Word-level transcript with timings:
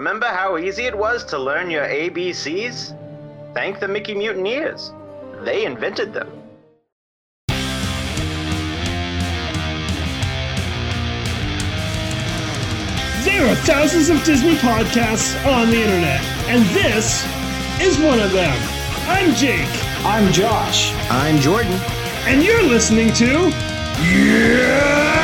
Remember 0.00 0.28
how 0.28 0.56
easy 0.56 0.84
it 0.84 0.96
was 0.96 1.26
to 1.26 1.38
learn 1.38 1.68
your 1.68 1.84
ABCs? 1.84 2.96
Thank 3.52 3.80
the 3.80 3.86
Mickey 3.86 4.14
Mutineers. 4.14 4.94
They 5.42 5.66
invented 5.66 6.14
them. 6.14 6.26
There 13.26 13.46
are 13.46 13.54
thousands 13.66 14.08
of 14.08 14.24
Disney 14.24 14.54
podcasts 14.54 15.36
on 15.44 15.68
the 15.68 15.82
internet, 15.82 16.22
and 16.48 16.64
this 16.74 17.22
is 17.78 17.98
one 17.98 18.20
of 18.20 18.32
them. 18.32 18.56
I'm 19.06 19.34
Jake, 19.34 19.68
I'm 20.06 20.32
Josh. 20.32 20.94
I'm 21.10 21.38
Jordan. 21.40 21.78
and 22.24 22.42
you're 22.42 22.62
listening 22.62 23.12
to 23.12 23.50
Yeah, 24.00 25.19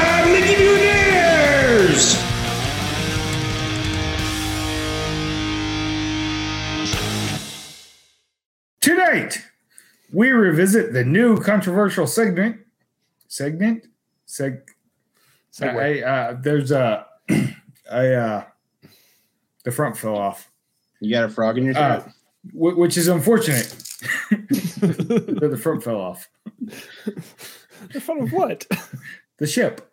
we 10.12 10.30
revisit 10.30 10.92
the 10.92 11.04
new 11.04 11.38
controversial 11.38 12.06
segment. 12.06 12.60
Segment? 13.28 13.86
Seg. 14.26 14.62
I, 15.60 16.02
uh, 16.02 16.36
there's 16.40 16.70
a. 16.70 17.06
I, 17.90 18.08
uh, 18.08 18.44
the 19.64 19.72
front 19.72 19.96
fell 19.96 20.16
off, 20.16 20.50
You 21.00 21.10
got 21.10 21.24
a 21.24 21.28
frog 21.28 21.58
in 21.58 21.64
your 21.64 21.76
uh, 21.76 22.00
throat? 22.00 22.12
which 22.54 22.96
is 22.96 23.08
unfortunate. 23.08 23.66
that 24.30 25.48
the 25.50 25.58
front 25.60 25.82
fell 25.82 26.00
off. 26.00 26.28
The 27.92 28.00
front 28.00 28.22
of 28.22 28.32
what? 28.32 28.66
The 29.38 29.46
ship. 29.46 29.92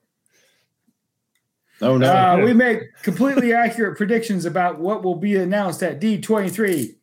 oh 1.82 1.98
no! 1.98 2.10
Uh, 2.10 2.42
we 2.46 2.54
make 2.54 2.96
completely 3.02 3.52
accurate 3.52 3.98
predictions 3.98 4.46
about 4.46 4.80
what 4.80 5.04
will 5.04 5.18
be 5.18 5.36
announced 5.36 5.84
at 5.84 6.00
D23. 6.00 6.96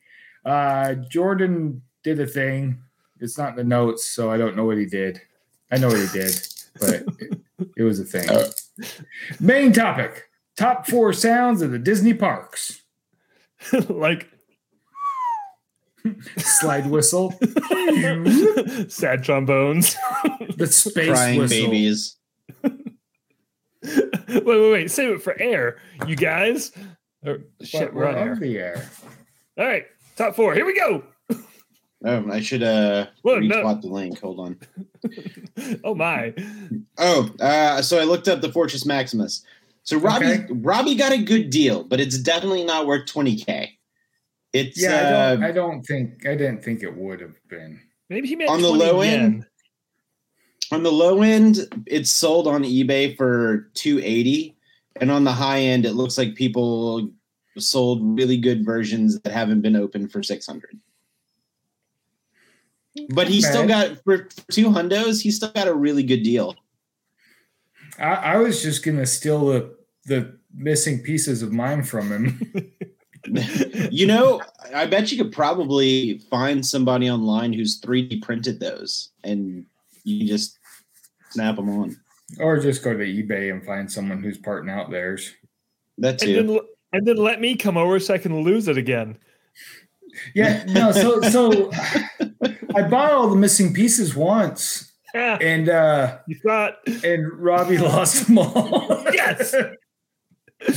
Uh, 0.42 0.94
Jordan 1.10 1.82
did 2.02 2.18
a 2.18 2.26
thing. 2.26 2.80
It's 3.20 3.38
not 3.38 3.50
in 3.50 3.56
the 3.56 3.64
notes, 3.64 4.06
so 4.06 4.30
I 4.30 4.38
don't 4.38 4.56
know 4.56 4.64
what 4.64 4.78
he 4.78 4.86
did. 4.86 5.20
I 5.70 5.78
know 5.78 5.88
what 5.88 6.00
he 6.00 6.06
did, 6.18 6.34
but 6.80 6.90
it, 7.20 7.40
it 7.76 7.82
was 7.82 8.00
a 8.00 8.04
thing. 8.04 8.26
Oh. 8.30 8.50
Main 9.38 9.72
topic 9.72 10.24
top 10.56 10.86
four 10.86 11.12
sounds 11.12 11.62
of 11.62 11.70
the 11.70 11.78
Disney 11.78 12.14
parks. 12.14 12.82
like 13.88 14.28
Slide 16.38 16.86
whistle, 16.86 17.32
sad 18.88 19.22
trombones. 19.22 19.96
the 20.56 20.66
space 20.66 21.10
Crying 21.10 21.38
whistle. 21.38 21.66
babies. 21.66 22.16
wait, 22.62 24.44
wait, 24.46 24.72
wait. 24.72 24.90
Save 24.90 25.10
it 25.10 25.22
for 25.22 25.38
air, 25.38 25.78
you 26.06 26.16
guys. 26.16 26.72
Or, 27.26 27.40
shit, 27.62 27.92
we're 27.92 28.06
on 28.08 28.14
we're 28.14 28.20
air. 28.20 28.32
on 28.32 28.40
the 28.40 28.58
air. 28.58 28.90
All 29.58 29.66
right, 29.66 29.84
top 30.16 30.34
four. 30.36 30.54
Here 30.54 30.64
we 30.64 30.74
go. 30.74 31.02
Oh, 32.04 32.30
I 32.30 32.40
should 32.40 32.62
uh 32.62 33.06
Whoa, 33.22 33.38
no. 33.40 33.56
retweet 33.62 33.82
the 33.82 33.88
link. 33.88 34.20
Hold 34.20 34.40
on. 34.40 34.58
Oh 35.84 35.94
my. 35.94 36.32
Oh, 36.98 37.30
uh, 37.40 37.82
so 37.82 37.98
I 37.98 38.04
looked 38.04 38.28
up 38.28 38.40
the 38.40 38.52
Fortress 38.52 38.86
Maximus. 38.86 39.44
So 39.82 39.98
Robbie 39.98 40.26
Okay. 40.26 40.46
Robbie 40.50 40.94
got 40.94 41.12
a 41.12 41.18
good 41.22 41.50
deal, 41.50 41.84
but 41.84 42.00
it's 42.00 42.18
definitely 42.18 42.64
not 42.64 42.86
worth 42.86 43.06
20k. 43.06 43.68
It's 44.52 44.80
Yeah, 44.80 44.96
I 44.98 45.02
don't, 45.02 45.42
uh, 45.42 45.46
I 45.48 45.52
don't 45.52 45.82
think 45.82 46.26
I 46.26 46.34
didn't 46.34 46.62
think 46.64 46.82
it 46.82 46.96
would 46.96 47.20
have 47.20 47.34
been. 47.48 47.80
Maybe 48.08 48.28
he 48.28 48.36
meant 48.36 48.50
On 48.50 48.60
the 48.62 48.70
low 48.70 49.02
yen. 49.02 49.20
end? 49.24 49.46
on 50.72 50.82
the 50.82 50.92
low 50.92 51.22
end, 51.22 51.58
it's 51.86 52.10
sold 52.10 52.46
on 52.46 52.62
eBay 52.62 53.16
for 53.16 53.70
280, 53.74 54.56
and 55.00 55.10
on 55.10 55.24
the 55.24 55.32
high 55.32 55.60
end, 55.60 55.84
it 55.84 55.92
looks 55.94 56.16
like 56.16 56.34
people 56.36 57.10
sold 57.58 58.00
really 58.18 58.36
good 58.36 58.64
versions 58.64 59.20
that 59.20 59.32
haven't 59.32 59.60
been 59.62 59.76
opened 59.76 60.12
for 60.12 60.22
600. 60.22 60.78
But 63.10 63.28
he 63.28 63.40
still 63.40 63.66
got 63.66 64.02
for, 64.04 64.28
for 64.30 64.52
two 64.52 64.68
hundos. 64.68 65.22
He 65.22 65.30
still 65.30 65.50
got 65.50 65.68
a 65.68 65.74
really 65.74 66.02
good 66.02 66.22
deal. 66.22 66.56
I, 67.98 68.14
I 68.14 68.36
was 68.38 68.62
just 68.62 68.84
gonna 68.84 69.06
steal 69.06 69.46
the 69.46 69.76
the 70.06 70.38
missing 70.54 71.00
pieces 71.00 71.42
of 71.42 71.52
mine 71.52 71.82
from 71.82 72.10
him. 72.10 72.72
you 73.90 74.06
know, 74.06 74.42
I 74.74 74.86
bet 74.86 75.12
you 75.12 75.22
could 75.22 75.32
probably 75.32 76.18
find 76.30 76.64
somebody 76.64 77.10
online 77.10 77.52
who's 77.52 77.80
3D 77.80 78.22
printed 78.22 78.58
those, 78.58 79.10
and 79.22 79.66
you 80.04 80.18
can 80.18 80.26
just 80.26 80.58
snap 81.30 81.56
them 81.56 81.68
on. 81.68 81.96
or 82.40 82.58
just 82.58 82.82
go 82.82 82.92
to 82.92 83.04
eBay 83.04 83.52
and 83.52 83.64
find 83.64 83.90
someone 83.90 84.22
who's 84.22 84.38
parting 84.38 84.70
out 84.70 84.90
theirs. 84.90 85.32
That 85.98 86.22
and 86.22 86.34
too. 86.34 86.46
then, 86.46 86.58
and 86.92 87.06
then 87.06 87.16
let 87.16 87.40
me 87.40 87.56
come 87.56 87.76
over 87.76 88.00
so 88.00 88.14
I 88.14 88.18
can 88.18 88.42
lose 88.42 88.68
it 88.68 88.78
again. 88.78 89.18
Yeah, 90.34 90.64
no, 90.68 90.92
so 90.92 91.20
so 91.22 91.70
I 92.74 92.82
bought 92.88 93.12
all 93.12 93.28
the 93.30 93.36
missing 93.36 93.72
pieces 93.74 94.14
once 94.14 94.92
Yeah, 95.14 95.38
and 95.40 95.68
uh 95.68 96.18
you 96.26 96.36
thought 96.44 96.74
and 97.04 97.32
Robbie 97.32 97.78
lost 97.78 98.26
them 98.26 98.38
all. 98.38 99.04
Yes! 99.12 99.54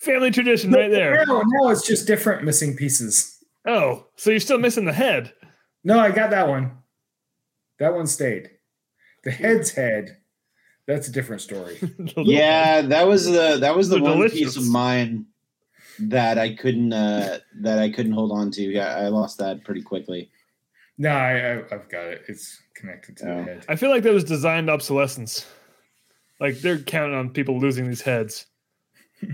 family 0.00 0.30
tradition 0.30 0.70
right 0.72 0.90
there. 0.90 1.24
No, 1.26 1.42
no, 1.44 1.70
it's 1.70 1.86
just 1.86 2.06
different 2.06 2.44
missing 2.44 2.76
pieces. 2.76 3.38
Oh, 3.66 4.06
so 4.16 4.30
you're 4.30 4.40
still 4.40 4.58
missing 4.58 4.84
the 4.84 4.92
head? 4.92 5.32
No, 5.84 5.98
I 5.98 6.10
got 6.10 6.30
that 6.30 6.48
one. 6.48 6.72
That 7.78 7.94
one 7.94 8.06
stayed. 8.06 8.50
The 9.24 9.30
head's 9.30 9.70
head. 9.70 10.18
That's 10.86 11.08
a 11.08 11.12
different 11.12 11.42
story. 11.42 11.78
Yeah, 12.16 12.82
that 12.82 13.08
was 13.08 13.24
the 13.26 13.58
that 13.60 13.76
was 13.76 13.88
the 13.88 13.96
They're 13.96 14.04
one 14.04 14.12
delicious. 14.18 14.38
piece 14.38 14.56
of 14.56 14.68
mine 14.68 15.26
that 15.98 16.38
I 16.38 16.54
couldn't 16.54 16.92
uh 16.92 17.38
that 17.60 17.78
I 17.78 17.90
couldn't 17.90 18.12
hold 18.12 18.32
on 18.32 18.50
to. 18.52 18.62
Yeah, 18.62 18.94
I 18.96 19.08
lost 19.08 19.38
that 19.38 19.64
pretty 19.64 19.82
quickly. 19.82 20.30
No, 20.98 21.10
I, 21.10 21.32
I 21.32 21.56
I've 21.72 21.88
got 21.88 22.06
it. 22.06 22.22
It's 22.28 22.60
connected 22.74 23.16
to 23.18 23.30
Oh. 23.30 23.36
the 23.38 23.42
head. 23.42 23.64
I 23.68 23.76
feel 23.76 23.90
like 23.90 24.02
that 24.04 24.12
was 24.12 24.24
designed 24.24 24.70
obsolescence. 24.70 25.46
Like 26.40 26.58
they're 26.60 26.78
counting 26.78 27.16
on 27.16 27.30
people 27.30 27.58
losing 27.58 27.86
these 27.88 28.02
heads. 28.02 28.46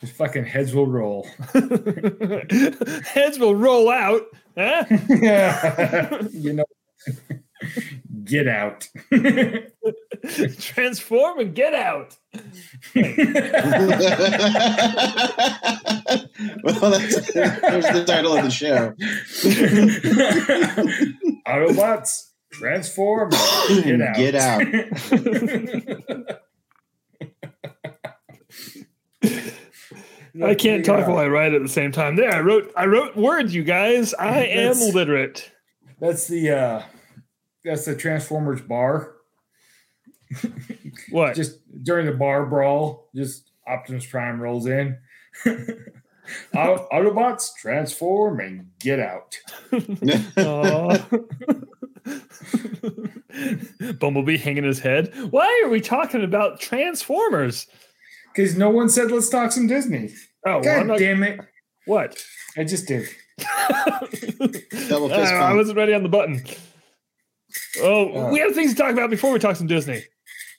His 0.00 0.10
fucking 0.12 0.44
heads 0.44 0.74
will 0.74 0.86
roll. 0.86 1.26
heads 1.54 3.38
will 3.38 3.54
roll 3.54 3.90
out. 3.90 4.22
Huh? 4.56 4.84
yeah. 5.08 6.22
you 6.30 6.52
know. 6.54 6.64
Get 8.30 8.46
out. 8.46 8.88
Transform 10.60 11.40
and 11.40 11.52
get 11.52 11.74
out. 11.74 12.16
well, 12.94 13.04
that's 16.92 17.32
there's 17.32 17.86
the 17.86 18.04
title 18.06 18.36
of 18.36 18.44
the 18.44 18.50
show. 18.50 18.92
Autobots, 21.48 22.30
transform, 22.52 23.30
get 23.68 24.00
out. 24.00 24.16
Get 24.16 24.34
out. 24.36 24.62
I 30.44 30.54
can't 30.54 30.84
talk 30.84 31.08
while 31.08 31.18
I 31.18 31.26
write 31.26 31.52
at 31.52 31.62
the 31.62 31.68
same 31.68 31.90
time. 31.90 32.14
There, 32.14 32.32
I 32.32 32.38
wrote 32.38 32.72
I 32.76 32.86
wrote 32.86 33.16
words, 33.16 33.52
you 33.52 33.64
guys. 33.64 34.14
I 34.14 34.44
am 34.44 34.76
literate. 34.94 35.50
That's 35.98 36.28
the 36.28 36.50
uh 36.50 36.82
that's 37.64 37.84
the 37.84 37.96
Transformers 37.96 38.60
bar. 38.60 39.14
What? 41.10 41.34
Just 41.34 41.58
during 41.82 42.06
the 42.06 42.12
bar 42.12 42.46
brawl, 42.46 43.08
just 43.16 43.50
Optimus 43.66 44.06
Prime 44.06 44.40
rolls 44.40 44.66
in. 44.66 44.96
Autobots 46.54 47.54
transform 47.56 48.40
and 48.40 48.68
get 48.78 49.00
out. 49.00 49.38
Bumblebee 53.98 54.36
hanging 54.36 54.64
his 54.64 54.78
head. 54.78 55.12
Why 55.30 55.62
are 55.64 55.68
we 55.68 55.80
talking 55.80 56.22
about 56.22 56.60
Transformers? 56.60 57.66
Because 58.34 58.56
no 58.56 58.70
one 58.70 58.88
said 58.88 59.10
let's 59.10 59.28
talk 59.28 59.52
some 59.52 59.66
Disney. 59.66 60.10
Oh, 60.46 60.54
well, 60.54 60.62
God 60.62 60.80
I'm 60.80 60.86
not, 60.88 60.98
damn 60.98 61.22
it. 61.22 61.40
what? 61.86 62.22
I 62.56 62.64
just 62.64 62.86
did. 62.86 63.08
Double 64.88 65.08
fist 65.08 65.32
I, 65.32 65.50
I 65.50 65.54
wasn't 65.54 65.78
ready 65.78 65.94
on 65.94 66.02
the 66.02 66.08
button. 66.08 66.42
Oh, 67.80 68.26
Uh. 68.28 68.30
we 68.30 68.38
have 68.40 68.54
things 68.54 68.72
to 68.74 68.76
talk 68.82 68.92
about 68.92 69.10
before 69.10 69.32
we 69.32 69.38
talk 69.38 69.56
some 69.56 69.66
Disney. 69.66 70.02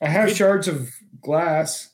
I 0.01 0.07
have 0.07 0.35
shards 0.35 0.67
of 0.67 0.89
glass. 1.21 1.89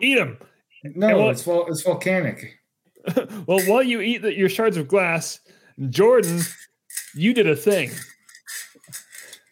Eat 0.00 0.16
them. 0.16 0.38
No, 0.84 1.08
Hey, 1.08 1.14
well- 1.14 1.30
it's 1.30 1.42
vol- 1.42 1.66
it's 1.70 1.82
volcanic. 1.82 2.58
well, 3.46 3.60
while 3.66 3.82
you 3.82 4.00
eat 4.00 4.18
the, 4.22 4.36
your 4.36 4.48
shards 4.48 4.76
of 4.76 4.88
glass, 4.88 5.40
Jordan, 5.90 6.40
you 7.14 7.32
did 7.32 7.46
a 7.48 7.54
thing. 7.56 7.90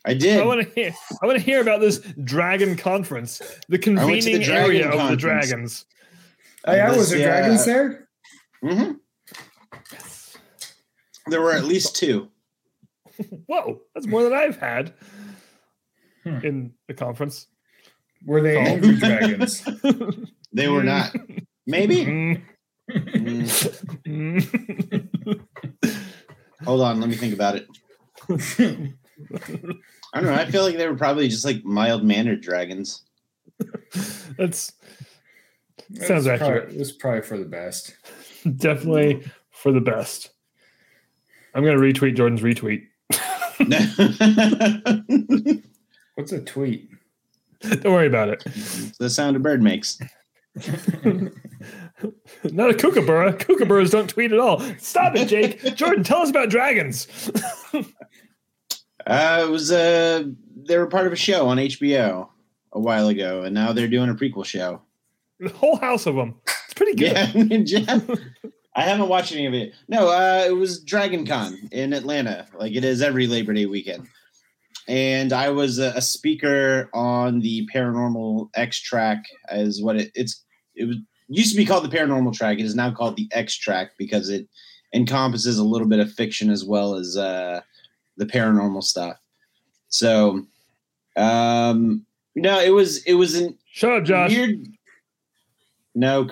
I 0.04 0.12
did. 0.14 0.40
I 0.40 0.44
want 0.44 0.60
to 0.68 0.74
hear. 0.74 0.94
I 1.22 1.26
want 1.26 1.38
to 1.38 1.44
hear 1.44 1.60
about 1.62 1.80
this 1.80 1.98
dragon 2.24 2.76
conference, 2.76 3.38
the 3.38 3.44
went 3.46 3.60
to 3.68 3.70
the 3.70 3.78
convening 3.78 4.40
dragon 4.42 4.64
area 4.64 4.90
of 4.90 5.08
the 5.08 5.16
dragons. 5.16 5.86
Oh, 6.66 6.74
yeah, 6.74 6.88
This- 6.90 6.98
was 6.98 7.10
there 7.10 7.18
yeah. 7.20 7.26
dragons 7.40 7.64
there? 7.64 8.08
hmm 8.60 8.92
There 11.28 11.40
were 11.40 11.52
at 11.52 11.64
least 11.64 11.96
two. 11.96 12.28
Whoa, 13.46 13.80
that's 13.94 14.06
more 14.06 14.22
than 14.22 14.32
I've 14.32 14.56
had 14.56 14.94
Hmm. 16.24 16.38
in 16.44 16.72
the 16.88 16.94
conference. 16.94 17.46
Were 18.24 18.40
they 18.40 18.56
Oh. 18.58 18.60
angry 18.60 18.96
dragons? 18.96 19.62
They 20.52 20.68
were 20.68 20.82
Mm. 20.82 20.84
not. 20.84 21.16
Maybe. 21.66 22.04
Mm, 22.04 22.42
Mm, 22.90 23.42
Mm. 24.06 25.40
hold 26.62 26.80
on, 26.82 27.00
let 27.00 27.08
me 27.08 27.16
think 27.16 27.34
about 27.34 27.56
it. 27.56 27.66
I 30.14 30.20
don't 30.20 30.24
know. 30.24 30.32
I 30.34 30.44
feel 30.50 30.62
like 30.62 30.76
they 30.76 30.88
were 30.88 30.96
probably 30.96 31.28
just 31.28 31.44
like 31.44 31.64
mild 31.64 32.04
mannered 32.04 32.40
dragons. 32.40 33.02
That's 34.38 34.72
Sounds 36.00 36.26
It's 36.26 36.38
probably- 36.38 36.58
accurate. 36.60 36.72
It's 36.74 36.92
probably 36.92 37.22
for 37.22 37.36
the 37.38 37.44
best. 37.44 37.96
definitely 38.56 39.24
for 39.50 39.72
the 39.72 39.80
best. 39.80 40.30
I'm 41.54 41.64
gonna 41.64 41.78
retweet 41.78 42.16
Jordan's 42.16 42.42
retweet. 42.42 42.86
What's 46.14 46.32
a 46.32 46.40
tweet? 46.40 46.88
Don't 47.60 47.84
worry 47.92 48.06
about 48.06 48.28
it. 48.28 48.44
the 48.98 49.10
sound 49.10 49.36
a 49.36 49.40
bird 49.40 49.62
makes. 49.62 49.98
Not 52.44 52.70
a 52.70 52.74
kookaburra. 52.74 53.32
Kookaburras 53.34 53.90
don't 53.90 54.08
tweet 54.08 54.32
at 54.32 54.38
all. 54.38 54.60
Stop 54.78 55.16
it, 55.16 55.28
Jake. 55.28 55.74
Jordan, 55.74 56.04
tell 56.04 56.20
us 56.20 56.30
about 56.30 56.50
dragons. 56.50 57.08
Uh, 59.06 59.44
it 59.46 59.50
was 59.50 59.70
uh, 59.70 60.24
they 60.56 60.78
were 60.78 60.86
part 60.86 61.06
of 61.06 61.12
a 61.12 61.16
show 61.16 61.46
on 61.48 61.58
HBO 61.58 62.26
a 62.72 62.80
while 62.80 63.08
ago, 63.08 63.42
and 63.42 63.54
now 63.54 63.70
they're 63.70 63.86
doing 63.86 64.08
a 64.08 64.14
prequel 64.14 64.46
show. 64.46 64.80
The 65.40 65.50
whole 65.50 65.76
house 65.76 66.06
of 66.06 66.14
them. 66.14 66.36
It's 66.64 66.72
pretty 66.72 66.94
good. 66.94 67.12
Yeah, 67.34 67.58
Jeff, 67.84 68.02
I 68.76 68.82
haven't 68.82 69.08
watched 69.08 69.32
any 69.32 69.46
of 69.46 69.54
it. 69.54 69.72
No, 69.88 70.08
uh, 70.08 70.44
it 70.46 70.52
was 70.56 70.80
Dragon 70.80 71.26
Con 71.26 71.56
in 71.70 71.92
Atlanta, 71.92 72.46
like 72.58 72.74
it 72.74 72.84
is 72.84 73.02
every 73.02 73.26
Labor 73.26 73.52
Day 73.54 73.66
weekend. 73.66 74.08
And 74.88 75.32
I 75.32 75.50
was 75.50 75.78
a, 75.78 75.92
a 75.96 76.02
speaker 76.02 76.90
on 76.92 77.40
the 77.40 77.68
Paranormal 77.72 78.50
X 78.54 78.80
track, 78.80 79.24
as 79.48 79.80
what 79.80 79.96
it, 79.96 80.10
it's 80.14 80.44
it 80.74 80.86
was 80.86 80.96
used 81.28 81.52
to 81.52 81.56
be 81.56 81.64
called 81.64 81.84
the 81.84 81.96
Paranormal 81.96 82.34
track. 82.34 82.58
It 82.58 82.64
is 82.64 82.74
now 82.74 82.90
called 82.90 83.16
the 83.16 83.28
X 83.32 83.56
track 83.56 83.92
because 83.96 84.28
it 84.28 84.48
encompasses 84.92 85.58
a 85.58 85.64
little 85.64 85.88
bit 85.88 86.00
of 86.00 86.12
fiction 86.12 86.50
as 86.50 86.64
well 86.64 86.94
as 86.94 87.16
uh, 87.16 87.60
the 88.16 88.26
paranormal 88.26 88.82
stuff. 88.82 89.16
So, 89.88 90.46
um, 91.16 92.04
no, 92.34 92.60
it 92.60 92.70
was 92.70 93.04
it 93.04 93.14
was 93.14 93.36
an 93.36 93.56
Shut 93.72 93.92
up, 93.92 94.04
Josh. 94.04 94.30
weird. 94.30 94.66
No, 95.94 96.28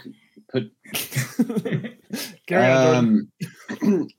put 0.50 0.70
Um, 2.50 3.30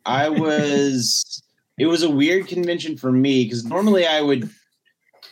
I 0.05 0.29
was. 0.29 1.41
It 1.77 1.87
was 1.87 2.03
a 2.03 2.09
weird 2.09 2.47
convention 2.47 2.97
for 2.97 3.11
me 3.11 3.45
because 3.45 3.65
normally 3.65 4.05
I 4.05 4.21
would 4.21 4.49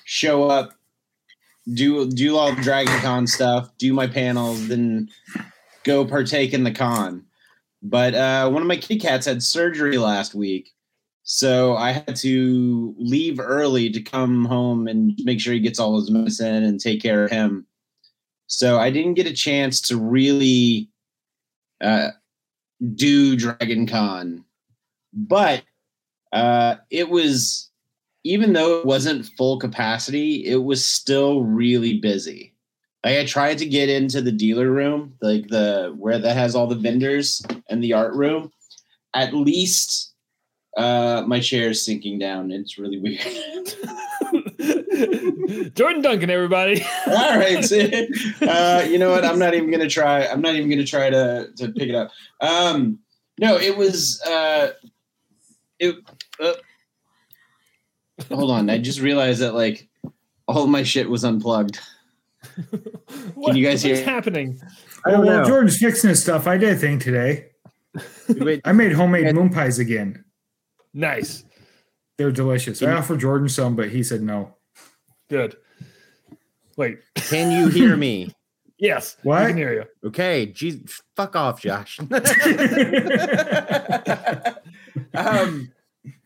show 0.06 0.50
up, 0.50 0.74
do 1.74 2.10
do 2.10 2.36
all 2.36 2.54
the 2.54 2.62
Dragon 2.62 3.00
Con 3.00 3.28
stuff, 3.28 3.70
do 3.78 3.94
my 3.94 4.08
panels, 4.08 4.68
then 4.68 5.08
go 5.84 6.04
partake 6.04 6.54
in 6.54 6.64
the 6.64 6.72
con. 6.72 7.24
But 7.84 8.16
uh, 8.16 8.50
one 8.50 8.62
of 8.62 8.68
my 8.68 8.76
kitty 8.76 9.00
cats 9.00 9.26
had 9.26 9.44
surgery 9.44 9.98
last 9.98 10.34
week, 10.34 10.72
so 11.24 11.76
I 11.76 11.92
had 11.92 12.16
to 12.18 12.96
leave 12.98 13.40
early 13.40 13.90
to 13.92 14.02
come 14.02 14.46
home 14.46 14.88
and 14.88 15.14
make 15.24 15.40
sure 15.40 15.54
he 15.54 15.60
gets 15.60 15.80
all 15.80 16.00
his 16.00 16.10
medicine 16.10 16.64
and 16.64 16.80
take 16.80 17.02
care 17.02 17.24
of 17.24 17.32
him. 17.32 17.66
So 18.48 18.80
I 18.80 18.90
didn't 18.90 19.14
get 19.14 19.28
a 19.28 19.34
chance 19.34 19.80
to 19.82 19.98
really 19.98 20.90
uh, 21.80 22.10
do 22.96 23.36
Dragon 23.36 23.88
Con, 23.88 24.44
but 25.14 25.64
uh, 26.32 26.76
it 26.90 27.10
was 27.10 27.70
even 28.24 28.54
though 28.54 28.80
it 28.80 28.86
wasn't 28.86 29.30
full 29.38 29.58
capacity, 29.58 30.46
it 30.46 30.64
was 30.64 30.86
still 30.86 31.42
really 31.42 32.00
busy. 32.00 32.54
Like 33.04 33.18
I 33.18 33.26
tried 33.26 33.58
to 33.60 33.66
get 33.66 33.90
into 33.90 34.22
the 34.22 34.32
dealer 34.32 34.70
room, 34.70 35.16
like 35.22 35.48
the 35.48 35.94
where 35.98 36.20
that 36.20 36.36
has 36.36 36.56
all 36.56 36.68
the 36.68 36.76
vendors 36.76 37.44
and 37.70 37.84
the 37.84 37.94
art 37.94 38.14
room. 38.14 38.52
At 39.14 39.34
least 39.34 40.14
uh, 40.78 41.24
my 41.26 41.40
chair 41.40 41.70
is 41.70 41.84
sinking 41.84 42.20
down. 42.20 42.52
It's 42.52 42.78
really 42.78 43.00
weird. 43.00 43.74
Jordan 45.76 46.02
Duncan, 46.02 46.30
everybody. 46.30 46.84
All 47.08 47.38
right. 47.38 47.72
Uh, 47.72 48.84
you 48.88 48.98
know 49.00 49.10
what? 49.10 49.26
I'm 49.26 49.40
not 49.40 49.54
even 49.54 49.72
gonna 49.72 49.90
try. 49.90 50.26
I'm 50.26 50.42
not 50.42 50.56
even 50.56 50.70
gonna 50.70 50.86
try 50.86 51.10
to 51.10 51.50
to 51.58 51.72
pick 51.72 51.90
it 51.90 51.96
up. 51.96 52.12
Um, 52.42 53.00
no, 53.40 53.58
it 53.58 53.76
was. 53.76 54.22
Uh, 54.22 54.72
it. 55.80 55.96
Uh, 56.40 56.54
hold 58.30 58.52
on. 58.52 58.70
I 58.70 58.78
just 58.78 59.00
realized 59.00 59.42
that 59.42 59.54
like 59.56 59.90
all 60.48 60.68
my 60.68 60.84
shit 60.84 61.10
was 61.10 61.24
unplugged. 61.24 61.80
What- 63.36 63.56
you 63.56 63.66
guys 63.66 63.82
hear? 63.82 63.94
what's 63.94 64.06
hear- 64.06 64.14
happening? 64.14 64.60
Oh, 65.06 65.22
well, 65.22 65.46
Jordan's 65.46 65.78
fixing 65.78 66.10
his 66.10 66.22
stuff. 66.22 66.48
I 66.48 66.58
did 66.58 66.74
a 66.74 66.76
thing 66.76 67.00
today. 67.00 67.48
Wait, 68.30 68.62
I 68.66 68.72
made 68.72 68.94
homemade 68.94 69.34
moon 69.36 69.50
pies 69.50 69.80
again. 69.80 70.24
Nice. 70.94 71.44
They're 72.22 72.32
delicious. 72.32 72.84
I 72.84 72.92
offered 72.92 73.20
Jordan 73.20 73.50
some, 73.50 73.76
but 73.76 73.90
he 73.90 74.04
said 74.04 74.22
no. 74.22 74.54
Good. 75.28 75.58
Wait. 76.78 77.00
can 77.16 77.52
you 77.52 77.68
hear 77.68 77.98
me? 77.98 78.36
Yes. 78.78 79.16
What? 79.22 79.44
I 79.44 79.50
can 79.50 79.58
hear 79.58 79.74
you. 79.74 79.84
Okay, 80.08 80.48
geez, 80.48 81.00
fuck 81.16 81.36
off, 81.36 81.62
Josh. 81.62 82.00
um, 85.14 85.72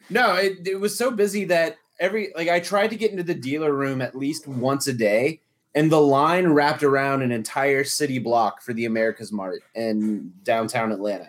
no, 0.09 0.35
it, 0.35 0.65
it 0.65 0.79
was 0.79 0.97
so 0.97 1.11
busy 1.11 1.43
that 1.43 1.75
every 1.99 2.31
like 2.33 2.47
I 2.47 2.61
tried 2.61 2.91
to 2.91 2.95
get 2.95 3.11
into 3.11 3.23
the 3.23 3.33
dealer 3.33 3.73
room 3.73 4.01
at 4.01 4.15
least 4.15 4.47
once 4.47 4.87
a 4.87 4.93
day, 4.93 5.41
and 5.75 5.91
the 5.91 5.99
line 5.99 6.47
wrapped 6.47 6.81
around 6.81 7.23
an 7.23 7.33
entire 7.33 7.83
city 7.83 8.19
block 8.19 8.61
for 8.61 8.71
the 8.71 8.85
America's 8.85 9.33
Mart 9.33 9.61
in 9.73 10.31
downtown 10.43 10.93
Atlanta, 10.93 11.27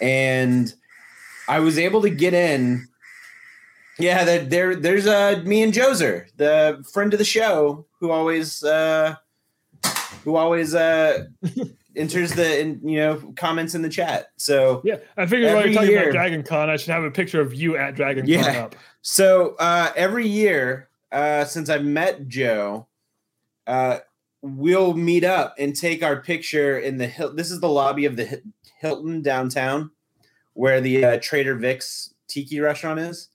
and 0.00 0.74
I 1.46 1.60
was 1.60 1.78
able 1.78 2.02
to 2.02 2.10
get 2.10 2.34
in. 2.34 2.88
Yeah, 3.98 4.24
there, 4.24 4.44
there 4.44 4.74
there's 4.76 5.06
uh 5.06 5.42
me 5.44 5.62
and 5.62 5.72
Joser, 5.72 6.26
the 6.36 6.84
friend 6.92 7.12
of 7.12 7.18
the 7.18 7.24
show, 7.24 7.86
who 8.00 8.10
always 8.10 8.62
uh 8.64 9.16
who 10.24 10.36
always 10.36 10.74
uh 10.74 11.26
enters 11.96 12.32
the 12.32 12.60
in, 12.60 12.80
you 12.88 12.98
know 12.98 13.32
comments 13.36 13.74
in 13.74 13.82
the 13.82 13.88
chat. 13.88 14.28
So 14.36 14.80
Yeah. 14.84 14.96
I 15.16 15.26
figured 15.26 15.54
while 15.54 15.64
you're 15.64 15.74
talking 15.74 15.90
year. 15.90 16.02
about 16.04 16.12
Dragon 16.12 16.42
Con, 16.42 16.70
I 16.70 16.76
should 16.76 16.90
have 16.92 17.04
a 17.04 17.10
picture 17.10 17.40
of 17.40 17.54
you 17.54 17.76
at 17.76 17.94
Dragon 17.94 18.24
Con 18.24 18.30
Yeah. 18.32 18.64
up. 18.64 18.74
So 19.02 19.54
uh, 19.58 19.92
every 19.94 20.26
year 20.26 20.88
uh, 21.12 21.44
since 21.44 21.68
I've 21.70 21.84
met 21.84 22.26
Joe, 22.26 22.88
uh, 23.68 23.98
we'll 24.42 24.94
meet 24.94 25.22
up 25.22 25.54
and 25.58 25.76
take 25.76 26.02
our 26.02 26.20
picture 26.20 26.78
in 26.80 26.98
the 26.98 27.06
Hil- 27.06 27.34
This 27.34 27.52
is 27.52 27.60
the 27.60 27.68
lobby 27.68 28.04
of 28.06 28.16
the 28.16 28.42
Hilton 28.80 29.22
downtown, 29.22 29.92
where 30.54 30.80
the 30.80 31.04
uh, 31.04 31.18
Trader 31.22 31.54
Vic's 31.54 32.12
Tiki 32.26 32.58
restaurant 32.58 32.98
is. 32.98 33.28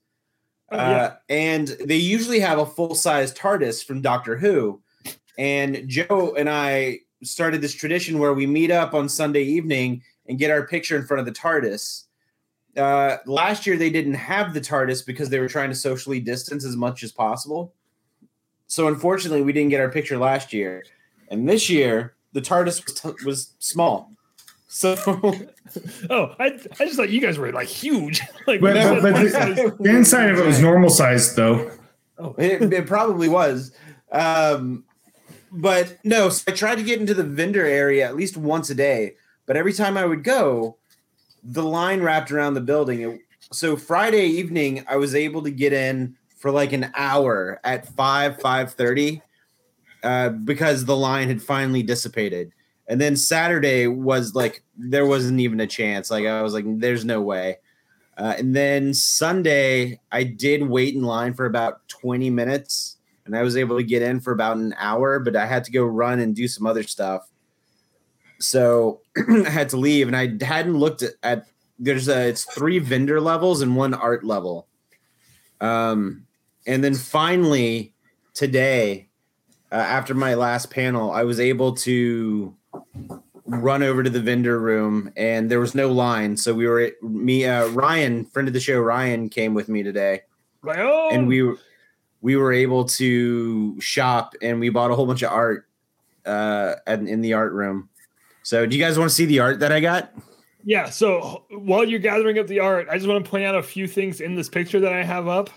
Oh, 0.72 0.78
uh, 0.78 0.90
yeah. 1.30 1.36
and 1.36 1.68
they 1.86 1.98
usually 1.98 2.40
have 2.40 2.60
a 2.60 2.66
full 2.66 2.96
size 2.96 3.34
TARDIS 3.34 3.84
from 3.84 4.02
Doctor 4.02 4.38
Who. 4.38 4.82
And 5.38 5.88
Joe 5.88 6.36
and 6.38 6.50
I 6.50 7.00
started 7.24 7.62
this 7.62 7.74
tradition 7.74 8.20
where 8.20 8.34
we 8.34 8.46
meet 8.46 8.72
up 8.72 8.94
on 8.94 9.10
Sunday 9.10 9.44
evening 9.44 10.04
and 10.28 10.38
get 10.38 10.52
our 10.52 10.68
picture 10.68 10.96
in 10.96 11.06
front 11.06 11.20
of 11.20 11.26
the 11.26 11.32
TARDIS. 11.32 12.06
Uh, 12.78 13.18
last 13.26 13.66
year 13.66 13.78
they 13.78 13.90
didn't 13.90 14.14
have 14.14 14.54
the 14.54 14.62
TARDIS 14.62 15.06
because 15.06 15.30
they 15.30 15.40
were 15.40 15.50
trying 15.50 15.70
to 15.70 15.76
socially 15.76 16.20
distance 16.20 16.64
as 16.64 16.76
much 16.76 17.04
as 17.04 17.12
possible. 17.12 17.74
So 18.68 18.88
unfortunately, 18.88 19.42
we 19.42 19.52
didn't 19.52 19.72
get 19.72 19.82
our 19.82 19.90
picture 19.90 20.18
last 20.18 20.54
year. 20.54 20.84
And 21.30 21.50
this 21.50 21.70
year, 21.70 22.14
the 22.34 22.42
TARDIS 22.42 22.86
was, 22.86 22.94
t- 22.94 23.26
was 23.26 23.54
small. 23.60 24.12
So 24.72 24.94
Oh, 26.10 26.36
I, 26.40 26.46
I 26.80 26.86
just 26.86 26.96
thought 26.96 27.10
you 27.10 27.22
guys 27.22 27.38
were 27.38 27.52
like 27.52 27.68
huge. 27.68 28.22
like 28.48 28.62
But, 28.62 28.76
when 28.76 29.02
but, 29.02 29.14
but 29.14 29.22
the, 29.22 29.76
the 29.80 29.90
inside 29.96 30.30
of 30.30 30.40
it 30.40 30.46
was 30.46 30.62
normal 30.62 30.90
sized, 30.90 31.36
though. 31.36 31.72
it, 32.38 32.74
it 32.74 32.88
probably 32.88 33.30
was. 33.30 33.72
Um, 34.12 34.84
but 35.52 35.98
no, 36.04 36.30
so 36.30 36.52
I 36.52 36.56
tried 36.56 36.76
to 36.76 36.84
get 36.84 37.00
into 37.00 37.14
the 37.14 37.24
vendor 37.24 37.66
area 37.66 38.06
at 38.08 38.16
least 38.16 38.38
once 38.38 38.70
a 38.70 38.76
day. 38.76 39.16
But 39.46 39.58
every 39.58 39.74
time 39.74 39.98
I 39.98 40.06
would 40.06 40.24
go, 40.24 40.78
the 41.44 41.64
line 41.64 42.02
wrapped 42.02 42.32
around 42.32 42.54
the 42.56 42.62
building. 42.62 43.02
It- 43.02 43.22
so 43.52 43.76
Friday 43.76 44.26
evening, 44.28 44.84
I 44.88 44.98
was 44.98 45.16
able 45.16 45.42
to 45.44 45.50
get 45.50 45.74
in 45.74 46.16
for 46.38 46.52
like 46.52 46.72
an 46.72 46.92
hour 46.96 47.60
at 47.64 47.88
five 47.96 48.40
five 48.40 48.74
thirty, 48.74 49.24
uh, 50.04 50.30
because 50.30 50.86
the 50.86 50.96
line 50.96 51.28
had 51.30 51.42
finally 51.42 51.82
dissipated. 51.82 52.52
And 52.90 53.00
then 53.00 53.16
Saturday 53.16 53.86
was 53.88 54.34
like 54.34 54.64
there 54.76 55.06
wasn't 55.06 55.40
even 55.40 55.60
a 55.60 55.68
chance. 55.68 56.10
Like 56.10 56.26
I 56.26 56.42
was 56.42 56.54
like, 56.54 56.66
there's 56.66 57.06
no 57.06 57.22
way. 57.22 57.58
Uh, 58.18 58.34
and 58.38 58.54
then 58.54 58.94
Sunday, 58.94 60.02
I 60.12 60.24
did 60.24 60.68
wait 60.68 60.96
in 60.96 61.04
line 61.04 61.34
for 61.36 61.46
about 61.46 61.88
20 61.88 62.30
minutes 62.32 62.98
and 63.26 63.38
I 63.38 63.44
was 63.44 63.56
able 63.56 63.78
to 63.78 63.84
get 63.84 64.02
in 64.02 64.20
for 64.20 64.34
about 64.34 64.58
an 64.58 64.74
hour, 64.78 65.20
but 65.20 65.36
I 65.36 65.46
had 65.46 65.64
to 65.66 65.72
go 65.72 65.86
run 65.86 66.20
and 66.20 66.36
do 66.36 66.48
some 66.48 66.66
other 66.66 66.84
stuff. 66.84 67.30
So 68.40 69.02
I 69.18 69.50
had 69.50 69.70
to 69.70 69.78
leave 69.78 70.08
and 70.08 70.18
I 70.18 70.44
hadn't 70.44 70.78
looked 70.78 71.04
at, 71.04 71.14
at 71.22 71.46
there's 71.78 72.10
a, 72.10 72.28
it's 72.28 72.44
three 72.44 72.80
vendor 72.80 73.22
levels 73.22 73.62
and 73.62 73.76
one 73.76 73.94
art 73.94 74.26
level. 74.26 74.68
Um, 75.62 76.26
and 76.66 76.84
then 76.84 76.96
finally 76.96 77.94
today, 78.34 79.10
uh, 79.72 79.76
after 79.76 80.16
my 80.16 80.34
last 80.34 80.72
panel, 80.72 81.12
I 81.12 81.24
was 81.24 81.40
able 81.40 81.76
to 81.76 82.56
run 83.46 83.84
over 83.84 84.04
to 84.04 84.10
the 84.10 84.20
vendor 84.20 84.60
room, 84.60 85.12
and 85.18 85.50
there 85.50 85.60
was 85.60 85.76
no 85.76 85.92
line. 85.92 86.38
So 86.38 86.54
we 86.54 86.68
were 86.68 86.92
me, 87.02 87.46
uh, 87.46 87.68
Ryan, 87.70 88.26
friend 88.26 88.48
of 88.48 88.54
the 88.54 88.60
show, 88.60 88.80
Ryan 88.80 89.30
came 89.30 89.54
with 89.54 89.70
me 89.70 89.84
today, 89.84 90.22
and 91.12 91.28
we 91.28 91.56
we 92.22 92.36
were 92.36 92.54
able 92.54 92.86
to 92.86 93.80
shop, 93.80 94.36
and 94.42 94.60
we 94.60 94.70
bought 94.70 94.92
a 94.92 94.96
whole 94.96 95.06
bunch 95.06 95.24
of 95.24 95.32
art 95.32 95.68
uh, 96.26 96.76
in, 96.88 97.08
in 97.08 97.22
the 97.22 97.34
art 97.34 97.54
room. 97.54 97.90
So, 98.44 98.66
do 98.66 98.76
you 98.76 98.84
guys 98.84 98.98
want 98.98 99.10
to 99.10 99.16
see 99.16 99.26
the 99.26 99.40
art 99.40 99.60
that 99.60 99.72
I 99.72 99.80
got? 99.80 100.14
Yeah. 100.64 100.90
So 100.90 101.46
while 101.50 101.86
you're 101.86 102.00
gathering 102.00 102.38
up 102.38 102.48
the 102.48 102.60
art, 102.60 102.88
I 102.92 102.96
just 102.96 103.08
want 103.08 103.24
to 103.24 103.30
point 103.30 103.46
out 103.46 103.56
a 103.56 103.64
few 103.64 103.88
things 103.88 104.22
in 104.22 104.36
this 104.36 104.50
picture 104.50 104.80
that 104.82 104.92
I 104.92 105.04
have 105.04 105.28
up. 105.28 105.50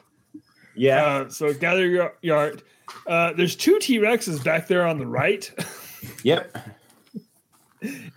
Uh, 1.25 1.29
so 1.29 1.53
gather 1.53 1.87
your, 1.87 2.15
your 2.23 2.37
art. 2.37 2.63
Uh, 3.07 3.33
there's 3.33 3.57
two 3.57 3.79
T 3.79 3.99
Rexes 3.99 4.43
back 4.43 4.69
there 4.69 4.87
on 4.87 4.99
the 4.99 5.07
right, 5.07 5.51
Yep. 6.25 6.57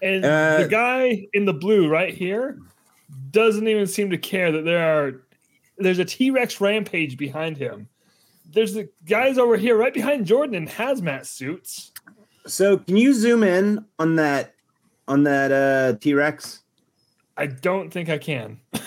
And 0.01 0.23
Uh, 0.25 0.59
the 0.63 0.67
guy 0.69 1.25
in 1.33 1.45
the 1.45 1.53
blue 1.53 1.87
right 1.87 2.13
here 2.13 2.57
doesn't 3.31 3.67
even 3.67 3.87
seem 3.87 4.09
to 4.09 4.17
care 4.17 4.51
that 4.51 4.63
there 4.65 4.85
are 4.85 5.21
there's 5.77 5.99
a 5.99 6.05
T 6.05 6.31
Rex 6.31 6.61
rampage 6.61 7.17
behind 7.17 7.57
him. 7.57 7.87
There's 8.51 8.73
the 8.73 8.89
guys 9.05 9.37
over 9.37 9.57
here 9.57 9.75
right 9.77 9.93
behind 9.93 10.25
Jordan 10.25 10.55
in 10.55 10.67
hazmat 10.67 11.25
suits. 11.25 11.91
So, 12.47 12.77
can 12.77 12.95
you 12.95 13.13
zoom 13.13 13.43
in 13.43 13.83
on 13.99 14.15
that 14.15 14.53
on 15.07 15.23
that 15.23 15.51
uh, 15.51 15.97
T 15.99 16.13
Rex? 16.13 16.61
I 17.37 17.47
don't 17.47 17.91
think 17.91 18.09
I 18.09 18.17
can. 18.17 18.59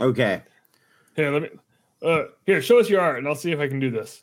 Okay. 0.00 0.42
Here, 1.16 1.32
let 1.32 1.42
me. 1.42 1.48
Uh, 2.00 2.26
here, 2.46 2.62
show 2.62 2.78
us 2.78 2.88
your 2.88 3.00
art, 3.00 3.18
and 3.18 3.26
I'll 3.26 3.34
see 3.34 3.50
if 3.50 3.58
I 3.58 3.66
can 3.66 3.80
do 3.80 3.90
this. 3.90 4.22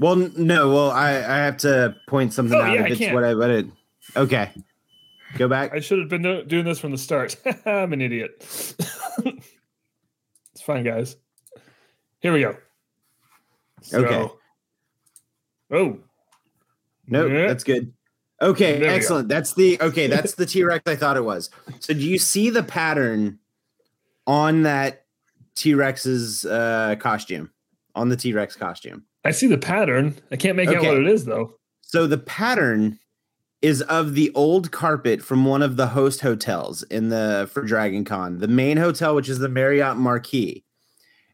Well, 0.00 0.16
no. 0.16 0.70
Well, 0.70 0.90
I 0.92 1.10
I 1.10 1.36
have 1.44 1.58
to 1.58 1.94
point 2.08 2.32
something 2.32 2.58
Oh, 2.58 2.62
out 2.62 2.72
yeah, 2.74 2.84
I 2.84 2.86
if 2.88 2.98
it's 3.00 3.12
what 3.12 3.22
I 3.22 3.34
what 3.34 3.50
it. 3.50 3.66
Okay. 4.16 4.50
Go 5.36 5.48
back. 5.48 5.72
I 5.72 5.80
should 5.80 5.98
have 5.98 6.08
been 6.08 6.46
doing 6.46 6.64
this 6.64 6.78
from 6.78 6.92
the 6.92 6.98
start. 6.98 7.36
I'm 7.66 7.92
an 7.92 8.00
idiot. 8.00 8.36
it's 9.24 10.62
fine, 10.64 10.84
guys. 10.84 11.16
Here 12.20 12.32
we 12.32 12.40
go. 12.40 12.56
Okay. 13.92 14.28
Oh, 15.70 15.98
No, 17.06 17.26
Yeah. 17.26 17.48
that's 17.48 17.64
good. 17.64 17.92
Okay, 18.40 18.78
There 18.78 18.88
go. 18.90 18.94
excellent. 18.94 19.28
That's 19.28 19.54
the 19.54 19.78
okay. 19.80 20.06
That's 20.06 20.34
the 20.34 20.46
T 20.46 20.62
Rex 20.64 20.82
I 20.86 20.96
thought 20.96 21.16
it 21.16 21.24
was. 21.24 21.50
So, 21.80 21.94
do 21.94 22.00
you 22.00 22.18
see 22.18 22.50
the 22.50 22.62
pattern 22.62 23.38
on 24.26 24.62
that 24.62 25.04
T 25.54 25.74
Rex's 25.74 26.44
uh, 26.44 26.96
costume? 26.98 27.50
On 27.94 28.08
the 28.08 28.16
T 28.16 28.32
Rex 28.32 28.56
costume. 28.56 29.04
I 29.24 29.30
see 29.30 29.46
the 29.46 29.58
pattern. 29.58 30.16
I 30.32 30.36
can't 30.36 30.56
make 30.56 30.68
out 30.68 30.82
what 30.82 30.96
it 30.98 31.06
is 31.06 31.24
though. 31.24 31.54
So 31.82 32.06
the 32.06 32.18
pattern 32.18 32.98
is 33.64 33.80
of 33.80 34.12
the 34.12 34.30
old 34.34 34.70
carpet 34.72 35.22
from 35.22 35.46
one 35.46 35.62
of 35.62 35.76
the 35.78 35.86
host 35.86 36.20
hotels 36.20 36.82
in 36.82 37.08
the 37.08 37.48
for 37.50 37.62
Dragon 37.62 38.04
Con, 38.04 38.36
the 38.36 38.46
main 38.46 38.76
hotel, 38.76 39.14
which 39.14 39.30
is 39.30 39.38
the 39.38 39.48
Marriott 39.48 39.96
Marquis. 39.96 40.62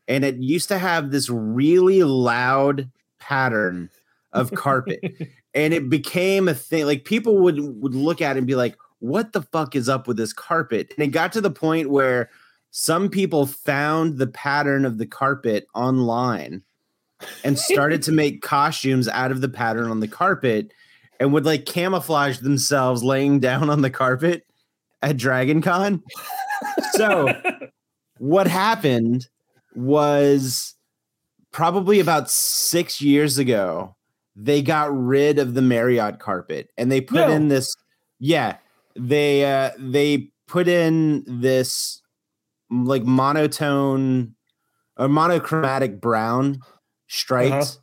And 0.06 0.24
it 0.24 0.36
used 0.36 0.68
to 0.68 0.78
have 0.78 1.10
this 1.10 1.28
really 1.28 2.04
loud 2.04 2.88
pattern 3.18 3.90
of 4.32 4.52
carpet. 4.52 5.00
and 5.54 5.74
it 5.74 5.90
became 5.90 6.46
a 6.46 6.54
thing. 6.54 6.86
Like 6.86 7.04
people 7.04 7.36
would 7.38 7.58
would 7.58 7.96
look 7.96 8.22
at 8.22 8.36
it 8.36 8.38
and 8.38 8.46
be 8.46 8.54
like, 8.54 8.76
what 9.00 9.32
the 9.32 9.42
fuck 9.42 9.74
is 9.74 9.88
up 9.88 10.06
with 10.06 10.16
this 10.16 10.32
carpet? 10.32 10.94
And 10.96 11.04
it 11.04 11.08
got 11.08 11.32
to 11.32 11.40
the 11.40 11.50
point 11.50 11.90
where 11.90 12.30
some 12.70 13.08
people 13.08 13.44
found 13.44 14.18
the 14.18 14.28
pattern 14.28 14.84
of 14.84 14.98
the 14.98 15.06
carpet 15.06 15.66
online 15.74 16.62
and 17.42 17.58
started 17.58 18.02
to 18.02 18.12
make 18.12 18.40
costumes 18.40 19.08
out 19.08 19.32
of 19.32 19.40
the 19.40 19.48
pattern 19.48 19.90
on 19.90 19.98
the 19.98 20.06
carpet 20.06 20.72
and 21.20 21.32
would 21.32 21.44
like 21.44 21.66
camouflage 21.66 22.38
themselves 22.38 23.04
laying 23.04 23.38
down 23.38 23.70
on 23.70 23.82
the 23.82 23.90
carpet 23.90 24.44
at 25.02 25.16
Dragon 25.18 25.62
Con. 25.62 26.02
So 26.92 27.32
what 28.18 28.46
happened 28.48 29.28
was 29.76 30.74
probably 31.52 32.00
about 32.00 32.30
six 32.30 33.00
years 33.00 33.38
ago, 33.38 33.94
they 34.34 34.62
got 34.62 34.96
rid 34.96 35.38
of 35.38 35.54
the 35.54 35.62
Marriott 35.62 36.18
carpet 36.18 36.70
and 36.76 36.90
they 36.90 37.00
put 37.00 37.28
No. 37.28 37.30
in 37.30 37.48
this, 37.48 37.72
yeah, 38.18 38.56
they 38.96 39.44
uh 39.44 39.70
they 39.78 40.30
put 40.48 40.66
in 40.68 41.22
this 41.26 42.02
like 42.70 43.04
monotone 43.04 44.34
or 44.96 45.08
monochromatic 45.08 46.00
brown 46.00 46.60
stripes. 47.08 47.76
Uh-huh. 47.76 47.80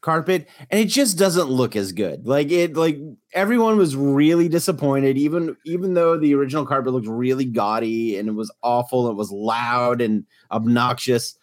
Carpet 0.00 0.48
and 0.70 0.80
it 0.80 0.86
just 0.86 1.18
doesn't 1.18 1.48
look 1.48 1.76
as 1.76 1.92
good. 1.92 2.26
Like 2.26 2.50
it 2.50 2.74
like 2.76 2.98
everyone 3.32 3.76
was 3.76 3.96
really 3.96 4.48
disappointed 4.48 5.16
even 5.18 5.56
even 5.64 5.94
though 5.94 6.18
the 6.18 6.34
original 6.34 6.66
carpet 6.66 6.92
looked 6.92 7.08
really 7.08 7.44
gaudy 7.44 8.16
and 8.16 8.28
it 8.28 8.32
was 8.32 8.50
awful 8.62 9.10
it 9.10 9.16
was 9.16 9.30
loud 9.30 10.00
and 10.00 10.24
obnoxious. 10.50 11.36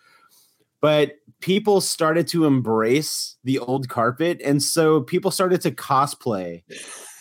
But 0.82 1.14
people 1.40 1.82
started 1.82 2.28
to 2.30 2.46
embrace 2.46 3.36
the 3.44 3.60
old 3.60 3.90
carpet 3.90 4.42
and 4.44 4.62
so 4.62 5.02
people 5.02 5.32
started 5.32 5.62
to 5.62 5.72
cosplay 5.72 6.64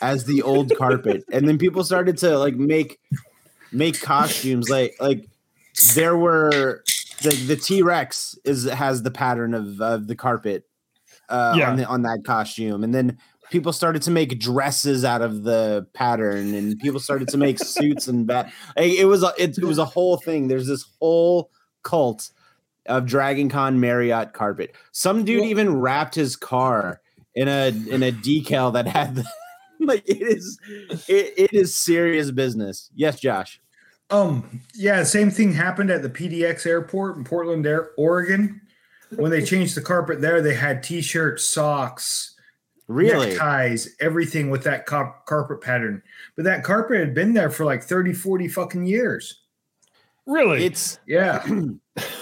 as 0.01 0.25
the 0.25 0.43
old 0.43 0.75
carpet. 0.77 1.25
And 1.33 1.49
then 1.49 1.59
people 1.59 1.85
started 1.85 2.17
to 2.19 2.39
like 2.39 2.55
make 2.57 2.99
make 3.73 4.01
costumes 4.01 4.71
like 4.71 4.95
like 5.01 5.27
there 5.95 6.17
were 6.17 6.83
the 7.23 7.31
the 7.47 7.57
T-Rex 7.57 8.39
is 8.45 8.65
has 8.65 9.03
the 9.03 9.11
pattern 9.11 9.55
of 9.55 9.81
of 9.81 10.07
the 10.07 10.15
carpet 10.15 10.65
uh 11.29 11.55
Yeah. 11.57 11.71
on 11.71 11.77
the, 11.77 11.87
on 11.87 12.03
that 12.03 12.23
costume. 12.25 12.85
And 12.85 12.95
then 12.95 13.19
people 13.51 13.73
started 13.73 14.03
to 14.03 14.11
make 14.11 14.39
dresses 14.41 15.05
out 15.05 15.23
of 15.23 15.45
the 15.45 15.87
pattern 15.95 16.55
and 16.55 16.79
people 16.79 16.99
started 17.01 17.29
to 17.29 17.37
make 17.37 17.59
suits 17.59 18.09
and 18.09 18.29
that. 18.29 18.53
It 18.77 19.07
was 19.07 19.23
a, 19.23 19.33
it, 19.39 19.57
it 19.59 19.65
was 19.65 19.79
a 19.79 19.85
whole 19.85 20.17
thing. 20.17 20.49
There's 20.49 20.67
this 20.67 20.85
whole 21.01 21.51
cult 21.83 22.31
of 22.87 23.07
Dragon 23.07 23.49
Con 23.49 23.79
Marriott 23.81 24.33
carpet. 24.33 24.75
Some 24.93 25.25
dude 25.25 25.41
Well- 25.41 25.49
even 25.51 25.77
wrapped 25.77 26.15
his 26.15 26.37
car 26.37 27.01
in 27.35 27.49
a 27.49 27.69
in 27.69 28.03
a 28.03 28.11
decal 28.13 28.73
that 28.73 28.87
had 28.89 29.15
the, 29.17 29.25
like 29.81 30.03
it 30.07 30.23
is 30.23 30.59
it, 31.09 31.35
it 31.37 31.53
is 31.53 31.75
serious 31.77 32.31
business. 32.31 32.91
Yes 32.95 33.21
Josh. 33.21 33.61
Um, 34.09 34.61
yeah, 34.75 35.03
same 35.03 35.31
thing 35.33 35.53
happened 35.53 35.91
at 35.91 36.01
the 36.03 36.09
PDX 36.09 36.65
airport 36.65 37.17
in 37.17 37.25
Portland, 37.25 37.67
Air- 37.67 37.91
Oregon. 37.99 38.61
When 39.11 39.31
they 39.31 39.45
changed 39.45 39.77
the 39.77 39.83
carpet 39.83 40.21
there, 40.21 40.43
they 40.43 40.55
had 40.55 40.83
t-shirts, 40.83 41.45
socks, 41.45 42.35
really 42.89 43.37
ties, 43.37 43.89
everything 44.01 44.51
with 44.51 44.65
that 44.65 44.87
car- 44.87 45.17
carpet 45.27 45.61
pattern. 45.61 46.03
But 46.35 46.45
that 46.45 46.65
carpet 46.65 46.99
had 46.99 47.15
been 47.15 47.33
there 47.35 47.51
for 47.51 47.65
like 47.65 47.83
30, 47.83 48.13
40 48.13 48.49
fucking 48.49 48.87
years. 48.87 49.43
really? 50.27 50.65
it's 50.65 50.99
Yeah. 51.07 51.45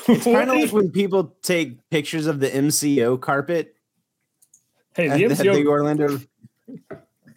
It's 0.07 0.25
kind 0.25 0.51
of 0.51 0.57
like 0.57 0.73
when 0.73 0.91
people 0.93 1.35
take 1.43 1.79
pictures 1.91 2.27
of 2.27 2.39
the 2.39 2.49
MCO 2.49 3.21
carpet 3.21 3.75
hey, 4.95 5.09
at 5.09 5.19
the 5.19 5.27
the, 5.27 5.35
the 5.35 5.45
MCO, 5.45 5.67
Orlando. 5.67 6.21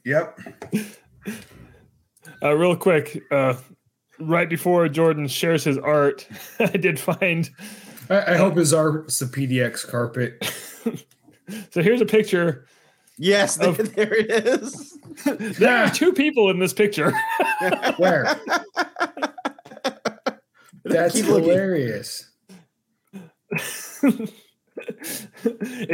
Yep. 0.05 0.39
uh, 2.43 2.55
real 2.55 2.75
quick, 2.75 3.23
uh, 3.31 3.55
right 4.19 4.49
before 4.49 4.87
Jordan 4.87 5.27
shares 5.27 5.63
his 5.63 5.77
art, 5.77 6.27
I 6.59 6.67
did 6.67 6.99
find. 6.99 7.49
I, 8.09 8.33
I 8.33 8.37
hope 8.37 8.55
his 8.55 8.73
art's 8.73 9.19
the 9.19 9.25
PDX 9.25 9.87
carpet. 9.87 10.51
So 11.71 11.81
here's 11.81 12.01
a 12.01 12.05
picture. 12.05 12.65
Yes, 13.17 13.55
there, 13.55 13.69
Of- 13.69 13.95
there 13.95 14.13
it 14.13 14.29
is. 14.29 14.97
There 15.25 15.77
are 15.77 15.89
two 15.89 16.11
people 16.11 16.49
in 16.49 16.59
this 16.59 16.73
picture. 16.73 17.13
Where? 17.97 18.37
That's 20.83 21.17
hilarious. 21.17 22.29
if 23.51 24.33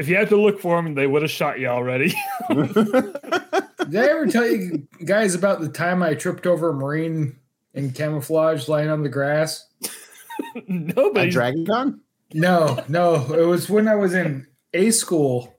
you 0.08 0.16
had 0.16 0.30
to 0.30 0.42
look 0.42 0.60
for 0.60 0.82
them, 0.82 0.96
they 0.96 1.06
would 1.08 1.22
have 1.22 1.32
shot 1.32 1.60
you 1.60 1.68
already. 1.68 2.10
Did 2.50 3.96
I 3.96 4.10
ever 4.10 4.26
tell 4.26 4.48
you 4.48 4.88
guys 5.06 5.36
about 5.36 5.62
the 5.62 5.70
time 5.70 6.02
I 6.04 6.16
tripped 6.16 6.48
over 6.48 6.70
a 6.70 6.74
Marine 6.74 7.38
in 7.76 7.92
camouflage 7.92 8.68
lying 8.68 8.90
on 8.90 9.04
the 9.04 9.10
grass? 9.10 9.68
At 10.56 10.70
Nobody. 10.70 11.30
Dragon 11.30 11.66
Con? 11.66 12.02
No, 12.34 12.84
no. 12.88 13.34
It 13.34 13.46
was 13.46 13.70
when 13.70 13.88
I 13.88 13.96
was 13.96 14.14
in 14.14 14.48
A 14.74 14.92
school. 14.92 15.56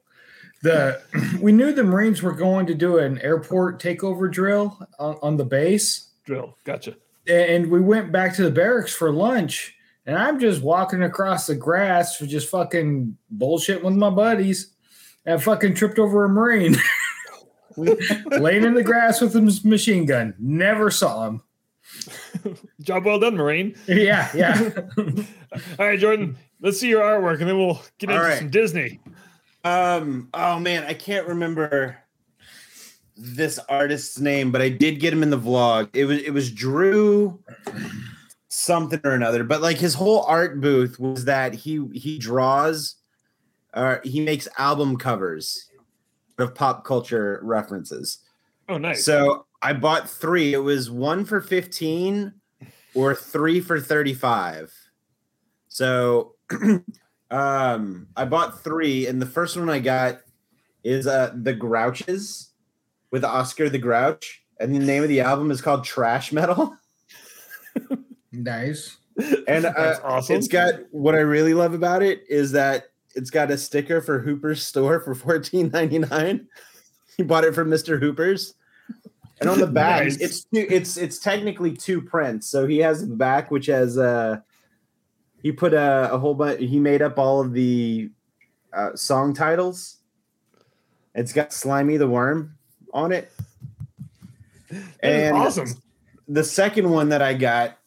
The 0.63 1.01
we 1.41 1.53
knew 1.53 1.73
the 1.73 1.85
Marines 1.85 2.23
were 2.23 2.33
going 2.33 2.67
to 2.67 2.75
do 2.75 2.99
an 2.99 3.19
airport 3.21 3.81
takeover 3.81 4.31
drill 4.31 4.79
on, 4.99 5.17
on 5.23 5.37
the 5.37 5.45
base. 5.45 6.11
drill. 6.25 6.57
Gotcha. 6.65 6.97
And 7.29 7.71
we 7.71 7.81
went 7.81 8.13
back 8.13 8.35
to 8.37 8.43
the 8.43 8.51
barracks 8.51 8.95
for 8.95 9.13
lunch. 9.13 9.75
And 10.07 10.19
I'm 10.19 10.39
just 10.39 10.63
walking 10.63 11.03
across 11.03 11.47
the 11.47 11.55
grass 11.55 12.17
for 12.17 12.27
just 12.27 12.51
fucking 12.51 13.17
bullshit 13.31 13.83
with 13.83 13.95
my 13.95 14.11
buddies. 14.11 14.75
And 15.25 15.41
I 15.41 15.43
fucking 15.43 15.75
tripped 15.75 15.99
over 15.99 16.25
a 16.25 16.29
Marine 16.29 16.77
laying 17.77 18.65
in 18.65 18.75
the 18.75 18.83
grass 18.83 19.21
with 19.21 19.35
his 19.35 19.65
machine 19.65 20.07
gun. 20.07 20.35
Never 20.39 20.91
saw 20.91 21.27
him. 21.27 21.43
Job 22.81 23.05
well 23.05 23.19
done, 23.19 23.37
Marine. 23.37 23.77
Yeah, 23.87 24.31
yeah. 24.35 24.71
All 25.79 25.87
right, 25.87 25.99
Jordan, 25.99 26.37
let's 26.61 26.79
see 26.81 26.89
your 26.89 27.03
artwork 27.03 27.41
and 27.41 27.49
then 27.49 27.59
we'll 27.59 27.81
get 27.99 28.11
All 28.11 28.17
into 28.17 28.29
right. 28.29 28.39
some 28.39 28.51
Disney. 28.51 29.01
Um. 29.65 30.29
Oh 30.35 30.59
man, 30.59 30.85
I 30.85 30.95
can't 30.95 31.27
remember. 31.27 31.97
this 33.17 33.59
artist's 33.69 34.19
name, 34.19 34.51
but 34.51 34.61
I 34.61 34.69
did 34.69 35.01
get 35.01 35.13
him 35.13 35.23
in 35.23 35.31
the 35.31 35.39
vlog. 35.39 35.89
It 35.95 36.05
was 36.05 36.21
it 36.23 36.33
was 36.33 36.51
Drew 36.51 37.39
something 38.49 39.01
or 39.05 39.13
another. 39.13 39.45
But 39.45 39.63
like 39.63 39.79
his 39.79 39.95
whole 39.95 40.23
art 40.25 40.61
booth 40.61 40.99
was 40.99 41.25
that 41.27 41.55
he 41.55 41.87
he 41.93 42.19
draws 42.19 42.97
uh 43.73 43.99
he 44.05 44.21
makes 44.21 44.49
album 44.59 44.97
covers 44.97 45.71
of 46.39 46.55
pop 46.55 46.85
culture 46.85 47.41
references. 47.43 48.19
Oh, 48.69 48.79
nice. 48.79 49.05
So 49.05 49.44
I 49.65 49.73
bought 49.73 50.11
three. 50.11 50.53
It 50.53 50.59
was 50.59 50.91
one 50.91 51.25
for 51.25 51.41
15 51.41 52.35
or 52.95 53.15
three 53.15 53.61
for 53.61 53.81
35. 53.81 54.71
So 55.69 56.35
um 57.31 58.07
I 58.15 58.27
bought 58.27 58.63
three, 58.63 59.07
and 59.07 59.21
the 59.21 59.27
first 59.27 59.57
one 59.57 59.71
I 59.71 59.79
got 59.79 60.21
is 60.85 61.07
uh 61.07 61.33
the 61.35 61.55
Grouches 61.55 62.51
with 63.11 63.25
Oscar 63.25 63.71
the 63.71 63.79
Grouch. 63.79 64.43
And 64.61 64.75
the 64.75 64.79
name 64.81 65.03
of 65.03 65.09
the 65.09 65.21
album 65.23 65.51
is 65.51 65.61
called 65.61 65.83
Trash 65.83 66.31
Metal. 66.31 66.77
Nice. 68.31 68.99
And 69.47 69.65
uh, 69.65 69.73
That's 69.77 70.01
awesome. 70.01 70.37
it's 70.37 70.49
got 70.49 70.75
what 70.91 71.15
I 71.15 71.21
really 71.21 71.55
love 71.55 71.73
about 71.73 72.03
it 72.03 72.25
is 72.29 72.51
that 72.51 72.87
it's 73.15 73.31
got 73.31 73.53
a 73.53 73.57
sticker 73.57 74.01
for 74.01 74.19
Hooper's 74.19 74.61
store 74.61 74.99
for 74.99 75.15
fourteen 75.15 75.71
ninety 75.73 76.01
nine. 76.01 76.49
He 77.17 77.23
bought 77.23 77.45
it 77.45 77.55
from 77.55 77.71
Mr. 77.71 78.01
Hooper's. 78.01 78.55
And 79.41 79.51
on 79.51 79.59
the 79.59 79.67
back, 79.83 80.05
Nice. 80.05 80.17
it's 80.19 80.45
two, 80.45 80.67
it's 80.71 80.97
it's 80.97 81.19
technically 81.19 81.75
two 81.77 82.01
prints. 82.01 82.47
So 82.49 82.67
he 82.67 82.79
has 82.79 83.07
the 83.07 83.15
back, 83.17 83.51
which 83.51 83.67
has 83.67 83.99
uh 83.99 84.39
he 85.43 85.53
put 85.53 85.75
a, 85.75 86.11
a 86.13 86.19
whole 86.19 86.35
bunch. 86.35 86.61
He 86.61 86.79
made 86.81 87.03
up 87.03 87.19
all 87.19 87.41
of 87.41 87.53
the 87.53 88.11
uh, 88.73 88.95
song 88.97 89.35
titles. 89.35 89.99
It's 91.15 91.33
got 91.33 91.53
Slimy 91.53 91.97
the 91.97 92.09
Worm 92.09 92.57
on 92.93 93.13
it. 93.13 93.31
And 95.01 95.37
awesome. 95.37 95.69
the 96.27 96.43
second 96.43 96.91
one 96.91 97.11
that 97.11 97.23
I 97.23 97.35
got 97.35 97.79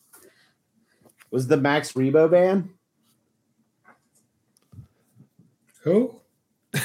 was 1.31 1.47
the 1.47 1.57
Max 1.57 1.93
Rebo 1.93 2.29
band. 2.31 2.69
Who? 5.81 6.21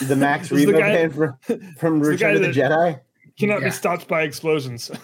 The 0.07 0.17
Max 0.17 0.51
is 0.53 0.65
the 0.67 0.73
Rebo 0.73 0.79
guy- 0.79 0.95
band 0.95 1.15
from, 1.15 1.37
from 1.79 1.99
the 2.01 2.09
Return 2.09 2.37
of 2.37 2.43
the 2.43 2.53
that- 2.53 2.71
Jedi. 2.73 3.01
Cannot 3.39 3.61
Yeah. 3.61 3.69
be 3.69 3.71
stopped 3.73 4.09
by 4.09 4.23
explosions. 4.23 4.91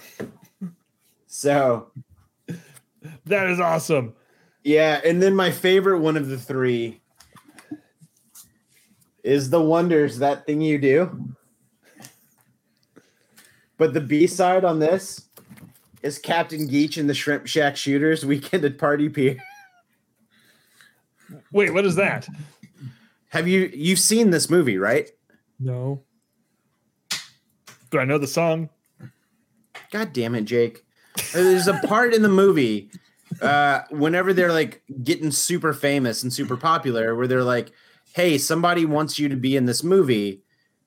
So 1.31 1.93
that 3.27 3.49
is 3.51 3.61
awesome. 3.61 4.15
yeah, 4.65 4.99
and 5.05 5.23
then 5.23 5.35
my 5.37 5.51
favorite 5.51 6.01
one 6.01 6.17
of 6.17 6.29
the 6.29 6.39
three 6.39 7.03
is 9.23 9.51
the 9.51 9.61
Wonders 9.61 10.19
that 10.21 10.47
thing 10.47 10.63
you 10.63 10.79
do. 10.79 11.35
But 13.77 13.93
the 13.93 14.01
B 14.01 14.27
side 14.27 14.65
on 14.65 14.79
this 14.79 15.29
is 16.03 16.19
Captain 16.19 16.67
Geech 16.67 16.97
and 16.97 17.11
the 17.11 17.15
Shrimp 17.15 17.47
Shack 17.47 17.77
Shooters 17.77 18.25
Weekend 18.25 18.65
at 18.65 18.79
Party 18.79 19.11
Pier. 19.11 19.37
Wait, 21.53 21.75
what 21.75 21.85
is 21.85 21.97
that? 21.97 22.27
Have 23.29 23.47
you 23.47 23.71
you've 23.75 23.99
seen 23.99 24.31
this 24.31 24.49
movie, 24.49 24.79
right? 24.79 25.11
No. 25.61 26.03
Do 27.90 27.99
I 27.99 28.04
know 28.04 28.18
the 28.18 28.26
song? 28.26 28.68
God 29.90 30.12
damn 30.12 30.35
it, 30.35 30.42
Jake. 30.42 30.85
There's 31.33 31.66
a 31.66 31.75
part 31.87 32.14
in 32.14 32.23
the 32.23 32.28
movie 32.28 32.90
uh, 33.42 33.80
whenever 33.90 34.33
they're 34.33 34.52
like 34.52 34.83
getting 35.02 35.30
super 35.30 35.73
famous 35.73 36.23
and 36.23 36.33
super 36.33 36.57
popular 36.57 37.14
where 37.14 37.26
they're 37.26 37.42
like, 37.45 37.73
hey, 38.14 38.38
somebody 38.38 38.85
wants 38.85 39.18
you 39.18 39.28
to 39.28 39.37
be 39.37 39.57
in 39.57 39.64
this 39.66 39.83
movie. 39.83 40.42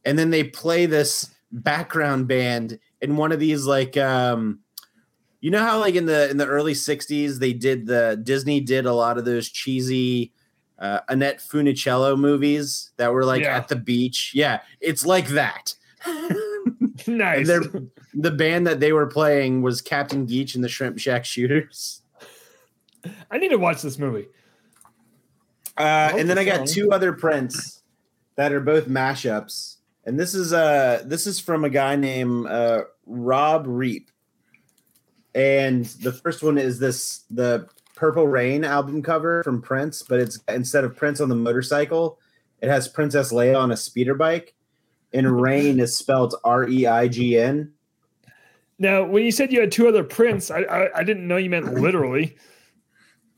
And 0.05 0.17
then 0.17 0.29
they 0.29 0.43
play 0.43 0.85
this 0.85 1.29
background 1.51 2.27
band 2.27 2.79
in 3.01 3.17
one 3.17 3.31
of 3.33 3.39
these 3.39 3.65
like 3.65 3.97
um 3.97 4.59
you 5.41 5.51
know 5.51 5.59
how 5.59 5.79
like 5.79 5.95
in 5.95 6.05
the 6.05 6.29
in 6.29 6.37
the 6.37 6.47
early 6.47 6.71
60s 6.71 7.39
they 7.39 7.51
did 7.51 7.85
the 7.87 8.17
Disney 8.23 8.61
did 8.61 8.85
a 8.85 8.93
lot 8.93 9.17
of 9.17 9.25
those 9.25 9.49
cheesy 9.49 10.31
uh, 10.79 11.01
Annette 11.09 11.39
Funicello 11.39 12.17
movies 12.17 12.91
that 12.95 13.11
were 13.11 13.25
like 13.25 13.41
Yeah. 13.43 13.57
at 13.57 13.67
the 13.67 13.75
beach. 13.75 14.31
Yeah, 14.33 14.61
it's 14.79 15.05
like 15.05 15.27
that. 15.29 15.75
nice. 17.07 17.47
And 17.47 17.47
they're- 17.47 17.81
the 18.13 18.31
band 18.31 18.67
that 18.67 18.79
they 18.79 18.93
were 18.93 19.07
playing 19.07 19.61
was 19.61 19.81
Captain 19.81 20.27
Geech 20.27 20.55
and 20.55 20.63
the 20.63 20.69
Shrimp 20.69 20.99
Shack 20.99 21.25
Shooters. 21.25 22.01
I 23.31 23.37
need 23.37 23.49
to 23.49 23.57
watch 23.57 23.81
this 23.81 23.97
movie. 23.97 24.27
Uh, 25.77 26.11
and 26.17 26.29
then 26.29 26.35
the 26.35 26.41
I 26.41 26.45
got 26.45 26.67
song. 26.67 26.75
two 26.75 26.91
other 26.91 27.13
prints 27.13 27.81
that 28.35 28.51
are 28.51 28.59
both 28.59 28.87
mashups. 28.87 29.77
And 30.05 30.19
this 30.19 30.33
is 30.33 30.51
uh 30.51 31.03
this 31.05 31.27
is 31.27 31.39
from 31.39 31.63
a 31.63 31.69
guy 31.69 31.95
named 31.95 32.47
uh, 32.47 32.83
Rob 33.05 33.65
Reap. 33.67 34.09
And 35.33 35.85
the 35.85 36.11
first 36.11 36.43
one 36.43 36.57
is 36.57 36.79
this 36.79 37.23
the 37.31 37.67
Purple 37.95 38.27
Rain 38.27 38.63
album 38.63 39.01
cover 39.01 39.43
from 39.43 39.61
Prince, 39.61 40.01
but 40.03 40.19
it's 40.19 40.39
instead 40.47 40.83
of 40.83 40.95
Prince 40.97 41.21
on 41.21 41.29
the 41.29 41.35
motorcycle, 41.35 42.19
it 42.61 42.67
has 42.67 42.87
Princess 42.87 43.31
Leia 43.31 43.57
on 43.57 43.71
a 43.71 43.77
speeder 43.77 44.15
bike. 44.15 44.55
And 45.13 45.41
rain 45.41 45.79
is 45.79 45.95
spelled 45.95 46.35
R 46.43 46.67
E 46.67 46.85
I 46.87 47.07
G 47.07 47.37
N. 47.37 47.71
Now, 48.79 49.03
when 49.03 49.23
you 49.23 49.31
said 49.31 49.51
you 49.51 49.59
had 49.59 49.71
two 49.71 49.87
other 49.87 50.03
prints, 50.03 50.49
I 50.49 50.59
I, 50.61 50.99
I 50.99 51.03
didn't 51.03 51.27
know 51.27 51.37
you 51.37 51.49
meant 51.49 51.73
literally. 51.81 52.35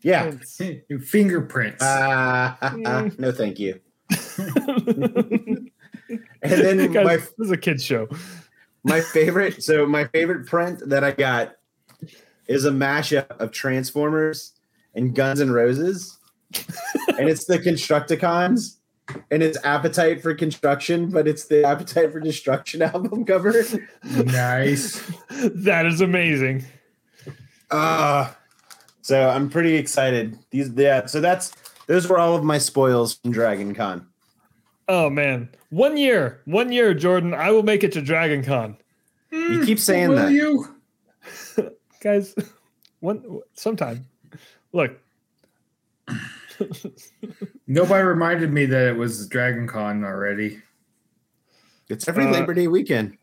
Yeah. 0.02 0.32
Fingerprints. 1.06 1.82
Uh, 1.84 2.56
Mm. 2.62 3.18
no, 3.20 3.32
thank 3.32 3.60
you. 3.60 3.80
And 6.44 6.52
then 6.52 6.92
Guys, 6.92 7.06
my 7.06 7.16
this 7.16 7.32
is 7.40 7.52
a 7.52 7.58
kids 7.58 7.84
show. 7.84 8.08
my 8.84 9.00
favorite, 9.02 9.64
so 9.64 9.86
my 9.88 10.04
favorite 10.06 10.46
print 10.46 10.82
that 10.90 11.04
I 11.04 11.12
got 11.12 11.54
is 12.48 12.66
a 12.66 12.72
mashup 12.72 13.30
of 13.40 13.52
Transformers 13.52 14.52
and 14.94 15.16
Guns 15.16 15.40
and 15.40 15.54
Roses, 15.54 16.20
and 17.18 17.30
it's 17.30 17.46
the 17.46 17.58
Constructicons, 17.58 18.78
and 19.32 19.44
it's 19.44 19.58
Appetite 19.66 20.22
for 20.22 20.34
Construction, 20.34 21.10
but 21.10 21.28
it's 21.28 21.46
the 21.46 21.66
Appetite 21.66 22.12
for 22.12 22.20
Destruction 22.20 22.82
album 22.94 23.26
cover. 23.26 23.54
nice. 24.26 25.02
That 25.56 25.86
is 25.86 26.02
amazing. 26.02 26.66
Uh 27.72 28.32
so 29.02 29.28
I'm 29.30 29.50
pretty 29.50 29.76
excited. 29.76 30.38
These, 30.52 30.72
yeah. 30.76 31.06
So 31.08 31.20
that's 31.20 31.52
those 31.88 32.08
were 32.08 32.18
all 32.18 32.36
of 32.36 32.44
my 32.44 32.58
spoils 32.58 33.16
from 33.16 33.32
Dragon 33.32 33.76
Con. 33.76 34.08
Oh 34.88 35.10
man, 35.10 35.50
one 35.70 35.98
year, 35.98 36.42
one 36.46 36.72
year, 36.72 36.94
Jordan. 36.94 37.34
I 37.34 37.52
will 37.52 37.64
make 37.64 37.84
it 37.84 37.92
to 37.94 38.02
Dragon 38.02 38.44
Con, 38.44 38.78
You 39.32 39.66
keep 39.66 39.80
saying 39.80 40.10
Will 40.10 40.16
that. 40.18 40.32
you? 40.32 40.76
guys. 42.02 42.36
One 43.02 43.42
sometime. 43.54 44.06
Look, 44.72 44.98
Nobody 47.68 48.04
reminded 48.04 48.52
me 48.52 48.66
that 48.66 48.88
it 48.88 48.96
was 48.98 49.28
Dragon 49.28 49.68
Con 49.68 50.04
already. 50.04 50.62
It's 51.90 52.08
every 52.08 52.26
Uh, 52.26 52.32
Labor 52.32 52.54
Day 52.54 52.68
weekend. 52.68 53.18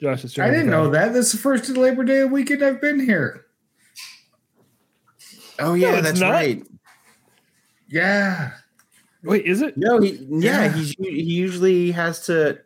Josh, 0.00 0.24
it's 0.24 0.38
I 0.38 0.46
didn't 0.50 0.66
Dragon 0.66 0.70
know 0.70 0.90
that. 0.90 1.12
This 1.12 1.26
is 1.26 1.32
the 1.32 1.38
first 1.38 1.68
Labor 1.70 2.04
Day 2.04 2.24
weekend 2.24 2.62
I've 2.62 2.80
been 2.80 3.00
here. 3.00 3.46
Oh 5.58 5.74
yeah, 5.74 5.92
No, 5.92 6.00
that's 6.02 6.20
not. 6.20 6.30
right. 6.30 6.66
Yeah. 7.88 8.52
Wait, 9.22 9.44
is 9.46 9.62
it? 9.62 9.76
No, 9.76 10.00
he 10.00 10.12
yeah, 10.28 10.64
Yeah. 10.64 10.72
he's 10.72 10.94
he 10.98 11.22
usually 11.22 11.90
has 11.92 12.26
to. 12.26 12.58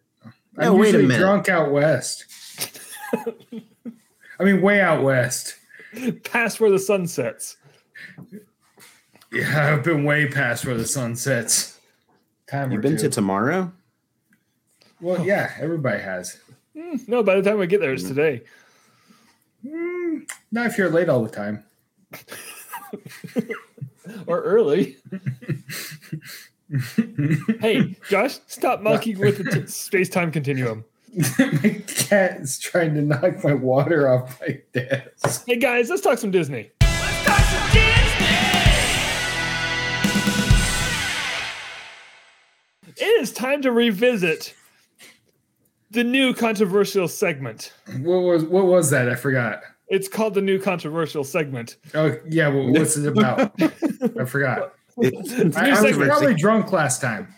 I'm 0.57 0.72
Oh, 0.72 0.74
wait 0.74 0.88
a 0.94 0.98
usually 0.98 1.07
minute. 1.07 1.20
drunk 1.20 1.48
out 1.48 1.70
west. 1.70 2.24
I 4.40 4.44
mean, 4.44 4.61
way 4.62 4.81
out 4.81 5.02
west. 5.04 5.54
Past 6.24 6.61
where 6.61 6.70
the 6.70 6.78
sun 6.78 7.07
sets. 7.07 7.57
Yeah, 9.33 9.75
I've 9.75 9.85
been 9.85 10.05
way 10.05 10.27
past 10.29 10.64
where 10.64 10.77
the 10.77 10.87
sun 10.87 11.17
sets. 11.17 11.79
Time 12.51 12.71
You've 12.73 12.79
or 12.79 12.83
been 12.83 12.97
to 12.99 13.09
tomorrow? 13.11 13.73
well, 15.01 15.25
yeah, 15.25 15.53
everybody 15.61 16.01
has. 16.01 16.41
Hmm, 16.77 16.97
No, 17.07 17.23
by 17.23 17.37
the 17.37 17.43
time 17.43 17.61
I 17.61 17.67
get 17.67 17.81
there, 17.81 17.93
it's 17.93 18.05
today. 18.05 18.43
Mm, 19.67 20.23
not 20.51 20.67
if 20.67 20.79
you're 20.79 20.88
late 20.88 21.09
all 21.11 21.23
the 21.23 21.29
time. 21.31 21.62
or 24.27 24.41
early. 24.43 24.97
hey, 27.61 27.97
Josh, 28.09 28.38
stop 28.47 28.81
monkeying 28.81 29.19
with 29.19 29.38
the 29.38 29.45
t- 29.61 29.67
space-time 29.67 30.33
continuum. 30.33 30.85
my 31.38 31.83
cat 31.87 32.41
is 32.41 32.59
trying 32.59 32.95
to 32.95 33.03
knock 33.03 33.45
my 33.45 33.53
water 33.55 34.09
off 34.09 34.41
my 34.41 34.59
desk. 34.73 35.45
Hey 35.47 35.57
guys, 35.57 35.91
let's 35.91 36.03
talk 36.03 36.17
some 36.19 36.31
Disney. 36.31 36.71
It 42.96 43.20
is 43.20 43.33
time 43.33 43.62
to 43.62 43.72
revisit 43.72 44.55
the 45.90 46.05
new 46.05 46.35
controversial 46.35 47.09
segment. 47.09 47.72
What 48.01 48.20
was 48.20 48.44
what 48.44 48.66
was 48.66 48.90
that? 48.90 49.09
I 49.09 49.14
forgot. 49.14 49.61
It's 49.88 50.09
called 50.09 50.35
the 50.35 50.42
new 50.42 50.59
controversial 50.61 51.24
segment. 51.24 51.77
Oh 51.94 52.16
yeah, 52.29 52.48
well, 52.48 52.70
what's 52.70 52.96
it 52.96 53.07
about? 53.07 53.53
I 53.61 54.24
forgot. 54.24 54.74
It's, 54.98 55.33
It's 55.33 55.57
a 55.57 55.61
I, 55.61 55.64
new 55.64 55.68
I 55.68 55.70
was 55.70 55.81
segment. 55.81 56.11
probably 56.11 56.35
drunk 56.35 56.72
last 56.72 57.01
time. 57.01 57.35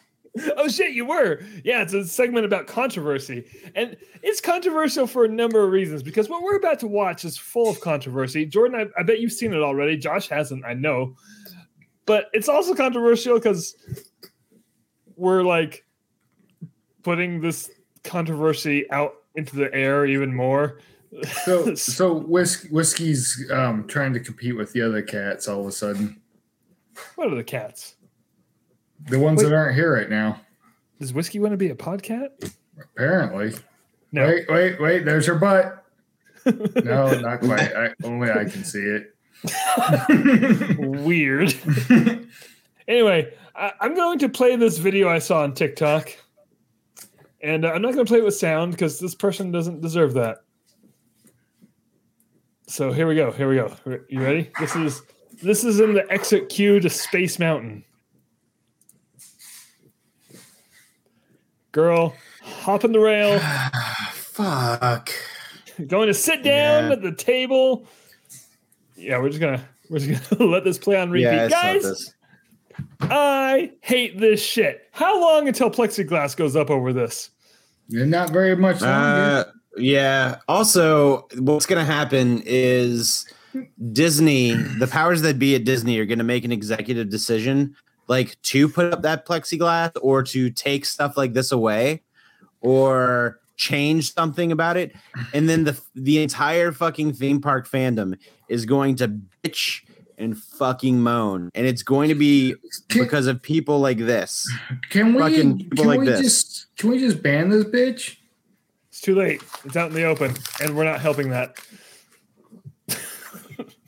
oh 0.56 0.68
shit, 0.68 0.92
you 0.92 1.04
were. 1.04 1.40
Yeah, 1.64 1.82
it's 1.82 1.92
a 1.92 2.04
segment 2.04 2.46
about 2.46 2.66
controversy. 2.66 3.44
And 3.74 3.96
it's 4.22 4.40
controversial 4.40 5.06
for 5.06 5.24
a 5.24 5.28
number 5.28 5.62
of 5.64 5.70
reasons 5.70 6.02
because 6.02 6.28
what 6.28 6.42
we're 6.42 6.56
about 6.56 6.78
to 6.80 6.86
watch 6.86 7.24
is 7.24 7.36
full 7.36 7.68
of 7.68 7.80
controversy. 7.80 8.46
Jordan, 8.46 8.92
I, 8.96 9.00
I 9.00 9.02
bet 9.02 9.20
you've 9.20 9.32
seen 9.32 9.52
it 9.52 9.60
already. 9.60 9.96
Josh 9.96 10.28
hasn't, 10.28 10.64
I 10.64 10.74
know. 10.74 11.14
But 12.06 12.26
it's 12.32 12.48
also 12.48 12.74
controversial 12.74 13.34
because 13.38 13.74
we're 15.20 15.42
like 15.42 15.84
putting 17.02 17.40
this 17.40 17.70
controversy 18.02 18.90
out 18.90 19.14
into 19.34 19.54
the 19.54 19.72
air 19.74 20.06
even 20.06 20.34
more. 20.34 20.80
So, 21.44 21.74
so 21.74 22.14
whis- 22.14 22.64
whiskey's 22.70 23.48
um, 23.52 23.86
trying 23.86 24.14
to 24.14 24.20
compete 24.20 24.56
with 24.56 24.72
the 24.72 24.82
other 24.82 25.02
cats 25.02 25.46
all 25.46 25.60
of 25.60 25.66
a 25.66 25.72
sudden. 25.72 26.20
What 27.16 27.30
are 27.30 27.36
the 27.36 27.44
cats? 27.44 27.96
The 29.08 29.18
ones 29.18 29.42
Wait. 29.42 29.50
that 29.50 29.54
aren't 29.54 29.74
here 29.74 29.94
right 29.94 30.10
now. 30.10 30.40
Does 30.98 31.12
whiskey 31.12 31.38
want 31.38 31.52
to 31.52 31.56
be 31.56 31.70
a 31.70 31.74
podcat? 31.74 32.52
Apparently. 32.78 33.54
No. 34.12 34.26
Wait, 34.26 34.50
wait, 34.50 34.80
wait. 34.80 35.04
There's 35.04 35.26
her 35.26 35.36
butt. 35.36 35.76
No, 36.84 37.20
not 37.20 37.40
quite. 37.40 37.76
I, 37.76 37.92
only 38.02 38.30
I 38.30 38.46
can 38.46 38.64
see 38.64 38.80
it. 38.80 39.14
Weird. 40.78 41.54
anyway, 42.88 43.30
I, 43.54 43.72
I'm 43.80 43.94
going 43.94 44.18
to 44.20 44.28
play 44.28 44.56
this 44.56 44.78
video 44.78 45.08
I 45.08 45.18
saw 45.18 45.42
on 45.42 45.54
TikTok, 45.54 46.10
and 47.42 47.64
uh, 47.64 47.70
I'm 47.72 47.82
not 47.82 47.94
going 47.94 48.04
to 48.06 48.10
play 48.10 48.18
it 48.18 48.24
with 48.24 48.36
sound 48.36 48.72
because 48.72 48.98
this 48.98 49.14
person 49.14 49.50
doesn't 49.50 49.80
deserve 49.80 50.14
that. 50.14 50.38
So 52.66 52.92
here 52.92 53.06
we 53.08 53.14
go. 53.16 53.32
Here 53.32 53.48
we 53.48 53.56
go. 53.56 53.74
You 54.08 54.22
ready? 54.22 54.50
This 54.60 54.76
is 54.76 55.02
this 55.42 55.64
is 55.64 55.80
in 55.80 55.92
the 55.94 56.10
exit 56.12 56.48
queue 56.48 56.78
to 56.80 56.88
Space 56.88 57.38
Mountain. 57.38 57.84
Girl, 61.72 62.14
hopping 62.42 62.92
the 62.92 63.00
rail, 63.00 63.38
Fuck. 64.12 65.10
going 65.86 66.08
to 66.08 66.14
sit 66.14 66.42
down 66.42 66.86
Yeah. 66.86 66.92
at 66.92 67.02
the 67.02 67.12
table. 67.12 67.86
Yeah, 68.96 69.18
we're 69.18 69.28
just 69.28 69.40
gonna 69.40 69.62
we're 69.88 69.98
just 70.00 70.30
gonna 70.30 70.44
let 70.50 70.64
this 70.64 70.78
play 70.78 70.96
on 71.00 71.10
repeat, 71.10 71.24
Yeah, 71.24 71.48
guys. 71.48 72.14
This. 73.00 73.08
I 73.10 73.72
hate 73.82 74.18
this 74.18 74.42
shit. 74.42 74.88
How 74.92 75.20
long 75.20 75.48
until 75.48 75.70
plexiglass 75.70 76.36
goes 76.36 76.56
up 76.56 76.70
over 76.70 76.92
this? 76.92 77.30
Not 77.88 78.30
very 78.30 78.56
much 78.56 78.80
longer. 78.80 78.90
Uh, 78.90 79.44
yeah. 79.76 80.36
Also, 80.48 81.28
what's 81.38 81.66
going 81.66 81.84
to 81.84 81.92
happen 81.92 82.42
is 82.44 83.26
Disney, 83.92 84.52
the 84.52 84.86
powers 84.86 85.22
that 85.22 85.38
be 85.38 85.54
at 85.54 85.64
Disney, 85.64 85.98
are 85.98 86.06
going 86.06 86.18
to 86.18 86.24
make 86.24 86.44
an 86.44 86.52
executive 86.52 87.08
decision, 87.08 87.74
like 88.06 88.40
to 88.42 88.68
put 88.68 88.92
up 88.92 89.02
that 89.02 89.26
plexiglass 89.26 89.92
or 90.02 90.22
to 90.24 90.50
take 90.50 90.84
stuff 90.84 91.16
like 91.16 91.32
this 91.32 91.50
away, 91.52 92.02
or 92.60 93.40
change 93.56 94.14
something 94.14 94.52
about 94.52 94.76
it, 94.76 94.94
and 95.34 95.48
then 95.48 95.64
the 95.64 95.78
the 95.94 96.22
entire 96.22 96.72
fucking 96.72 97.12
theme 97.12 97.40
park 97.40 97.68
fandom 97.68 98.16
is 98.48 98.64
going 98.66 98.96
to 98.96 99.08
bitch 99.42 99.82
and 100.20 100.38
fucking 100.38 101.00
moan, 101.00 101.50
and 101.54 101.66
it's 101.66 101.82
going 101.82 102.08
to 102.10 102.14
be 102.14 102.54
Can- 102.88 103.02
because 103.02 103.26
of 103.26 103.42
people 103.42 103.80
like 103.80 103.98
this. 103.98 104.46
Can 104.90 105.14
we? 105.14 105.20
fucking 105.20 105.58
people 105.58 105.76
Can 105.78 105.86
like 105.86 106.00
we 106.00 106.06
this. 106.06 106.20
just? 106.20 106.66
Can 106.76 106.90
we 106.90 106.98
just 106.98 107.22
ban 107.22 107.48
this 107.48 107.64
bitch? 107.64 108.16
It's 108.90 109.00
too 109.00 109.14
late. 109.16 109.42
It's 109.64 109.76
out 109.76 109.88
in 109.88 109.94
the 109.94 110.04
open, 110.04 110.34
and 110.62 110.76
we're 110.76 110.84
not 110.84 111.00
helping 111.00 111.30
that. 111.30 111.56
this 112.86 112.98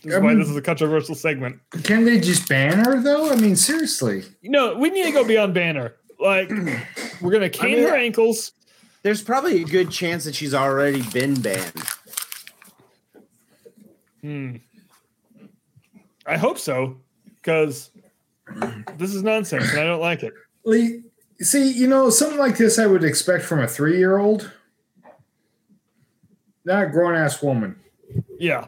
is 0.04 0.14
why 0.14 0.20
mean- 0.20 0.38
this 0.38 0.48
is 0.48 0.56
a 0.56 0.62
controversial 0.62 1.14
segment. 1.14 1.60
Can 1.84 2.04
they 2.04 2.18
just 2.18 2.48
ban 2.48 2.78
her 2.84 3.00
though? 3.00 3.30
I 3.30 3.36
mean, 3.36 3.54
seriously. 3.56 4.24
No, 4.42 4.74
we 4.76 4.90
need 4.90 5.04
to 5.04 5.12
go 5.12 5.24
beyond 5.24 5.54
banner. 5.54 5.94
Like, 6.18 6.50
we're 7.20 7.32
gonna 7.32 7.50
cane 7.50 7.76
mean, 7.76 7.88
her 7.88 7.94
ankles. 7.96 8.52
There's 9.02 9.22
probably 9.22 9.62
a 9.62 9.64
good 9.64 9.90
chance 9.90 10.24
that 10.24 10.34
she's 10.34 10.54
already 10.54 11.02
been 11.10 11.40
banned. 11.40 11.82
Hmm. 14.20 14.56
I 16.26 16.36
hope 16.36 16.58
so, 16.58 16.96
because 17.36 17.90
this 18.96 19.14
is 19.14 19.22
nonsense, 19.22 19.70
and 19.70 19.80
I 19.80 19.84
don't 19.84 20.00
like 20.00 20.22
it. 20.22 20.32
Lee, 20.64 21.02
see, 21.40 21.70
you 21.70 21.88
know, 21.88 22.10
something 22.10 22.38
like 22.38 22.56
this 22.56 22.78
I 22.78 22.86
would 22.86 23.04
expect 23.04 23.44
from 23.44 23.60
a 23.60 23.68
three-year-old, 23.68 24.50
not 26.64 26.84
a 26.84 26.86
grown-ass 26.88 27.42
woman. 27.42 27.76
Yeah. 28.38 28.66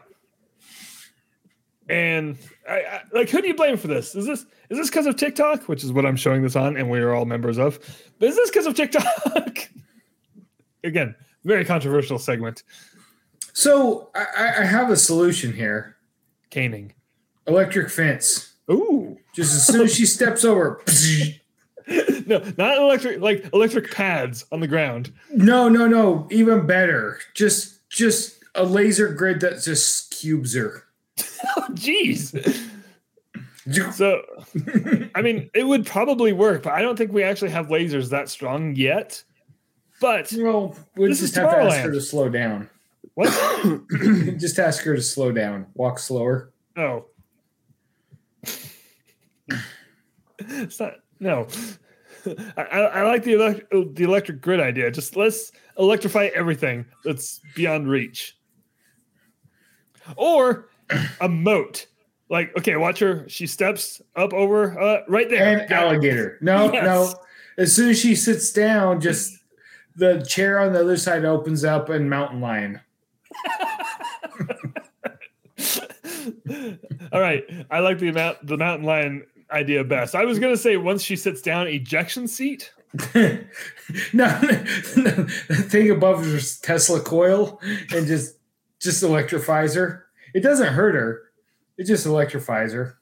And 1.87 2.37
I, 2.67 2.79
I 2.79 3.01
like 3.13 3.29
who 3.29 3.41
do 3.41 3.47
you 3.47 3.53
blame 3.53 3.77
for 3.77 3.87
this? 3.87 4.15
Is 4.15 4.25
this 4.25 4.45
is 4.69 4.77
this 4.79 4.89
because 4.89 5.05
of 5.05 5.15
TikTok, 5.15 5.69
which 5.69 5.83
is 5.83 5.93
what 5.93 6.05
I'm 6.05 6.15
showing 6.15 6.41
this 6.41 6.55
on, 6.55 6.77
and 6.77 6.89
we 6.89 6.99
are 6.99 7.13
all 7.13 7.25
members 7.25 7.59
of? 7.59 7.79
But 8.19 8.29
is 8.29 8.35
this 8.35 8.49
because 8.49 8.65
of 8.65 8.75
TikTok? 8.75 9.69
Again, 10.83 11.15
very 11.43 11.63
controversial 11.63 12.17
segment. 12.17 12.63
So 13.53 14.09
I, 14.15 14.61
I 14.61 14.65
have 14.65 14.89
a 14.89 14.97
solution 14.97 15.53
here: 15.53 15.97
Caning. 16.49 16.93
Electric 17.47 17.89
fence. 17.89 18.53
Ooh. 18.71 19.17
Just 19.35 19.53
as 19.53 19.67
soon 19.67 19.81
as 19.81 19.93
she 19.95 20.05
steps 20.05 20.43
over, 20.45 20.81
no, 22.25 22.41
not 22.57 22.77
electric 22.77 23.19
like 23.19 23.49
electric 23.53 23.91
pads 23.91 24.45
on 24.51 24.59
the 24.59 24.67
ground. 24.67 25.11
no, 25.33 25.67
no, 25.69 25.87
no, 25.87 26.27
even 26.31 26.65
better. 26.65 27.19
Just, 27.33 27.87
just 27.89 28.43
a 28.55 28.63
laser 28.63 29.13
grid 29.13 29.41
that 29.41 29.61
just 29.61 30.11
cubes 30.11 30.55
her. 30.55 30.83
Oh, 31.57 31.67
jeez. 31.73 32.33
So, 33.93 34.21
I 35.15 35.21
mean, 35.21 35.49
it 35.53 35.63
would 35.65 35.85
probably 35.85 36.33
work, 36.33 36.63
but 36.63 36.73
I 36.73 36.81
don't 36.81 36.95
think 36.97 37.11
we 37.11 37.23
actually 37.23 37.51
have 37.51 37.67
lasers 37.67 38.09
that 38.09 38.29
strong 38.29 38.75
yet. 38.75 39.23
But 40.01 40.31
Well, 40.35 40.75
we 40.95 41.07
This 41.09 41.19
just 41.19 41.31
is 41.33 41.37
have 41.37 41.51
to 41.51 41.57
ask 41.57 41.77
her 41.83 41.91
to 41.91 42.01
slow 42.01 42.29
down. 42.29 42.69
what? 43.13 43.27
just 44.39 44.57
ask 44.59 44.83
her 44.83 44.95
to 44.95 45.01
slow 45.01 45.31
down, 45.31 45.67
walk 45.75 45.99
slower. 45.99 46.51
Oh. 46.77 47.05
It's 50.39 50.79
not. 50.79 50.93
No. 51.19 51.47
I, 52.57 52.61
I 52.63 53.01
like 53.03 53.23
the 53.23 53.33
elect, 53.33 53.69
the 53.71 54.03
electric 54.03 54.41
grid 54.41 54.59
idea. 54.59 54.89
Just 54.91 55.15
let's 55.15 55.51
electrify 55.77 56.29
everything 56.35 56.85
that's 57.03 57.39
beyond 57.55 57.89
reach. 57.89 58.37
Or 60.15 60.69
a 61.21 61.29
moat. 61.29 61.87
Like, 62.29 62.55
okay, 62.57 62.75
watch 62.75 62.99
her. 62.99 63.27
She 63.29 63.45
steps 63.45 64.01
up 64.15 64.33
over 64.33 64.79
uh, 64.79 65.01
right 65.07 65.29
there. 65.29 65.59
And 65.59 65.71
alligator. 65.71 66.39
No, 66.41 66.71
Yes. 66.73 66.83
no. 66.83 67.13
As 67.57 67.73
soon 67.73 67.91
as 67.91 67.99
she 67.99 68.15
sits 68.15 68.51
down, 68.51 68.99
just 68.99 69.37
the 69.95 70.21
chair 70.27 70.59
on 70.59 70.73
the 70.73 70.81
other 70.81 70.97
side 70.97 71.23
opens 71.23 71.63
up 71.63 71.89
and 71.89 72.09
mountain 72.09 72.41
lion. 72.41 72.81
All 77.11 77.21
right, 77.21 77.43
I 77.69 77.79
like 77.79 77.99
the 77.99 78.09
amount 78.09 78.45
the 78.45 78.57
mountain 78.57 78.85
lion 78.85 79.25
idea 79.51 79.83
best. 79.83 80.15
I 80.15 80.25
was 80.25 80.39
gonna 80.39 80.57
say 80.57 80.77
once 80.77 81.03
she 81.03 81.15
sits 81.15 81.41
down, 81.41 81.67
ejection 81.67 82.27
seat. 82.27 82.71
no, 83.13 84.39
the 84.39 85.65
thing 85.69 85.91
above 85.91 86.25
her 86.25 86.37
is 86.37 86.59
Tesla 86.59 87.01
coil 87.01 87.59
and 87.93 88.07
just 88.07 88.37
just 88.79 89.03
electrifies 89.03 89.75
her. 89.75 90.05
It 90.33 90.41
doesn't 90.41 90.73
hurt 90.73 90.95
her. 90.95 91.23
It 91.77 91.85
just 91.85 92.05
electrifies 92.05 92.73
her. 92.73 92.97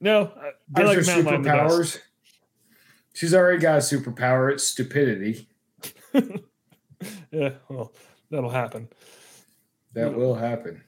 No, 0.00 0.32
I, 0.36 0.80
I 0.80 0.84
like 0.84 0.98
her 0.98 1.04
mountain 1.04 1.24
lion 1.26 1.42
the 1.42 1.48
best. 1.50 1.74
superpowers. 1.74 2.00
She's 3.14 3.34
already 3.34 3.58
got 3.58 3.76
a 3.76 3.80
superpower. 3.80 4.52
It's 4.52 4.64
stupidity. 4.64 5.48
Yeah, 7.30 7.50
well, 7.68 7.92
that'll 8.30 8.50
happen. 8.50 8.88
That 9.92 10.14
will 10.14 10.34
happen. 10.34 10.82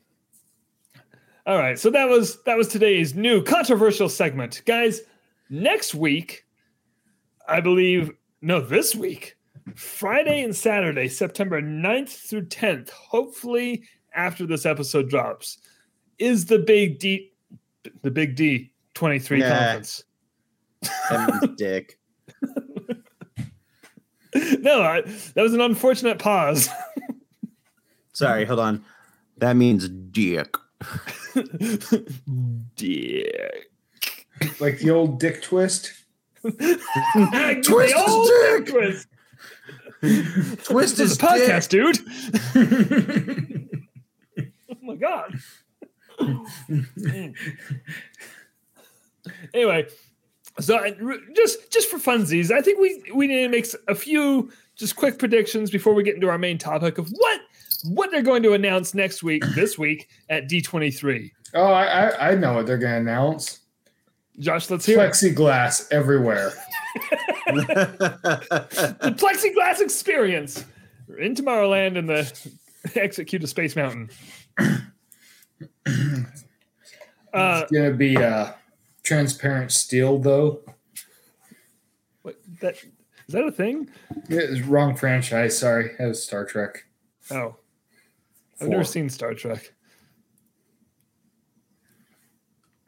All 1.48 1.56
right, 1.56 1.78
so 1.78 1.88
that 1.88 2.06
was 2.10 2.42
that 2.42 2.58
was 2.58 2.68
today's 2.68 3.14
new 3.14 3.42
controversial 3.42 4.10
segment, 4.10 4.60
guys. 4.66 5.00
Next 5.48 5.94
week, 5.94 6.44
I 7.48 7.62
believe, 7.62 8.10
no, 8.42 8.60
this 8.60 8.94
week, 8.94 9.34
Friday 9.74 10.42
and 10.42 10.54
Saturday, 10.54 11.08
September 11.08 11.62
9th 11.62 12.28
through 12.28 12.48
10th, 12.48 12.90
hopefully 12.90 13.82
after 14.14 14.44
this 14.46 14.66
episode 14.66 15.08
drops, 15.08 15.56
is 16.18 16.44
the 16.44 16.58
big 16.58 16.98
D, 16.98 17.32
the 18.02 18.10
big 18.10 18.36
D 18.36 18.70
23 18.92 19.40
Yeah. 19.40 19.48
conference. 19.58 20.04
That 21.08 21.40
means 21.42 21.54
dick. 21.56 21.98
no, 24.60 24.82
I, 24.82 25.00
that 25.00 25.42
was 25.42 25.54
an 25.54 25.62
unfortunate 25.62 26.18
pause. 26.18 26.68
Sorry, 28.12 28.44
hold 28.44 28.60
on. 28.60 28.84
That 29.38 29.56
means 29.56 29.88
dick. 29.88 30.54
Dick. 32.76 33.70
Like 34.60 34.78
the 34.78 34.90
old 34.90 35.18
dick 35.20 35.42
twist. 35.42 35.92
Twist 36.42 37.64
Twist 37.64 37.94
his 37.96 38.28
dick! 38.28 38.66
Twist. 38.66 39.08
Twist 40.64 40.68
This 40.68 40.92
is 40.92 40.98
his 40.98 41.16
a 41.18 41.20
podcast, 41.20 41.68
dude. 41.68 41.98
oh 44.70 44.76
my 44.82 44.94
god. 44.94 45.34
Anyway, 49.52 49.86
So 50.60 50.76
I- 50.76 50.96
r- 51.02 51.16
just 51.36 51.70
just 51.72 51.88
for 51.90 51.98
funsies, 51.98 52.50
I 52.50 52.60
think 52.62 52.78
we 52.80 53.02
we 53.14 53.26
need 53.26 53.42
to 53.42 53.48
make 53.48 53.66
a 53.88 53.94
few 53.94 54.50
just 54.76 54.96
quick 54.96 55.18
predictions 55.18 55.70
before 55.70 55.94
we 55.94 56.02
get 56.02 56.14
into 56.14 56.28
our 56.28 56.38
main 56.38 56.58
topic 56.58 56.98
of 56.98 57.08
what 57.10 57.40
what 57.84 58.10
they're 58.10 58.22
going 58.22 58.42
to 58.44 58.52
announce 58.54 58.94
next 58.94 59.22
week, 59.22 59.44
this 59.54 59.78
week 59.78 60.08
at 60.28 60.48
D23. 60.48 61.30
Oh, 61.54 61.62
I, 61.62 61.84
I 62.08 62.30
I 62.30 62.34
know 62.34 62.54
what 62.54 62.66
they're 62.66 62.76
gonna 62.78 62.98
announce. 62.98 63.60
Josh, 64.38 64.70
let's 64.70 64.84
hear 64.86 65.00
it. 65.00 65.10
Plexiglass 65.10 65.90
everywhere. 65.90 66.52
the 67.46 68.16
plexiglass 69.18 69.80
experience 69.80 70.64
in 71.18 71.34
Tomorrowland 71.34 71.98
and 71.98 72.08
the 72.08 72.50
execute 72.94 73.42
of 73.42 73.48
Space 73.48 73.74
Mountain. 73.76 74.10
Uh, 77.34 77.60
It's 77.62 77.72
gonna 77.72 77.92
be 77.92 78.16
uh 78.16 78.52
transparent 79.02 79.70
steel 79.70 80.18
though. 80.18 80.60
what, 82.22 82.36
that 82.60 82.76
is 82.76 83.34
that 83.34 83.44
a 83.44 83.52
thing? 83.52 83.90
Yeah, 84.30 84.40
it's 84.40 84.62
wrong 84.62 84.96
franchise. 84.96 85.58
Sorry, 85.58 85.94
that 85.98 86.06
was 86.06 86.22
Star 86.24 86.46
Trek. 86.46 86.84
Oh, 87.30 87.56
I've 88.60 88.68
never 88.68 88.84
seen 88.84 89.08
Star 89.08 89.34
Trek. 89.34 89.72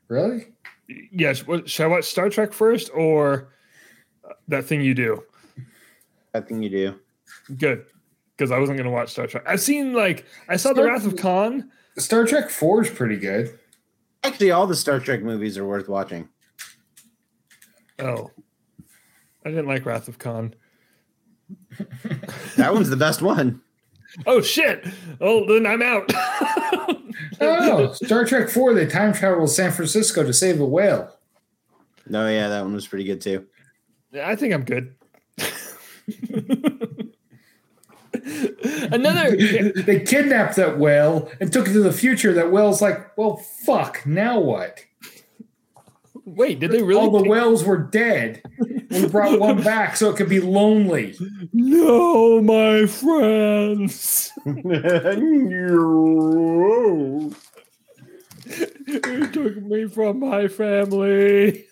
Really? 0.09 0.49
Yes, 1.13 1.47
what, 1.47 1.71
should 1.71 1.85
I 1.85 1.87
watch 1.87 2.05
Star 2.05 2.29
Trek 2.29 2.53
first 2.53 2.91
or 2.95 3.53
uh, 4.29 4.33
that 4.49 4.65
thing 4.65 4.81
you 4.81 4.95
do? 4.95 5.23
That 6.33 6.49
thing 6.49 6.63
you 6.63 6.69
do. 6.69 6.95
Good, 7.57 7.87
because 8.37 8.51
I 8.51 8.59
wasn't 8.59 8.79
going 8.79 8.91
to 8.91 8.95
watch 8.95 9.11
Star 9.11 9.29
Trek. 9.29 9.45
I've 9.47 9.61
seen 9.61 9.93
like 9.93 10.27
I 10.49 10.57
saw 10.57 10.73
the 10.73 10.85
Wrath 10.85 11.07
of 11.07 11.17
Khan. 11.17 11.71
Star 11.97 12.27
Trek 12.27 12.51
Four 12.51 12.83
is 12.83 12.91
pretty 12.91 13.17
good. 13.17 13.57
Actually, 14.25 14.51
all 14.51 14.67
the 14.67 14.77
Star 14.77 14.99
Trek 14.99 15.23
movies 15.23 15.57
are 15.57 15.65
worth 15.65 15.89
watching. 15.89 16.29
Oh, 18.01 18.31
I 19.45 19.51
didn't 19.51 19.67
like 19.67 19.87
Wrath 19.87 20.09
of 20.09 20.19
Khan. 20.19 20.55
That 22.57 22.75
one's 22.75 22.91
the 22.91 22.97
best 22.97 23.23
one. 23.23 23.63
Oh 24.27 24.41
shit! 24.41 24.87
Oh, 25.21 25.47
then 25.47 25.67
I'm 25.67 25.83
out. 25.83 26.11
Oh, 27.43 27.93
Star 27.93 28.25
Trek 28.27 28.51
Four. 28.51 28.75
They 28.75 28.87
time 28.87 29.13
travel 29.13 29.47
to 29.47 29.53
San 29.53 29.73
Francisco 29.73 30.23
to 30.23 30.33
save 30.33 30.61
a 30.61 30.65
whale. 30.65 31.17
No, 32.07 32.29
yeah, 32.29 32.49
that 32.49 32.63
one 32.63 32.75
was 32.75 32.87
pretty 32.87 33.05
good 33.05 33.21
too. 33.21 33.47
Yeah, 34.13 34.29
I 34.29 34.37
think 34.37 34.53
I'm 34.53 34.65
good. 34.65 34.95
Another 38.93 39.37
they 39.37 40.01
kidnapped 40.01 40.57
that 40.57 40.79
whale 40.79 41.31
and 41.41 41.53
took 41.53 41.69
it 41.69 41.73
to 41.73 41.83
the 41.83 41.93
future. 41.93 42.33
That 42.33 42.51
whale's 42.53 42.83
like, 42.83 43.17
well, 43.17 43.37
fuck. 43.37 44.05
Now 44.05 44.41
what? 44.41 44.81
Wait, 46.37 46.61
did 46.61 46.71
they 46.71 46.83
really? 46.83 47.01
All 47.01 47.11
the 47.11 47.21
take- 47.23 47.31
whales 47.31 47.65
were 47.65 47.79
dead. 47.79 48.43
We 48.91 49.07
brought 49.09 49.39
one 49.39 49.63
back 49.65 49.97
so 49.97 50.11
it 50.11 50.17
could 50.17 50.29
be 50.29 50.41
lonely. 50.41 51.17
No, 51.53 52.41
my 52.43 52.87
friends. 52.87 54.31
You 58.97 59.29
took 59.29 59.63
me 59.63 59.87
from 59.87 60.19
my 60.21 60.49
family. 60.49 61.67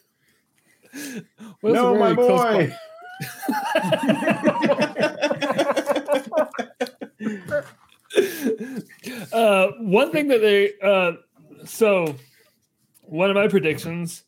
Well, 1.62 1.74
no, 1.74 1.98
my 1.98 2.14
boy. 2.14 2.72
Uh, 9.32 9.68
one 9.80 10.10
thing 10.12 10.28
that 10.28 10.40
they 10.40 10.72
uh, 10.82 11.12
so 11.64 12.14
one 13.02 13.30
of 13.30 13.36
my 13.36 13.48
predictions 13.48 14.22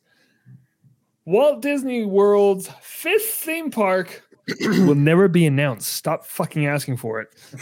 Walt 1.25 1.61
Disney 1.61 2.05
World's 2.05 2.69
fifth 2.81 3.25
theme 3.35 3.69
park 3.71 4.23
will 4.61 4.95
never 4.95 5.27
be 5.27 5.45
announced. 5.45 5.93
Stop 5.93 6.25
fucking 6.25 6.65
asking 6.65 6.97
for 6.97 7.21
it. 7.21 7.29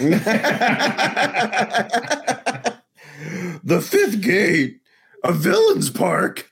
the 3.63 3.81
fifth 3.81 4.21
gate, 4.21 4.79
a 5.23 5.33
villain's 5.33 5.89
park. 5.89 6.49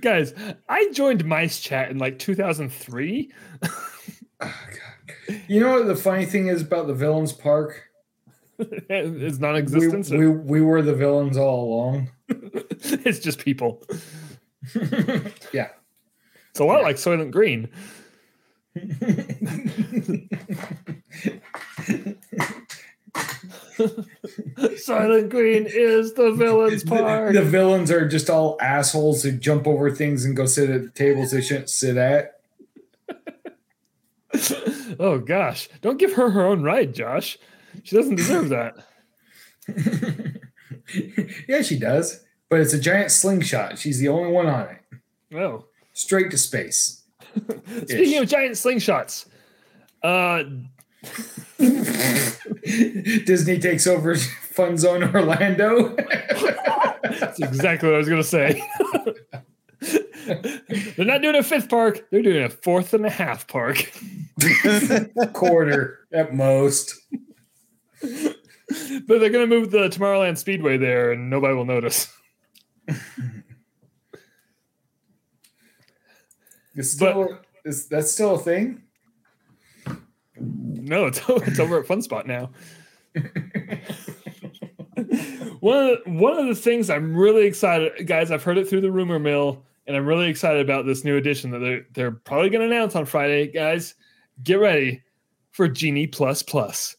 Guys, 0.00 0.34
I 0.68 0.90
joined 0.92 1.24
Mice 1.24 1.60
Chat 1.60 1.90
in 1.90 1.98
like 1.98 2.18
2003. 2.18 3.30
You 5.46 5.60
know 5.60 5.70
what 5.78 5.86
the 5.86 5.94
funny 5.94 6.26
thing 6.26 6.48
is 6.48 6.62
about 6.62 6.88
the 6.88 6.94
villains 6.94 7.32
park? 7.32 7.90
it's 8.58 9.36
We, 9.36 9.40
non-existence. 9.40 10.10
we, 10.10 10.26
we 10.26 10.60
were 10.60 10.82
the 10.82 10.94
villains 10.96 11.36
all 11.36 11.64
along. 11.64 12.10
it's 12.28 13.20
just 13.20 13.38
people. 13.38 13.84
Yeah. 15.52 15.68
It's 16.50 16.60
a 16.60 16.64
lot 16.64 16.82
like 16.82 16.96
Soylent 16.96 17.30
Green. 17.30 17.68
Soylent 23.76 25.30
Green 25.30 25.66
is 25.66 26.14
the 26.14 26.32
villain's 26.32 26.84
part. 26.84 27.34
The 27.34 27.42
villains 27.42 27.90
are 27.90 28.06
just 28.06 28.30
all 28.30 28.56
assholes 28.60 29.22
who 29.22 29.32
jump 29.32 29.66
over 29.66 29.90
things 29.90 30.24
and 30.24 30.36
go 30.36 30.46
sit 30.46 30.70
at 30.70 30.94
tables 30.94 31.30
they 31.30 31.40
shouldn't 31.40 31.70
sit 31.70 31.96
at. 31.96 32.40
oh 35.00 35.18
gosh, 35.18 35.68
don't 35.80 35.98
give 35.98 36.14
her 36.14 36.30
her 36.30 36.46
own 36.46 36.62
ride, 36.62 36.94
Josh. 36.94 37.38
She 37.82 37.96
doesn't 37.96 38.16
deserve 38.16 38.48
that. 38.50 38.76
yeah, 41.48 41.62
she 41.62 41.78
does. 41.78 42.24
But 42.52 42.60
it's 42.60 42.74
a 42.74 42.78
giant 42.78 43.10
slingshot. 43.10 43.78
She's 43.78 43.98
the 43.98 44.08
only 44.08 44.30
one 44.30 44.46
on 44.46 44.68
it. 44.68 44.78
Oh, 45.34 45.64
Straight 45.94 46.30
to 46.32 46.36
space. 46.36 47.02
speaking 47.86 48.18
of 48.18 48.28
giant 48.28 48.56
slingshots, 48.56 49.24
uh, 50.02 50.42
Disney 53.24 53.58
takes 53.58 53.86
over 53.86 54.16
Fun 54.50 54.76
Zone 54.76 55.02
Orlando. 55.14 55.96
that's 57.02 57.40
exactly 57.40 57.88
what 57.88 57.94
I 57.94 57.98
was 57.98 58.08
gonna 58.10 58.22
say. 58.22 58.62
they're 60.94 61.06
not 61.06 61.22
doing 61.22 61.36
a 61.36 61.42
fifth 61.42 61.70
park; 61.70 62.06
they're 62.10 62.20
doing 62.20 62.44
a 62.44 62.50
fourth 62.50 62.92
and 62.92 63.06
a 63.06 63.10
half 63.10 63.46
park. 63.46 63.90
Quarter 65.32 66.00
at 66.12 66.34
most. 66.34 67.00
But 68.02 69.20
they're 69.20 69.30
gonna 69.30 69.46
move 69.46 69.70
the 69.70 69.88
Tomorrowland 69.88 70.36
Speedway 70.36 70.76
there, 70.76 71.12
and 71.12 71.30
nobody 71.30 71.54
will 71.54 71.64
notice. 71.64 72.12
It's 76.74 76.90
still, 76.90 77.38
is 77.64 77.86
that 77.88 78.06
still 78.06 78.36
a 78.36 78.38
thing? 78.38 78.82
No, 80.36 81.06
it's, 81.08 81.20
it's 81.28 81.58
over 81.60 81.80
at 81.80 81.86
Fun 81.86 82.02
Spot 82.02 82.26
now. 82.26 82.50
one 85.60 85.78
of 85.78 85.98
the, 85.98 86.02
one 86.06 86.38
of 86.38 86.46
the 86.46 86.54
things 86.54 86.88
I'm 86.88 87.14
really 87.14 87.46
excited, 87.46 88.06
guys. 88.06 88.30
I've 88.30 88.42
heard 88.42 88.58
it 88.58 88.68
through 88.68 88.80
the 88.80 88.90
rumor 88.90 89.18
mill, 89.18 89.64
and 89.86 89.96
I'm 89.96 90.06
really 90.06 90.28
excited 90.28 90.62
about 90.62 90.86
this 90.86 91.04
new 91.04 91.16
edition 91.16 91.50
that 91.50 91.58
they're 91.58 91.86
they're 91.92 92.10
probably 92.10 92.48
going 92.48 92.68
to 92.68 92.74
announce 92.74 92.96
on 92.96 93.04
Friday, 93.04 93.48
guys. 93.48 93.94
Get 94.42 94.54
ready 94.54 95.02
for 95.50 95.68
Genie 95.68 96.06
Plus 96.06 96.42
Plus. 96.42 96.96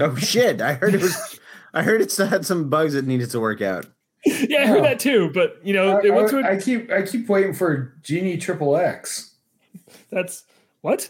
Oh 0.00 0.16
shit! 0.16 0.60
I 0.60 0.74
heard 0.74 0.94
it 0.94 1.02
was. 1.02 1.38
I 1.72 1.82
heard 1.82 2.00
it 2.00 2.14
had 2.16 2.44
some 2.44 2.68
bugs 2.68 2.94
that 2.94 3.06
needed 3.06 3.30
to 3.30 3.40
work 3.40 3.62
out. 3.62 3.86
Yeah, 4.48 4.62
I 4.62 4.66
heard 4.66 4.80
Oh. 4.80 4.82
that 4.82 4.98
too. 4.98 5.30
But 5.32 5.60
you 5.64 5.72
know, 5.72 5.98
I, 5.98 6.02
they 6.02 6.10
went 6.10 6.28
to 6.30 6.38
I- 6.38 6.48
a, 6.48 6.56
I 6.56 6.60
keep 6.60 6.90
I 6.90 7.02
keep 7.02 7.28
waiting 7.28 7.54
for 7.54 7.94
Genie 8.02 8.36
Triple 8.36 8.76
X. 8.76 9.34
that's 10.10 10.42
what 10.80 11.08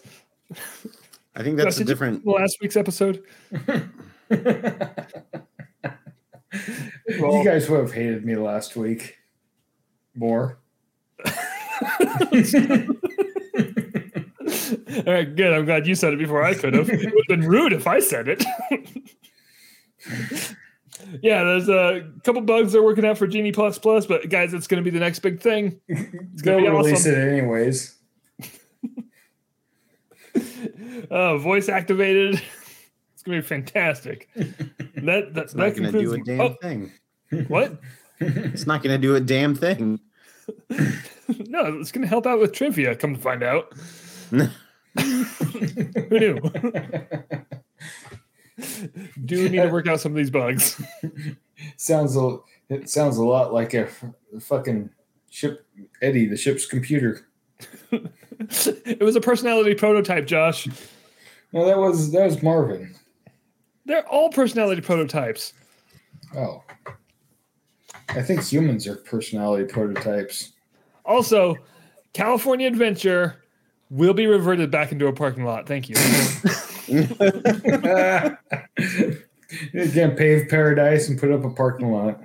I 1.34 1.42
think 1.42 1.56
that's 1.56 1.80
a 1.80 1.84
different. 1.84 2.26
last 2.26 2.58
week's 2.60 2.76
episode. 2.76 3.22
you 3.68 3.88
guys 7.44 7.68
would 7.70 7.80
have 7.80 7.92
hated 7.92 8.24
me 8.24 8.36
last 8.36 8.76
week 8.76 9.16
more. 10.14 10.58
All 11.26 11.32
right, 15.12 15.34
good. 15.36 15.52
I'm 15.52 15.64
glad 15.66 15.86
you 15.86 15.94
said 15.94 16.12
it 16.14 16.18
before 16.18 16.42
I 16.42 16.54
could 16.54 16.74
have. 16.74 16.88
It 16.88 17.12
would 17.14 17.24
have 17.28 17.40
been 17.40 17.46
rude 17.48 17.72
if 17.72 17.86
I 17.86 18.00
said 18.00 18.28
it. 18.28 18.44
yeah, 21.22 21.42
there's 21.44 21.68
a 21.68 22.08
couple 22.24 22.40
bugs 22.42 22.72
they're 22.72 22.82
working 22.82 23.04
out 23.04 23.18
for 23.18 23.26
Genie 23.26 23.52
Plus 23.52 23.78
Plus, 23.78 24.06
but 24.06 24.28
guys, 24.30 24.54
it's 24.54 24.66
going 24.66 24.82
to 24.82 24.88
be 24.90 24.96
the 24.96 25.00
next 25.02 25.20
big 25.20 25.40
thing. 25.40 25.80
It's 25.88 26.42
They'll 26.42 26.60
going 26.60 26.64
to 26.64 26.70
be 26.70 26.76
release 26.76 27.00
awesome. 27.00 27.12
it 27.14 27.28
anyways. 27.38 27.94
Uh, 31.10 31.38
voice 31.38 31.68
activated. 31.68 32.40
It's 33.14 33.22
going 33.22 33.38
to 33.38 33.42
be 33.42 33.48
fantastic. 33.48 34.28
That 34.36 35.34
that's 35.34 35.52
It's 35.52 35.54
not 35.54 35.74
that 35.74 35.80
going 35.80 35.92
to 35.92 36.00
do 36.00 36.12
a 36.14 36.18
damn 36.18 36.40
Oh, 36.40 36.54
thing. 36.62 36.92
what? 37.48 37.80
It's 38.20 38.66
not 38.68 38.82
going 38.84 38.94
to 38.94 38.98
do 39.04 39.16
a 39.16 39.20
damn 39.20 39.54
thing. 39.56 39.98
No, 41.48 41.78
it's 41.80 41.90
going 41.90 42.02
to 42.02 42.08
help 42.08 42.24
out 42.26 42.38
with 42.38 42.52
trivia. 42.52 42.94
Come 42.94 43.16
to 43.16 43.20
find 43.20 43.42
out, 43.42 43.72
who 44.30 44.48
knew? 46.10 46.38
Do 49.24 49.48
need 49.48 49.62
to 49.62 49.68
work 49.68 49.86
out 49.86 50.00
some 50.00 50.12
of 50.12 50.16
these 50.16 50.30
bugs. 50.30 50.80
sounds 51.76 52.16
a 52.16 52.38
it 52.68 52.88
sounds 52.88 53.16
a 53.18 53.24
lot 53.24 53.52
like 53.52 53.74
a 53.74 53.88
fucking 54.40 54.90
Ship 55.30 55.66
Eddie, 56.00 56.26
the 56.26 56.36
ship's 56.36 56.64
computer. 56.64 57.28
it 57.92 59.02
was 59.02 59.16
a 59.16 59.20
personality 59.20 59.74
prototype, 59.74 60.26
Josh. 60.26 60.66
No, 61.52 61.66
that 61.66 61.76
was 61.76 62.10
that 62.12 62.24
was 62.24 62.42
Marvin. 62.42 62.94
They're 63.84 64.08
all 64.08 64.30
personality 64.30 64.80
prototypes. 64.80 65.52
Oh. 66.34 66.64
I 68.08 68.22
think 68.22 68.42
humans 68.44 68.86
are 68.86 68.96
personality 68.96 69.64
prototypes. 69.64 70.52
Also, 71.04 71.56
California 72.14 72.66
Adventure 72.66 73.44
will 73.90 74.14
be 74.14 74.26
reverted 74.26 74.70
back 74.70 74.90
into 74.90 75.06
a 75.06 75.12
parking 75.12 75.44
lot. 75.44 75.66
Thank 75.66 75.88
you. 75.88 75.96
Again, 79.74 80.16
pave 80.16 80.48
paradise 80.48 81.08
and 81.08 81.18
put 81.18 81.30
up 81.30 81.44
a 81.44 81.50
parking 81.50 81.92
lot. 81.92 82.20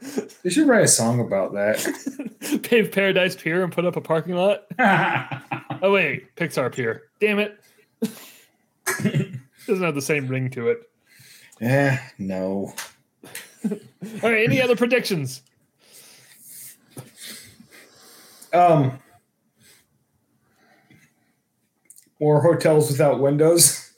They 0.42 0.48
should 0.48 0.66
write 0.66 0.84
a 0.84 0.88
song 0.88 1.20
about 1.20 1.52
that. 1.52 2.62
Pave 2.62 2.90
Paradise 2.90 3.36
Pier 3.36 3.62
and 3.62 3.70
put 3.70 3.84
up 3.84 3.96
a 3.96 4.00
parking 4.00 4.34
lot. 4.34 4.66
Oh 5.82 5.92
wait, 5.92 6.34
Pixar 6.36 6.74
Pier. 6.74 7.04
Damn 7.20 7.38
it. 7.38 7.58
Doesn't 9.66 9.84
have 9.84 9.94
the 9.94 10.02
same 10.02 10.26
ring 10.28 10.50
to 10.50 10.68
it. 10.68 10.90
Eh, 11.62 11.96
no. 12.18 12.74
All 13.64 13.78
right, 14.22 14.44
any 14.44 14.60
other 14.60 14.76
predictions? 14.76 15.42
Um, 18.52 18.98
more 22.20 22.40
hotels 22.40 22.90
without 22.90 23.20
windows. 23.20 23.92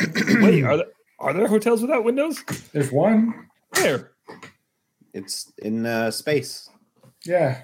Wait, 0.00 0.62
are 0.64 0.76
there 0.76 0.86
are 1.18 1.32
there 1.32 1.46
hotels 1.46 1.82
without 1.82 2.04
windows? 2.04 2.42
There's 2.72 2.90
one. 2.90 3.48
Where? 3.76 4.12
It's 5.14 5.52
in 5.58 5.86
uh, 5.86 6.10
space. 6.10 6.68
Yeah. 7.24 7.62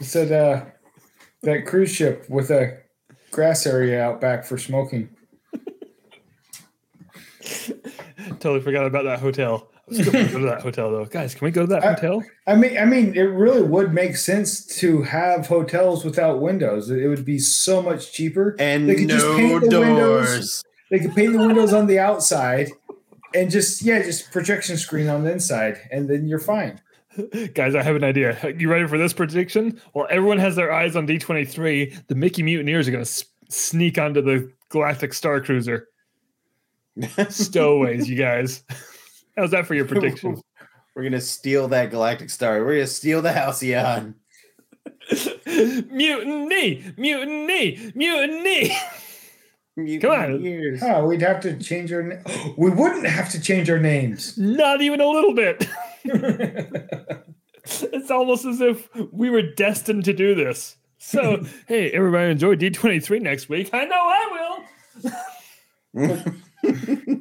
It 0.00 0.04
said 0.04 0.30
uh, 0.30 0.66
that 1.42 1.66
cruise 1.66 1.92
ship 1.92 2.26
with 2.28 2.50
a 2.50 2.78
grass 3.30 3.66
area 3.66 4.02
out 4.02 4.20
back 4.20 4.44
for 4.44 4.58
smoking. 4.58 5.08
Totally 8.38 8.60
forgot 8.60 8.86
about 8.86 9.04
that 9.04 9.18
hotel. 9.20 9.70
I 9.90 9.98
was 9.98 10.08
going 10.10 10.26
to 10.26 10.32
go 10.32 10.38
to 10.40 10.44
that 10.46 10.60
hotel 10.68 10.90
though. 10.90 11.04
Guys, 11.06 11.34
can 11.34 11.44
we 11.46 11.50
go 11.50 11.62
to 11.62 11.66
that 11.68 11.82
Uh, 11.84 11.94
hotel? 11.94 12.22
I 12.46 12.54
mean, 12.56 12.76
I 12.78 12.84
mean, 12.84 13.14
it 13.16 13.22
really 13.22 13.62
would 13.62 13.92
make 13.94 14.16
sense 14.16 14.64
to 14.78 15.02
have 15.02 15.46
hotels 15.46 16.04
without 16.04 16.40
windows. 16.40 16.90
It 16.90 17.06
would 17.08 17.24
be 17.24 17.38
so 17.38 17.80
much 17.82 18.12
cheaper. 18.12 18.54
And 18.58 18.88
They 18.88 18.96
could 18.96 19.08
just 19.08 19.26
paint 19.36 19.70
the 19.70 19.80
windows. 19.80 20.62
They 20.90 20.98
could 20.98 21.14
paint 21.14 21.32
the 21.32 21.38
windows 21.46 21.72
on 21.72 21.86
the 21.86 21.98
outside, 21.98 22.68
and 23.34 23.50
just 23.50 23.82
yeah, 23.82 24.02
just 24.02 24.30
projection 24.32 24.76
screen 24.78 25.08
on 25.08 25.24
the 25.24 25.32
inside, 25.32 25.78
and 25.90 26.08
then 26.08 26.26
you're 26.26 26.38
fine. 26.38 26.80
Guys, 27.54 27.74
I 27.74 27.82
have 27.82 27.96
an 27.96 28.04
idea. 28.04 28.38
You 28.56 28.70
ready 28.70 28.86
for 28.86 28.96
this 28.96 29.12
prediction? 29.12 29.80
Well, 29.92 30.06
everyone 30.08 30.38
has 30.38 30.54
their 30.56 30.72
eyes 30.72 30.94
on 30.96 31.06
D23. 31.06 32.06
The 32.06 32.14
Mickey 32.14 32.42
Mutineers 32.44 32.86
are 32.86 32.92
going 32.92 33.04
to 33.04 33.10
s- 33.10 33.24
sneak 33.48 33.98
onto 33.98 34.22
the 34.22 34.52
Galactic 34.68 35.12
Star 35.12 35.40
Cruiser. 35.40 35.88
Stowaways, 37.28 38.08
you 38.08 38.16
guys. 38.16 38.62
How's 39.38 39.52
that 39.52 39.66
for 39.66 39.74
your 39.74 39.84
prediction? 39.88 40.40
We're 40.94 41.04
gonna 41.04 41.20
steal 41.20 41.68
that 41.68 41.90
galactic 41.90 42.28
star. 42.28 42.64
We're 42.64 42.74
gonna 42.74 42.86
steal 42.88 43.22
the 43.22 43.32
Halcyon. 43.32 44.16
mutiny! 45.46 46.84
Mutiny! 46.96 47.92
Mutiny! 47.94 48.76
Come 50.00 50.10
on. 50.10 50.42
Years. 50.42 50.82
Oh, 50.82 51.06
we'd 51.06 51.22
have 51.22 51.40
to 51.42 51.56
change 51.56 51.92
our. 51.92 52.02
Na- 52.02 52.16
we 52.56 52.70
wouldn't 52.70 53.06
have 53.06 53.30
to 53.30 53.40
change 53.40 53.70
our 53.70 53.78
names. 53.78 54.36
Not 54.38 54.82
even 54.82 55.00
a 55.00 55.06
little 55.06 55.34
bit. 55.34 55.68
it's 57.64 58.10
almost 58.10 58.44
as 58.44 58.60
if 58.60 58.88
we 59.12 59.30
were 59.30 59.42
destined 59.42 60.04
to 60.06 60.12
do 60.12 60.34
this. 60.34 60.76
So, 60.98 61.44
hey, 61.68 61.92
everybody 61.92 62.32
enjoy 62.32 62.56
D23 62.56 63.22
next 63.22 63.48
week. 63.48 63.70
I 63.72 63.84
know 63.84 63.94
I 63.94 64.64
will. 65.94 67.16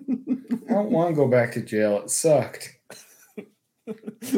I 0.77 0.83
don't 0.83 0.91
want 0.91 1.09
to 1.09 1.15
go 1.15 1.27
back 1.27 1.51
to 1.53 1.61
jail. 1.61 1.99
It 2.03 2.09
sucked. 2.11 2.73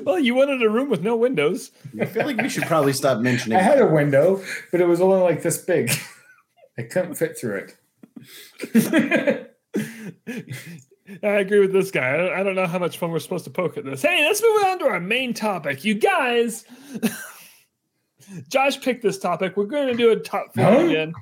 Well, 0.03 0.19
you 0.19 0.35
wanted 0.35 0.61
a 0.61 0.69
room 0.69 0.91
with 0.91 1.01
no 1.01 1.15
windows. 1.15 1.71
I 1.99 2.05
feel 2.05 2.27
like 2.27 2.37
we 2.37 2.49
should 2.49 2.65
probably 2.65 2.93
stop 2.93 3.17
mentioning. 3.19 3.57
I 3.57 3.63
had 3.63 3.81
a 3.81 3.87
window, 3.87 4.43
but 4.71 4.79
it 4.79 4.87
was 4.87 5.01
only 5.01 5.21
like 5.21 5.41
this 5.41 5.57
big. 5.57 5.89
I 6.77 6.83
couldn't 6.83 7.15
fit 7.15 7.35
through 7.35 7.65
it. 8.75 9.55
I 11.23 11.27
agree 11.27 11.59
with 11.61 11.73
this 11.73 11.89
guy. 11.89 12.29
I 12.31 12.43
don't, 12.43 12.53
know 12.53 12.67
how 12.67 12.77
much 12.77 12.99
fun 12.99 13.09
we're 13.09 13.17
supposed 13.17 13.45
to 13.45 13.49
poke 13.49 13.75
at 13.77 13.85
this. 13.85 14.03
Hey, 14.03 14.23
let's 14.23 14.39
move 14.43 14.63
on 14.67 14.77
to 14.79 14.85
our 14.85 14.99
main 14.99 15.33
topic. 15.33 15.83
You 15.83 15.95
guys, 15.95 16.65
Josh 18.49 18.79
picked 18.79 19.01
this 19.01 19.17
topic. 19.17 19.57
We're 19.57 19.65
going 19.65 19.87
to 19.87 19.95
do 19.95 20.11
a 20.11 20.15
top 20.15 20.53
four 20.53 20.63
Huh? 20.63 20.77
again. 20.85 21.13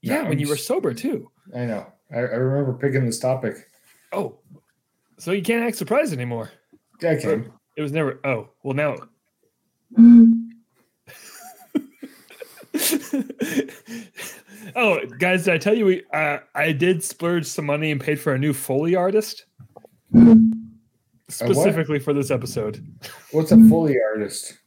Yeah, 0.00 0.22
No, 0.22 0.28
when 0.28 0.38
you 0.38 0.48
were 0.48 0.56
sober 0.56 0.94
too. 0.94 1.28
I 1.52 1.64
know. 1.64 1.86
I, 2.14 2.18
I 2.18 2.20
remember 2.20 2.74
picking 2.74 3.04
this 3.04 3.18
topic. 3.18 3.56
Oh, 4.14 4.38
so 5.18 5.32
you 5.32 5.42
can't 5.42 5.64
act 5.64 5.76
surprised 5.76 6.12
anymore. 6.12 6.50
It 7.76 7.82
was 7.82 7.92
never. 7.92 8.20
Oh, 8.24 8.48
well 8.62 8.74
now. 8.74 8.96
oh, 14.76 15.00
guys! 15.18 15.44
Did 15.44 15.54
I 15.54 15.58
tell 15.58 15.74
you 15.74 15.86
we? 15.86 16.02
Uh, 16.12 16.38
I 16.54 16.72
did 16.72 17.02
splurge 17.02 17.46
some 17.46 17.66
money 17.66 17.90
and 17.90 18.00
paid 18.00 18.20
for 18.20 18.34
a 18.34 18.38
new 18.38 18.52
foley 18.52 18.94
artist, 18.94 19.46
specifically 21.28 21.98
for 21.98 22.12
this 22.12 22.30
episode. 22.30 22.86
What's 23.32 23.50
a 23.50 23.56
Foley 23.68 23.96
artist? 24.00 24.58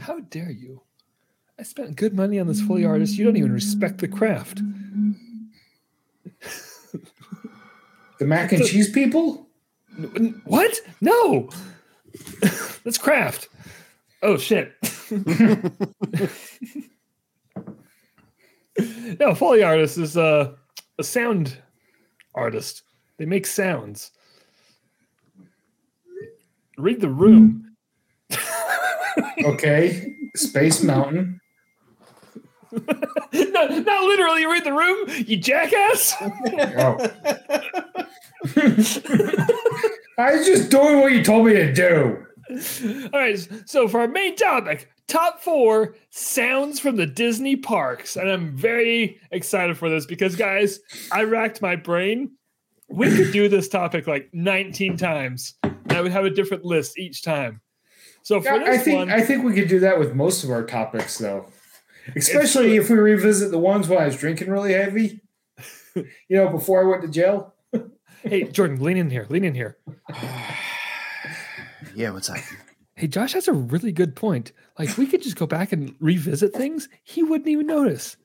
How 0.00 0.20
dare 0.20 0.50
you? 0.50 0.82
I 1.58 1.62
spent 1.62 1.96
good 1.96 2.14
money 2.14 2.40
on 2.40 2.46
this 2.46 2.60
foley 2.60 2.84
artist. 2.84 3.18
You 3.18 3.24
don't 3.24 3.36
even 3.36 3.52
respect 3.52 3.98
the 3.98 4.08
craft. 4.08 4.62
The 8.20 8.26
mac 8.26 8.52
and 8.52 8.64
cheese 8.64 8.90
people? 8.90 9.48
What? 10.44 10.78
No, 11.00 11.48
that's 12.84 12.98
craft. 12.98 13.48
Oh 14.22 14.36
shit. 14.36 14.74
no, 19.18 19.34
Foley 19.34 19.62
artist 19.62 19.96
is 19.96 20.18
uh, 20.18 20.52
a 20.98 21.02
sound 21.02 21.56
artist. 22.34 22.82
They 23.16 23.24
make 23.24 23.46
sounds. 23.46 24.10
Read 26.76 27.00
the 27.00 27.08
room. 27.08 27.74
Okay. 29.44 30.14
Space 30.36 30.82
Mountain. 30.82 31.40
no, 33.32 33.66
not 33.66 34.04
literally 34.04 34.46
read 34.46 34.64
the 34.64 34.72
room, 34.72 35.08
you 35.26 35.36
jackass. 35.36 36.14
Oh. 36.20 36.96
I 40.18 40.34
was 40.34 40.46
just 40.46 40.70
doing 40.70 41.00
what 41.00 41.12
you 41.12 41.24
told 41.24 41.46
me 41.46 41.54
to 41.54 41.72
do. 41.72 42.26
All 43.12 43.20
right, 43.20 43.48
so 43.66 43.86
for 43.86 44.00
our 44.00 44.08
main 44.08 44.34
topic, 44.36 44.90
top 45.06 45.40
four 45.40 45.94
sounds 46.10 46.80
from 46.80 46.96
the 46.96 47.06
Disney 47.06 47.56
parks. 47.56 48.16
And 48.16 48.28
I'm 48.28 48.56
very 48.56 49.20
excited 49.30 49.78
for 49.78 49.88
this 49.88 50.06
because, 50.06 50.36
guys, 50.36 50.80
I 51.12 51.24
racked 51.24 51.62
my 51.62 51.76
brain. 51.76 52.32
We 52.88 53.14
could 53.14 53.32
do 53.32 53.48
this 53.48 53.68
topic 53.68 54.06
like 54.06 54.30
19 54.32 54.96
times, 54.96 55.54
and 55.62 55.92
I 55.92 56.00
would 56.00 56.12
have 56.12 56.24
a 56.24 56.30
different 56.30 56.64
list 56.64 56.98
each 56.98 57.22
time. 57.22 57.60
So 58.22 58.40
for 58.40 58.50
I, 58.50 58.74
I 58.74 58.78
think 58.78 58.98
one, 58.98 59.10
I 59.10 59.20
think 59.22 59.44
we 59.44 59.54
could 59.54 59.68
do 59.68 59.80
that 59.80 59.98
with 59.98 60.14
most 60.14 60.44
of 60.44 60.50
our 60.50 60.64
topics, 60.64 61.18
though. 61.18 61.46
Especially 62.16 62.76
if 62.76 62.90
we 62.90 62.96
revisit 62.96 63.50
the 63.50 63.58
ones 63.58 63.88
when 63.88 64.00
I 64.00 64.06
was 64.06 64.16
drinking 64.16 64.50
really 64.50 64.72
heavy. 64.72 65.20
You 65.94 66.04
know, 66.36 66.48
before 66.48 66.82
I 66.84 66.88
went 66.88 67.02
to 67.02 67.08
jail. 67.08 67.54
hey, 68.22 68.44
Jordan, 68.44 68.80
lean 68.82 68.96
in 68.96 69.10
here, 69.10 69.26
lean 69.28 69.44
in 69.44 69.54
here. 69.54 69.76
yeah, 71.94 72.10
what's 72.10 72.30
up? 72.30 72.36
Hey, 72.94 73.06
Josh 73.06 73.32
has 73.32 73.48
a 73.48 73.52
really 73.52 73.92
good 73.92 74.14
point. 74.14 74.52
Like, 74.78 74.96
we 74.96 75.06
could 75.06 75.22
just 75.22 75.36
go 75.36 75.46
back 75.46 75.72
and 75.72 75.94
revisit 76.00 76.52
things. 76.54 76.88
He 77.02 77.22
wouldn't 77.22 77.48
even 77.48 77.66
notice. 77.66 78.16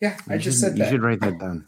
Yeah, 0.00 0.18
I 0.28 0.38
just 0.38 0.60
should- 0.60 0.70
said 0.76 0.78
You 0.78 0.86
should 0.86 1.02
write 1.02 1.20
that 1.20 1.38
down. 1.38 1.66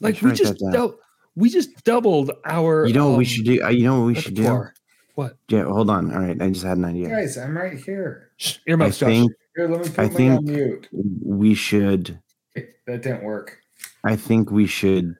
Like, 0.00 0.20
we 0.22 0.32
just 0.32 0.54
that 0.58 0.72
dou- 0.72 0.98
we 1.36 1.50
just 1.50 1.84
doubled 1.84 2.30
our. 2.44 2.86
You 2.86 2.94
know 2.94 3.10
what 3.10 3.18
we 3.18 3.24
um, 3.24 3.28
should 3.28 3.44
do? 3.44 3.62
uh, 3.64 3.68
You 3.68 3.84
know 3.84 4.00
what 4.00 4.06
we 4.06 4.14
should 4.14 4.34
do? 4.34 4.42
repertoire. 4.42 4.74
What? 5.14 5.36
Yeah, 5.48 5.64
hold 5.64 5.90
on. 5.90 6.12
All 6.12 6.20
right, 6.20 6.40
I 6.40 6.48
just 6.50 6.64
had 6.64 6.78
an 6.78 6.84
idea. 6.84 7.08
Guys, 7.08 7.36
I'm 7.38 7.56
right 7.56 7.78
here. 7.78 8.30
Shh, 8.36 8.58
I 8.68 8.76
Josh. 8.76 8.98
think 8.98 9.32
Here, 9.56 9.68
let 9.68 9.80
me 9.82 9.88
put 9.88 9.98
I 9.98 10.08
me 10.08 10.14
think- 10.14 10.38
on 10.38 10.44
mute. 10.44 10.88
we 10.92 11.54
should. 11.54 12.18
That 12.86 13.02
didn't 13.02 13.22
work. 13.24 13.58
I 14.04 14.14
think 14.14 14.50
we 14.50 14.66
should 14.66 15.14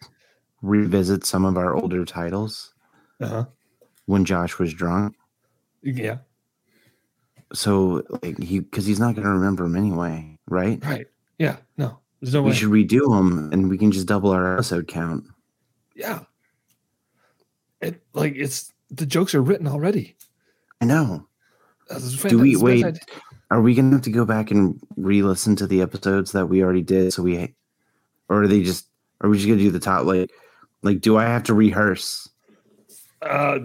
revisit 0.61 1.25
some 1.25 1.45
of 1.47 1.57
our 1.57 1.75
older 1.75 2.05
titles 2.05 2.75
Uh-huh. 3.21 3.47
when 4.07 4.25
Josh 4.27 4.59
was 4.59 4.75
drunk. 4.75 5.15
Yeah. 5.83 6.19
So 7.55 8.03
like 8.23 8.39
he, 8.39 8.61
because 8.61 8.85
he's 8.85 9.01
not 9.01 9.15
going 9.15 9.25
to 9.25 9.31
remember 9.33 9.63
them 9.65 9.77
anyway, 9.77 10.39
right? 10.47 10.85
Right. 10.85 11.07
Yeah. 11.39 11.57
No. 11.79 11.99
There's 12.21 12.35
no 12.35 12.43
We 12.43 12.51
way. 12.51 12.55
should 12.57 12.69
redo 12.71 13.09
them, 13.11 13.51
and 13.53 13.71
we 13.71 13.79
can 13.79 13.91
just 13.93 14.07
double 14.07 14.31
our 14.31 14.55
episode 14.55 14.89
count. 14.89 15.25
Yeah. 15.97 16.21
It 17.81 18.03
like 18.13 18.35
it's 18.37 18.73
the 18.91 19.07
jokes 19.07 19.35
are 19.35 19.43
written 19.43 19.67
already. 19.67 20.17
I 20.81 20.85
know. 20.85 21.27
That's 21.89 22.15
Do 22.23 22.39
we 22.39 22.53
that's 22.53 22.61
the 22.61 22.65
wait? 22.65 22.99
Idea. 23.51 23.59
Are 23.59 23.63
we 23.63 23.75
gonna 23.75 23.93
have 23.93 24.03
to 24.03 24.11
go 24.11 24.25
back 24.25 24.51
and 24.51 24.81
re-listen 24.97 25.57
to 25.57 25.67
the 25.67 25.81
episodes 25.83 26.33
that 26.33 26.47
we 26.47 26.63
already 26.63 26.83
did? 26.83 27.13
So 27.13 27.23
we, 27.23 27.55
or 28.29 28.43
are 28.43 28.49
they 28.49 28.63
just? 28.63 28.87
Are 29.21 29.29
we 29.31 29.37
just 29.39 29.49
gonna 29.49 29.61
do 29.61 29.71
the 29.71 29.81
top? 29.81 30.05
Like, 30.07 30.31
like, 30.83 31.01
do 31.01 31.17
I 31.17 31.25
have 31.25 31.45
to 31.45 31.55
rehearse 31.55 32.29
Uh, 33.23 33.59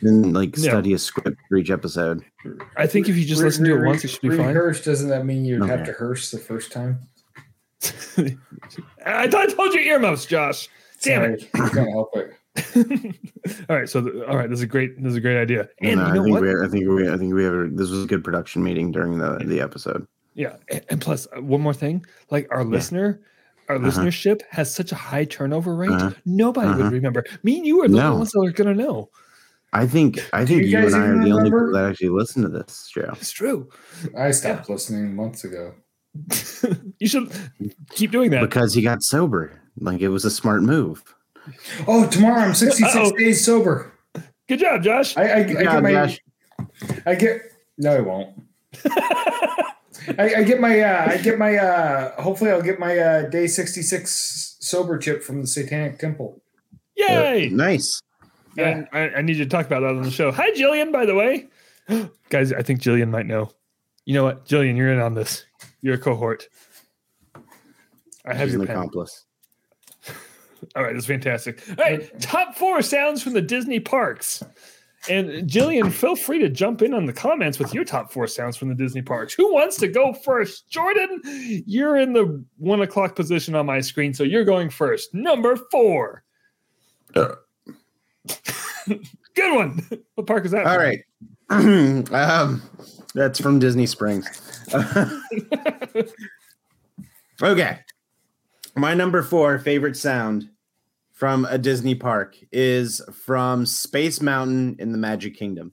and 0.00 0.34
like 0.34 0.56
No. 0.56 0.62
study 0.62 0.92
a 0.92 0.98
script 0.98 1.38
for 1.48 1.56
each 1.56 1.70
episode? 1.70 2.24
I 2.76 2.86
think 2.86 3.08
if 3.08 3.16
you 3.16 3.24
just 3.24 3.40
Re- 3.40 3.46
listen 3.48 3.64
to 3.66 3.72
it 3.72 3.78
re- 3.78 3.86
once, 3.88 4.04
it 4.04 4.08
should 4.08 4.20
be 4.22 4.30
fine. 4.30 4.46
Rehearse 4.48 4.84
doesn't 4.84 5.08
that 5.08 5.24
mean 5.26 5.44
you'd 5.44 5.64
have 5.68 5.84
to 5.84 5.92
rehearse 5.92 6.30
the 6.30 6.38
first 6.38 6.72
time? 6.72 6.98
I 9.06 9.28
thought 9.28 9.48
I 9.48 9.54
told 9.54 9.74
you 9.74 9.80
earmuffs, 9.80 10.26
Josh. 10.26 10.68
Damn. 11.02 11.38
Sorry, 11.38 11.50
I 11.54 11.68
can't 11.68 11.90
help 11.90 12.16
it. 12.16 12.32
all 13.68 13.76
right, 13.76 13.88
so 13.88 14.00
the, 14.00 14.26
all 14.28 14.36
right, 14.36 14.48
this 14.50 14.58
is 14.58 14.62
a 14.64 14.66
great. 14.66 14.96
This 15.02 15.10
is 15.12 15.16
a 15.16 15.20
great 15.20 15.40
idea. 15.40 15.68
And 15.80 15.96
No, 15.96 16.06
you 16.14 16.20
I 16.20 16.24
think 16.24 16.32
what? 16.34 16.42
we, 16.42 16.50
I 16.50 16.68
think 16.68 16.88
we, 16.88 17.08
I 17.10 17.16
think 17.16 17.34
we 17.34 17.44
have. 17.44 17.54
A, 17.54 17.68
this 17.70 17.90
was 17.90 18.04
a 18.04 18.06
good 18.06 18.22
production 18.24 18.62
meeting 18.62 18.92
during 18.92 19.18
the 19.18 19.38
the 19.44 19.60
episode. 19.60 20.06
Yeah, 20.34 20.56
and, 20.70 20.84
and 20.90 21.00
plus 21.00 21.26
uh, 21.36 21.40
one 21.42 21.60
more 21.60 21.74
thing, 21.74 22.04
like 22.30 22.46
our 22.50 22.64
listener, 22.64 23.20
our 23.68 23.76
Uh-huh. 23.76 23.88
listenership 23.88 24.42
has 24.50 24.72
such 24.74 24.92
a 24.92 24.94
high 24.94 25.24
turnover 25.24 25.74
rate. 25.74 25.90
Uh-huh. 25.90 26.10
Nobody 26.24 26.68
Uh-huh. 26.68 26.82
would 26.84 26.92
remember. 26.92 27.24
Me 27.42 27.56
and 27.58 27.66
you 27.66 27.82
are 27.82 27.88
the 27.88 27.96
No. 27.96 28.06
only 28.06 28.18
ones 28.18 28.30
that 28.32 28.40
are 28.46 28.52
gonna 28.52 28.74
know. 28.74 29.10
I 29.72 29.86
think 29.86 30.18
I 30.32 30.46
think 30.46 30.62
you 30.62 30.68
you, 30.68 30.86
and 30.86 30.94
I 30.94 30.98
are 31.00 31.14
even 31.16 31.20
the 31.28 31.32
only 31.32 31.50
people 31.50 31.72
that 31.72 31.84
actually 31.90 32.08
listen 32.10 32.42
to 32.42 32.48
this 32.48 32.88
show. 32.90 33.10
It's 33.20 33.30
true. 33.32 33.68
I 34.16 34.30
stopped 34.30 34.70
listening 34.70 35.14
months 35.14 35.44
ago. 35.44 35.74
you 36.98 37.06
should 37.06 37.30
keep 37.90 38.10
doing 38.10 38.30
that. 38.30 38.40
Because 38.40 38.72
he 38.74 38.80
got 38.82 39.02
sober. 39.02 39.60
Like 39.78 40.00
it 40.00 40.08
was 40.08 40.24
a 40.24 40.30
smart 40.30 40.62
move. 40.62 41.02
Oh, 41.86 42.06
tomorrow 42.08 42.40
I'm 42.40 42.54
66 42.54 42.94
Uh-oh. 42.94 43.12
days 43.16 43.44
sober. 43.44 43.92
Good 44.48 44.60
job, 44.60 44.82
Josh. 44.82 45.16
I, 45.16 45.22
I, 45.22 45.36
I 45.36 45.42
Good 45.44 45.58
get 45.58 45.82
my. 45.82 45.92
Josh. 45.92 46.20
I 47.06 47.14
get. 47.14 47.42
No, 47.76 47.96
I 47.96 48.00
won't. 48.00 48.42
I, 50.18 50.34
I 50.38 50.42
get 50.44 50.60
my. 50.60 50.80
Uh, 50.80 51.10
I 51.12 51.16
get 51.18 51.38
my. 51.38 51.56
Uh, 51.56 52.20
hopefully, 52.20 52.50
I'll 52.50 52.62
get 52.62 52.78
my 52.78 52.98
uh, 52.98 53.22
day 53.28 53.46
66 53.46 54.56
sober 54.60 54.98
chip 54.98 55.22
from 55.22 55.40
the 55.42 55.46
Satanic 55.46 55.98
Temple. 55.98 56.40
Yay! 56.96 57.50
Nice. 57.52 58.00
And 58.56 58.88
I, 58.92 59.10
I 59.10 59.22
need 59.22 59.36
you 59.36 59.44
to 59.44 59.50
talk 59.50 59.66
about 59.66 59.80
that 59.80 59.90
on 59.90 60.02
the 60.02 60.10
show. 60.10 60.32
Hi, 60.32 60.50
Jillian. 60.50 60.92
By 60.92 61.06
the 61.06 61.14
way, 61.14 61.48
guys, 62.30 62.52
I 62.52 62.62
think 62.62 62.80
Jillian 62.80 63.10
might 63.10 63.26
know. 63.26 63.50
You 64.04 64.14
know 64.14 64.24
what, 64.24 64.46
Jillian, 64.46 64.76
you're 64.76 64.92
in 64.92 64.98
on 64.98 65.14
this. 65.14 65.44
You're 65.82 65.94
a 65.94 65.98
cohort. 65.98 66.48
I 68.24 68.34
have 68.34 68.48
She's 68.48 68.54
your 68.54 68.62
an 68.62 68.66
pen. 68.68 68.76
accomplice. 68.76 69.26
All 70.76 70.82
right, 70.82 70.94
that's 70.94 71.06
fantastic. 71.06 71.62
All 71.70 71.76
right, 71.76 72.20
top 72.20 72.56
four 72.56 72.82
sounds 72.82 73.22
from 73.22 73.32
the 73.32 73.42
Disney 73.42 73.80
parks. 73.80 74.42
And 75.08 75.48
Jillian, 75.48 75.92
feel 75.92 76.16
free 76.16 76.38
to 76.40 76.48
jump 76.48 76.82
in 76.82 76.92
on 76.92 77.06
the 77.06 77.12
comments 77.12 77.58
with 77.58 77.72
your 77.72 77.84
top 77.84 78.12
four 78.12 78.26
sounds 78.26 78.56
from 78.56 78.68
the 78.68 78.74
Disney 78.74 79.00
parks. 79.00 79.32
Who 79.32 79.52
wants 79.54 79.76
to 79.78 79.88
go 79.88 80.12
first? 80.12 80.68
Jordan, 80.68 81.20
you're 81.24 81.96
in 81.96 82.12
the 82.12 82.44
one 82.58 82.82
o'clock 82.82 83.14
position 83.14 83.54
on 83.54 83.64
my 83.64 83.80
screen, 83.80 84.12
so 84.12 84.24
you're 84.24 84.44
going 84.44 84.70
first. 84.70 85.14
Number 85.14 85.56
four. 85.70 86.24
Good 87.14 87.36
one. 89.36 89.88
What 90.16 90.26
park 90.26 90.44
is 90.44 90.50
that? 90.50 90.66
All 90.66 90.74
from? 90.74 90.82
right. 90.82 91.00
um, 92.12 92.62
that's 93.14 93.40
from 93.40 93.58
Disney 93.58 93.86
Springs. 93.86 94.26
okay. 97.42 97.78
My 98.78 98.94
number 98.94 99.24
four 99.24 99.58
favorite 99.58 99.96
sound 99.96 100.50
from 101.12 101.44
a 101.46 101.58
Disney 101.58 101.96
park 101.96 102.36
is 102.52 103.02
from 103.12 103.66
Space 103.66 104.20
Mountain 104.20 104.76
in 104.78 104.92
the 104.92 104.98
Magic 104.98 105.36
Kingdom. 105.36 105.72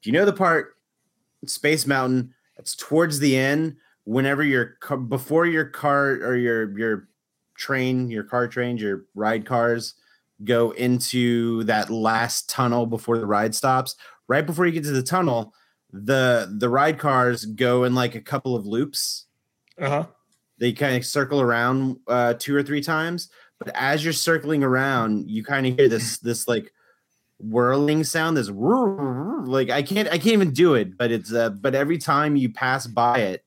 Do 0.00 0.08
you 0.08 0.14
know 0.14 0.24
the 0.24 0.32
part 0.32 0.78
Space 1.44 1.86
Mountain? 1.86 2.32
It's 2.56 2.74
towards 2.74 3.18
the 3.18 3.36
end. 3.36 3.76
Whenever 4.04 4.42
your 4.42 4.78
before 5.08 5.44
your 5.44 5.66
car 5.66 6.12
or 6.12 6.34
your 6.34 6.78
your 6.78 7.08
train, 7.54 8.10
your 8.10 8.24
car 8.24 8.48
trains, 8.48 8.80
your 8.80 9.04
ride 9.14 9.44
cars 9.44 9.94
go 10.42 10.70
into 10.70 11.64
that 11.64 11.90
last 11.90 12.48
tunnel 12.48 12.86
before 12.86 13.18
the 13.18 13.26
ride 13.26 13.54
stops. 13.54 13.94
Right 14.26 14.46
before 14.46 14.64
you 14.64 14.72
get 14.72 14.84
to 14.84 14.90
the 14.92 15.02
tunnel, 15.02 15.52
the 15.92 16.50
the 16.58 16.70
ride 16.70 16.98
cars 16.98 17.44
go 17.44 17.84
in 17.84 17.94
like 17.94 18.14
a 18.14 18.22
couple 18.22 18.56
of 18.56 18.64
loops 18.64 19.26
Uh-huh. 19.78 20.06
They 20.62 20.72
kind 20.72 20.96
of 20.96 21.04
circle 21.04 21.40
around 21.40 21.98
uh, 22.06 22.34
two 22.38 22.54
or 22.54 22.62
three 22.62 22.80
times. 22.80 23.28
But 23.58 23.74
as 23.74 24.04
you're 24.04 24.12
circling 24.12 24.62
around, 24.62 25.28
you 25.28 25.42
kind 25.42 25.66
of 25.66 25.76
hear 25.76 25.88
this 25.88 26.18
this 26.18 26.46
like 26.46 26.72
whirling 27.40 28.04
sound. 28.04 28.36
This 28.36 28.48
like 28.48 29.70
I 29.70 29.82
can't 29.82 30.06
I 30.06 30.18
can't 30.18 30.34
even 30.34 30.52
do 30.52 30.74
it. 30.74 30.96
But 30.96 31.10
it's 31.10 31.32
uh, 31.32 31.50
but 31.50 31.74
every 31.74 31.98
time 31.98 32.36
you 32.36 32.52
pass 32.52 32.86
by 32.86 33.18
it, 33.18 33.44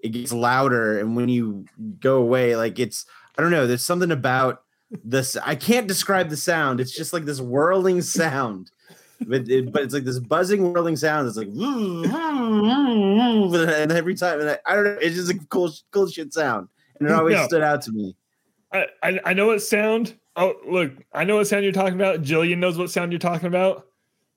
it 0.00 0.08
gets 0.08 0.32
louder. 0.32 0.98
And 0.98 1.14
when 1.14 1.28
you 1.28 1.66
go 2.00 2.16
away, 2.16 2.56
like 2.56 2.80
it's 2.80 3.06
I 3.38 3.42
don't 3.42 3.52
know. 3.52 3.68
There's 3.68 3.84
something 3.84 4.10
about 4.10 4.64
this. 5.04 5.36
I 5.36 5.54
can't 5.54 5.86
describe 5.86 6.30
the 6.30 6.36
sound. 6.36 6.80
It's 6.80 6.96
just 6.96 7.12
like 7.12 7.26
this 7.26 7.40
whirling 7.40 8.02
sound. 8.18 8.72
But, 9.20 9.48
it, 9.48 9.72
but 9.72 9.82
it's 9.82 9.94
like 9.94 10.04
this 10.04 10.18
buzzing 10.18 10.72
whirling 10.72 10.96
sound. 10.96 11.28
It's 11.28 11.36
like 11.36 11.48
and 11.48 12.06
every 13.92 14.14
time 14.14 14.40
and 14.40 14.50
I, 14.50 14.58
I 14.66 14.74
don't 14.74 14.84
know. 14.84 14.98
It's 15.00 15.16
just 15.16 15.30
a 15.30 15.38
cool 15.48 15.72
cool 15.90 16.08
shit 16.08 16.32
sound, 16.34 16.68
and 16.98 17.08
it 17.08 17.14
always 17.14 17.34
Yeah. 17.34 17.46
stood 17.46 17.62
out 17.62 17.82
to 17.82 17.92
me. 17.92 18.14
I, 18.72 18.86
I, 19.02 19.20
I 19.26 19.32
know 19.32 19.46
what 19.46 19.62
sound. 19.62 20.14
Oh, 20.36 20.54
look, 20.68 20.92
I 21.14 21.24
know 21.24 21.36
what 21.36 21.46
sound 21.46 21.64
you're 21.64 21.72
talking 21.72 21.94
about. 21.94 22.22
Jillian 22.22 22.58
knows 22.58 22.76
what 22.76 22.90
sound 22.90 23.12
you're 23.12 23.18
talking 23.18 23.46
about. 23.48 23.86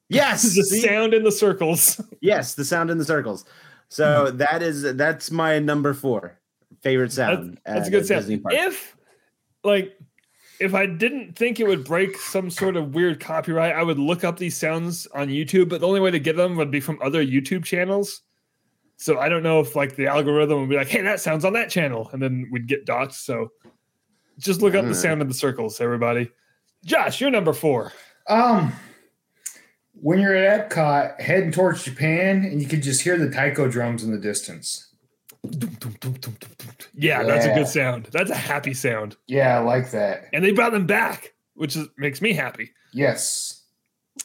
Yes, 0.07 0.43
the 0.55 0.63
see? 0.63 0.82
sound 0.82 1.13
in 1.13 1.23
the 1.23 1.32
circles. 1.32 1.99
yes, 2.21 2.53
the 2.55 2.63
sound 2.63 2.89
in 2.89 2.97
the 2.97 3.05
circles. 3.05 3.43
So 3.89 4.32
that 4.32 4.61
is 4.61 4.84
that's 4.95 5.32
my 5.32 5.59
number 5.59 5.93
four 5.93 6.39
favorite 6.84 7.11
sound. 7.11 7.59
that's 7.65 7.82
a 7.82 7.86
at 7.88 7.91
good 7.91 8.05
sound. 8.05 8.43
Park. 8.43 8.55
If 8.55 8.95
like 9.63 9.99
if 10.60 10.74
I 10.74 10.86
didn't 10.86 11.36
think 11.38 11.60
it 11.60 11.68
would 11.68 11.86
break 11.86 12.18
some 12.18 12.49
sort 12.49 12.76
of 12.76 12.93
weird 12.93 13.20
copyright, 13.20 13.76
I 13.76 13.84
would 13.84 13.99
look 13.99 14.24
up 14.24 14.38
these 14.38 14.57
sounds 14.57 15.07
on 15.07 15.30
YouTube, 15.30 15.70
but 15.70 15.82
the 15.82 15.88
only 15.88 15.99
way 16.01 16.12
to 16.12 16.20
get 16.20 16.36
them 16.36 16.55
would 16.57 16.72
be 16.72 16.80
from 16.82 16.99
other 17.01 17.26
YouTube 17.26 17.64
channels. 17.64 18.22
So 18.97 19.18
I 19.20 19.30
don't 19.30 19.43
know 19.43 19.62
if 19.62 19.76
like 19.76 19.95
the 19.95 20.07
algorithm 20.07 20.60
would 20.60 20.70
be 20.70 20.76
like, 20.76 20.89
hey, 20.89 21.01
that 21.01 21.22
sounds 21.22 21.45
on 21.45 21.53
that 21.53 21.70
channel, 21.70 22.10
and 22.12 22.22
then 22.22 22.49
we'd 22.51 22.68
get 22.68 22.86
dots. 22.86 23.18
So 23.20 23.51
just 24.38 24.62
look 24.62 24.76
up 24.76 24.86
the 24.86 24.91
Mm. 24.91 25.01
sound 25.01 25.22
of 25.22 25.28
the 25.30 25.34
circles, 25.34 25.80
everybody. 25.80 26.30
Josh, 26.84 27.22
you're 27.22 27.32
number 27.32 27.53
four. 27.53 27.93
Um, 28.28 28.74
when 29.93 30.20
you're 30.20 30.36
at 30.36 30.70
Epcot 30.70 31.20
heading 31.22 31.51
towards 31.51 31.84
Japan, 31.84 32.45
and 32.45 32.62
you 32.62 32.68
can 32.68 32.82
just 32.82 33.01
hear 33.01 33.18
the 33.18 33.30
taiko 33.30 33.68
drums 33.70 34.03
in 34.03 34.12
the 34.12 34.18
distance. 34.18 34.93
Yeah, 37.02 37.24
that's 37.24 37.45
a 37.45 37.54
good 37.54 37.68
sound. 37.68 38.10
That's 38.12 38.30
a 38.30 38.36
happy 38.36 38.74
sound. 38.74 39.16
Yeah, 39.28 39.58
I 39.58 39.62
like 39.62 39.91
that. 39.91 40.26
And 40.34 40.43
they 40.43 40.52
brought 40.52 40.74
them 40.74 40.86
back, 40.86 41.34
which 41.54 41.76
is, 41.76 41.88
makes 41.97 42.22
me 42.22 42.34
happy. 42.34 42.72
Yes. 42.91 43.64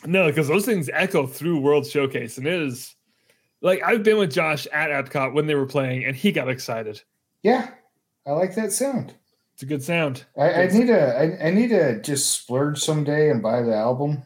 No, 0.05 0.27
because 0.27 0.49
those 0.49 0.67
things 0.67 0.91
echo 0.93 1.27
through 1.27 1.61
World 1.61 1.87
Showcase, 1.87 2.37
and 2.37 2.47
it 2.47 2.61
is 2.61 2.97
like 3.61 3.81
I've 3.85 4.03
been 4.03 4.19
with 4.19 4.33
Josh 4.33 4.67
at 4.73 4.91
Epcot 4.91 5.35
when 5.35 5.47
they 5.47 5.55
were 5.55 5.67
playing, 5.67 6.05
and 6.05 6.17
he 6.17 6.33
got 6.33 6.49
excited. 6.49 7.01
Yeah, 7.43 7.71
I 8.27 8.33
like 8.33 8.57
that 8.57 8.73
sound. 8.73 9.15
It's 9.53 9.63
a 9.63 9.67
good 9.67 9.85
sound. 9.85 10.25
I, 10.37 10.65
I 10.65 10.67
need 10.67 10.89
to. 10.89 11.17
I, 11.17 11.47
I 11.47 11.51
need 11.51 11.69
to 11.69 12.01
just 12.03 12.31
splurge 12.31 12.81
someday 12.81 13.31
and 13.31 13.41
buy 13.41 13.63
the 13.63 13.75
album. 13.75 14.25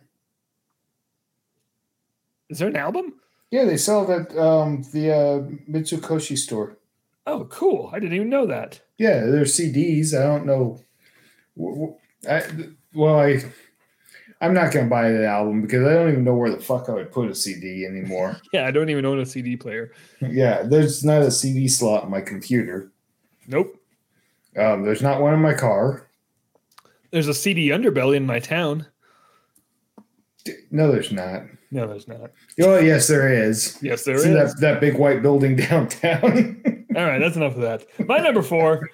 Is 2.48 2.60
there 2.60 2.68
an 2.68 2.76
album? 2.76 3.20
Yeah, 3.50 3.64
they 3.64 3.76
sell 3.76 4.10
it 4.10 4.32
at 4.32 4.38
um, 4.38 4.82
the 4.92 5.12
uh, 5.12 5.70
Mitsukoshi 5.70 6.38
store. 6.38 6.77
Oh, 7.28 7.44
cool! 7.50 7.90
I 7.92 7.98
didn't 7.98 8.16
even 8.16 8.30
know 8.30 8.46
that. 8.46 8.80
Yeah, 8.96 9.20
they're 9.26 9.42
CDs. 9.44 10.14
I 10.18 10.22
don't 10.24 10.46
know. 10.46 10.80
I, 12.28 12.42
well, 12.94 13.20
I 13.20 13.42
I'm 14.40 14.54
not 14.54 14.72
gonna 14.72 14.88
buy 14.88 15.10
the 15.10 15.26
album 15.26 15.62
because 15.62 15.86
I 15.86 15.92
don't 15.94 16.10
even 16.10 16.24
know 16.24 16.34
where 16.34 16.50
the 16.50 16.60
fuck 16.60 16.88
I 16.88 16.92
would 16.94 17.12
put 17.12 17.30
a 17.30 17.34
CD 17.34 17.84
anymore. 17.84 18.36
Yeah, 18.52 18.66
I 18.66 18.70
don't 18.70 18.88
even 18.88 19.04
own 19.04 19.18
a 19.20 19.26
CD 19.26 19.56
player. 19.56 19.92
yeah, 20.20 20.62
there's 20.62 21.04
not 21.04 21.22
a 21.22 21.30
CD 21.30 21.68
slot 21.68 22.04
in 22.04 22.10
my 22.10 22.20
computer. 22.20 22.92
Nope. 23.46 23.76
Um, 24.56 24.82
there's 24.84 25.02
not 25.02 25.20
one 25.20 25.34
in 25.34 25.40
my 25.40 25.54
car. 25.54 26.08
There's 27.10 27.28
a 27.28 27.34
CD 27.34 27.68
underbelly 27.68 28.16
in 28.16 28.26
my 28.26 28.38
town. 28.38 28.86
No, 30.70 30.90
there's 30.90 31.12
not. 31.12 31.42
No, 31.70 31.86
there's 31.86 32.08
not. 32.08 32.30
Oh, 32.62 32.78
yes, 32.78 33.08
there 33.08 33.30
is. 33.30 33.78
Yes, 33.82 34.04
there 34.04 34.18
See 34.18 34.30
is. 34.30 34.54
that 34.54 34.60
that 34.60 34.80
big 34.80 34.94
white 34.94 35.20
building 35.20 35.56
downtown. 35.68 36.57
All 36.98 37.04
right, 37.04 37.20
that's 37.20 37.36
enough 37.36 37.54
of 37.54 37.60
that. 37.60 37.86
My 38.08 38.18
number 38.18 38.42
four 38.42 38.90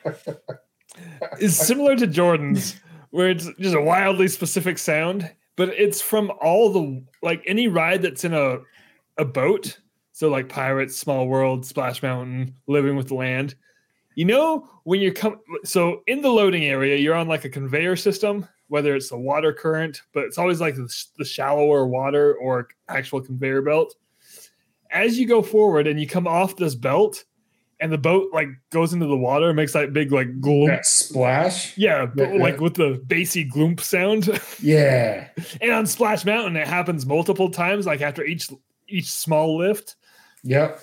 is 1.41 1.57
similar 1.57 1.97
to 1.97 2.07
Jordan's, 2.07 2.79
where 3.13 3.31
it's 3.31 3.49
just 3.59 3.75
a 3.75 3.81
wildly 3.81 4.29
specific 4.29 4.77
sound, 4.77 5.33
but 5.57 5.71
it's 5.71 6.03
from 6.03 6.31
all 6.43 6.71
the 6.71 7.03
like 7.23 7.43
any 7.47 7.67
ride 7.67 8.03
that's 8.03 8.23
in 8.23 8.35
a 8.35 8.59
a 9.17 9.25
boat. 9.25 9.81
So 10.13 10.29
like 10.29 10.51
Pirates, 10.51 10.99
Small 10.99 11.27
World, 11.29 11.65
Splash 11.65 12.03
Mountain, 12.03 12.55
Living 12.67 12.95
with 12.95 13.09
the 13.09 13.15
Land. 13.15 13.55
You 14.17 14.27
know 14.27 14.69
when 14.83 15.01
you're 15.01 15.15
come 15.15 15.41
so 15.65 16.03
in 16.07 16.21
the 16.21 16.29
loading 16.29 16.67
area, 16.67 16.99
you're 16.99 17.15
on 17.15 17.27
like 17.27 17.47
a 17.47 17.49
conveyor 17.49 17.97
system, 17.97 18.47
whether 18.69 18.95
it's 18.95 19.13
a 19.13 19.19
water 19.19 19.55
current, 19.55 20.03
but 20.13 20.25
it's 20.25 20.37
always 20.37 20.61
like 20.61 20.75
the, 20.75 20.95
the 21.17 21.25
shallower 21.25 21.87
water 21.87 22.35
or 22.35 22.69
actual 22.87 23.23
conveyor 23.23 23.63
belt. 23.63 23.95
as 24.91 25.19
you 25.19 25.27
go 25.27 25.41
forward 25.41 25.87
and 25.87 25.99
you 25.99 26.07
come 26.07 26.27
off 26.27 26.55
this 26.57 26.75
belt, 26.75 27.25
and 27.81 27.93
the 27.93 27.99
boat 27.99 28.31
like 28.33 28.49
goes 28.70 28.93
into 28.93 29.07
the 29.07 29.16
water, 29.16 29.53
makes 29.53 29.72
that 29.72 29.93
big 29.93 30.12
like 30.12 30.41
gloom. 30.41 30.68
That 30.68 30.87
splash. 30.87 31.77
Yeah, 31.77 32.07
but 32.07 32.33
Yeah, 32.35 32.41
like 32.41 32.61
with 32.61 32.75
the 32.75 33.01
bassy 33.05 33.49
gloomp 33.49 33.81
sound. 33.81 34.29
Yeah. 34.62 35.29
and 35.61 35.70
on 35.72 35.87
Splash 35.87 36.25
Mountain, 36.25 36.57
it 36.57 36.66
happens 36.66 37.05
multiple 37.05 37.51
times, 37.51 37.87
like 37.87 38.01
after 38.01 38.25
each 38.25 38.49
each 38.89 39.11
small 39.11 39.59
lift. 39.59 39.97
Yep. 40.43 40.81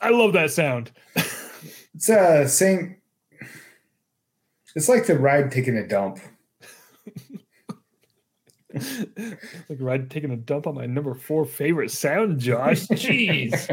I 0.00 0.10
love 0.10 0.32
that 0.34 0.50
sound. 0.50 0.90
It's 1.96 2.10
uh 2.10 2.48
same. 2.48 2.96
It's 4.74 4.88
like 4.88 5.06
the 5.06 5.16
ride 5.16 5.52
taking 5.52 5.76
a 5.76 5.86
dump. 5.86 6.18
like 8.74 9.78
ride 9.78 10.10
taking 10.10 10.32
a 10.32 10.36
dump 10.36 10.66
on 10.66 10.74
my 10.74 10.86
number 10.86 11.14
four 11.14 11.44
favorite 11.44 11.90
sound, 11.92 12.40
Josh. 12.40 12.86
Jeez. 12.88 13.70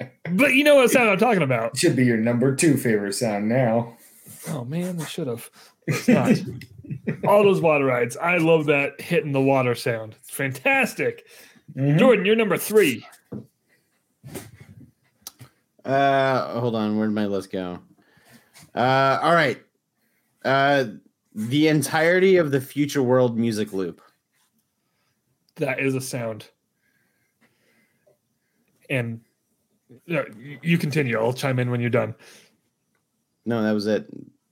but 0.32 0.54
you 0.54 0.64
know 0.64 0.76
what 0.76 0.90
sound 0.90 1.10
I'm 1.10 1.18
talking 1.18 1.42
about. 1.42 1.76
Should 1.76 1.96
be 1.96 2.04
your 2.04 2.16
number 2.16 2.54
two 2.54 2.76
favorite 2.76 3.14
sound 3.14 3.48
now. 3.48 3.96
Oh 4.48 4.64
man, 4.64 4.96
they 4.96 5.04
should 5.04 5.26
have. 5.26 5.50
All 7.26 7.42
those 7.42 7.60
water 7.60 7.84
rides. 7.84 8.16
I 8.16 8.38
love 8.38 8.66
that 8.66 9.00
hitting 9.00 9.32
the 9.32 9.40
water 9.40 9.74
sound. 9.74 10.14
It's 10.20 10.30
fantastic. 10.30 11.26
Mhm. 11.76 11.98
Jordan, 11.98 12.24
you're 12.24 12.36
number 12.36 12.56
three. 12.56 13.04
Uh, 15.84 16.60
hold 16.60 16.74
on. 16.74 16.98
Where 16.98 17.06
did 17.06 17.14
my 17.14 17.26
list 17.26 17.50
go? 17.50 17.80
Uh, 18.74 19.18
all 19.22 19.34
right. 19.34 19.62
Uh, 20.44 20.84
the 21.34 21.68
entirety 21.68 22.36
of 22.36 22.50
the 22.50 22.60
Future 22.60 23.02
World 23.02 23.38
music 23.38 23.72
loop. 23.72 24.02
That 25.56 25.80
is 25.80 25.94
a 25.94 26.00
sound. 26.00 26.48
And 28.90 29.20
yeah, 30.06 30.22
you- 30.62 30.78
continue. 30.78 31.18
I'll 31.18 31.32
chime 31.32 31.58
in 31.58 31.70
when 31.70 31.80
you're 31.80 31.90
done. 31.90 32.14
No, 33.44 33.62
that 33.62 33.72
was 33.72 33.86
it. 33.86 34.06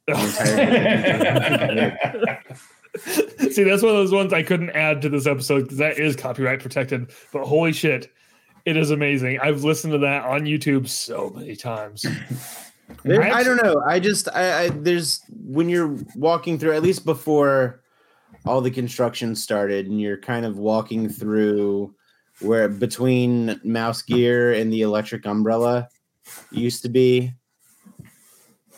See, 3.52 3.62
that's 3.64 3.82
one 3.82 3.90
of 3.90 3.96
those 3.98 4.12
ones 4.12 4.32
I 4.32 4.42
couldn't 4.42 4.70
add 4.70 5.02
to 5.02 5.08
this 5.08 5.26
episode 5.26 5.62
because 5.64 5.78
that 5.78 5.98
is 5.98 6.16
copyright 6.16 6.60
protected. 6.60 7.10
But 7.32 7.44
holy 7.44 7.72
shit, 7.72 8.10
it 8.64 8.76
is 8.76 8.90
amazing. 8.90 9.38
I've 9.40 9.64
listened 9.64 9.92
to 9.92 9.98
that 9.98 10.24
on 10.24 10.42
YouTube 10.42 10.88
so 10.88 11.30
many 11.34 11.56
times. 11.56 12.04
There- 13.02 13.20
I 13.20 13.40
I 13.40 13.42
don't 13.42 13.60
know. 13.64 13.82
I 13.84 13.98
just 13.98 14.28
I, 14.28 14.66
I 14.66 14.68
there's 14.68 15.20
when 15.36 15.68
you're 15.68 15.98
walking 16.14 16.56
through 16.56 16.76
at 16.76 16.84
least 16.84 17.04
before 17.04 17.82
all 18.44 18.60
the 18.60 18.70
construction 18.70 19.34
started 19.34 19.86
and 19.88 20.00
you're 20.00 20.18
kind 20.18 20.46
of 20.46 20.56
walking 20.56 21.08
through 21.08 21.92
where 22.40 22.68
between 22.68 23.60
MouseGear 23.64 24.60
and 24.60 24.72
the 24.72 24.82
electric 24.82 25.26
umbrella 25.26 25.88
used 26.50 26.82
to 26.82 26.88
be 26.88 27.32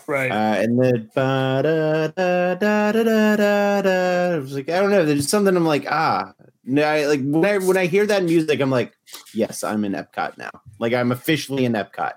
Right. 0.07 0.31
uh, 0.31 0.63
and 0.63 0.81
then 0.83 1.11
ba 1.15 1.61
da 1.63 2.07
da 2.09 2.55
da 2.55 2.93
da 2.93 3.03
da 3.05 3.37
da 3.37 3.83
da. 3.83 4.37
It 4.37 4.41
was 4.41 4.55
like 4.55 4.71
I 4.71 4.81
don't 4.81 4.91
know. 4.91 5.05
There's 5.05 5.29
something 5.29 5.55
I'm 5.55 5.67
like 5.67 5.87
ah. 5.91 6.33
No, 6.65 6.83
I, 6.83 7.05
like 7.07 7.21
when 7.23 7.45
I 7.45 7.59
when 7.59 7.77
I 7.77 7.87
hear 7.87 8.07
that 8.07 8.25
music, 8.25 8.61
I'm 8.61 8.71
like, 8.71 8.95
yes, 9.35 9.63
I'm 9.63 9.85
in 9.85 9.93
Epcot 9.93 10.39
now. 10.39 10.51
Like 10.79 10.95
I'm 10.95 11.13
officially 11.13 11.67
in 11.67 11.75
Epcot. 11.75 12.13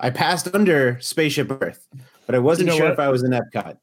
I 0.00 0.10
passed 0.10 0.54
under 0.54 0.98
Spaceship 1.00 1.50
Earth, 1.62 1.86
but 2.26 2.34
I 2.34 2.38
wasn't 2.38 2.68
know 2.68 2.76
sure 2.76 2.86
what? 2.86 2.92
if 2.94 2.98
I 2.98 3.08
was 3.08 3.22
in 3.24 3.30
Epcot. 3.30 3.78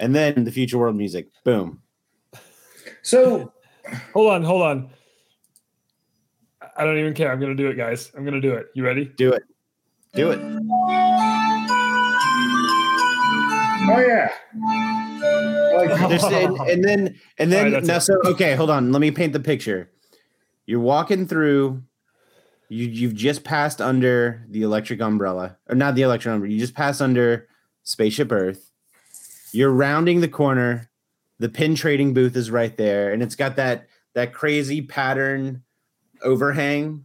And 0.00 0.14
then 0.14 0.44
the 0.44 0.52
Future 0.52 0.78
World 0.78 0.96
music, 0.96 1.28
boom. 1.44 1.82
So 3.02 3.52
hold 4.14 4.30
on, 4.32 4.42
hold 4.42 4.62
on. 4.62 4.90
I 6.78 6.84
don't 6.84 6.98
even 6.98 7.14
care. 7.14 7.32
I'm 7.32 7.40
gonna 7.40 7.54
do 7.54 7.68
it, 7.68 7.74
guys. 7.74 8.12
I'm 8.16 8.24
gonna 8.24 8.40
do 8.40 8.52
it. 8.52 8.66
You 8.74 8.84
ready? 8.84 9.06
Do 9.16 9.32
it, 9.32 9.42
do 10.14 10.30
it. 10.30 10.40
oh 13.88 13.98
yeah. 13.98 14.30
Like 15.76 15.90
and, 15.90 16.60
and 16.68 16.84
then 16.84 17.18
and 17.38 17.52
then 17.52 17.72
that's 17.72 17.86
now 17.86 17.96
it. 17.96 18.02
so 18.02 18.20
okay, 18.26 18.54
hold 18.54 18.70
on. 18.70 18.92
Let 18.92 19.00
me 19.00 19.10
paint 19.10 19.32
the 19.32 19.40
picture. 19.40 19.90
You're 20.66 20.80
walking 20.80 21.26
through. 21.26 21.82
You 22.68 22.86
you've 22.86 23.14
just 23.14 23.44
passed 23.44 23.80
under 23.80 24.44
the 24.48 24.62
electric 24.62 25.00
umbrella, 25.00 25.56
or 25.68 25.76
not 25.76 25.94
the 25.94 26.02
electric 26.02 26.34
umbrella. 26.34 26.52
You 26.52 26.58
just 26.60 26.74
passed 26.74 27.00
under 27.00 27.48
Spaceship 27.84 28.32
Earth. 28.32 28.70
You're 29.52 29.70
rounding 29.70 30.20
the 30.20 30.28
corner. 30.28 30.90
The 31.38 31.48
pin 31.48 31.74
trading 31.74 32.12
booth 32.12 32.34
is 32.36 32.50
right 32.50 32.76
there, 32.76 33.12
and 33.12 33.22
it's 33.22 33.36
got 33.36 33.56
that 33.56 33.86
that 34.14 34.32
crazy 34.32 34.82
pattern 34.82 35.62
overhang. 36.22 37.04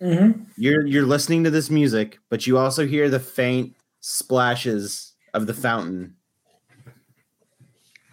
mhm. 0.00 0.46
You're 0.56 0.86
you're 0.86 1.06
listening 1.06 1.44
to 1.44 1.50
this 1.50 1.70
music, 1.70 2.18
but 2.28 2.46
you 2.46 2.58
also 2.58 2.86
hear 2.86 3.08
the 3.08 3.20
faint 3.20 3.74
splashes 4.00 5.12
of 5.34 5.46
the 5.46 5.54
fountain 5.54 6.14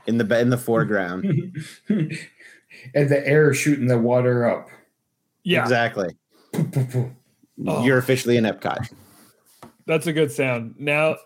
in 0.07 0.17
the 0.17 0.39
in 0.39 0.49
the 0.49 0.57
foreground. 0.57 1.25
and 1.89 3.09
the 3.09 3.25
air 3.27 3.53
shooting 3.53 3.87
the 3.87 3.97
water 3.97 4.45
up. 4.49 4.67
Yeah, 5.43 5.61
Exactly. 5.63 6.15
Oh. 6.53 7.11
You're 7.83 7.97
officially 7.97 8.37
in 8.37 8.45
Epcot. 8.45 8.91
that's 9.85 10.07
a 10.07 10.13
good 10.13 10.31
sound. 10.31 10.75
Now, 10.79 11.17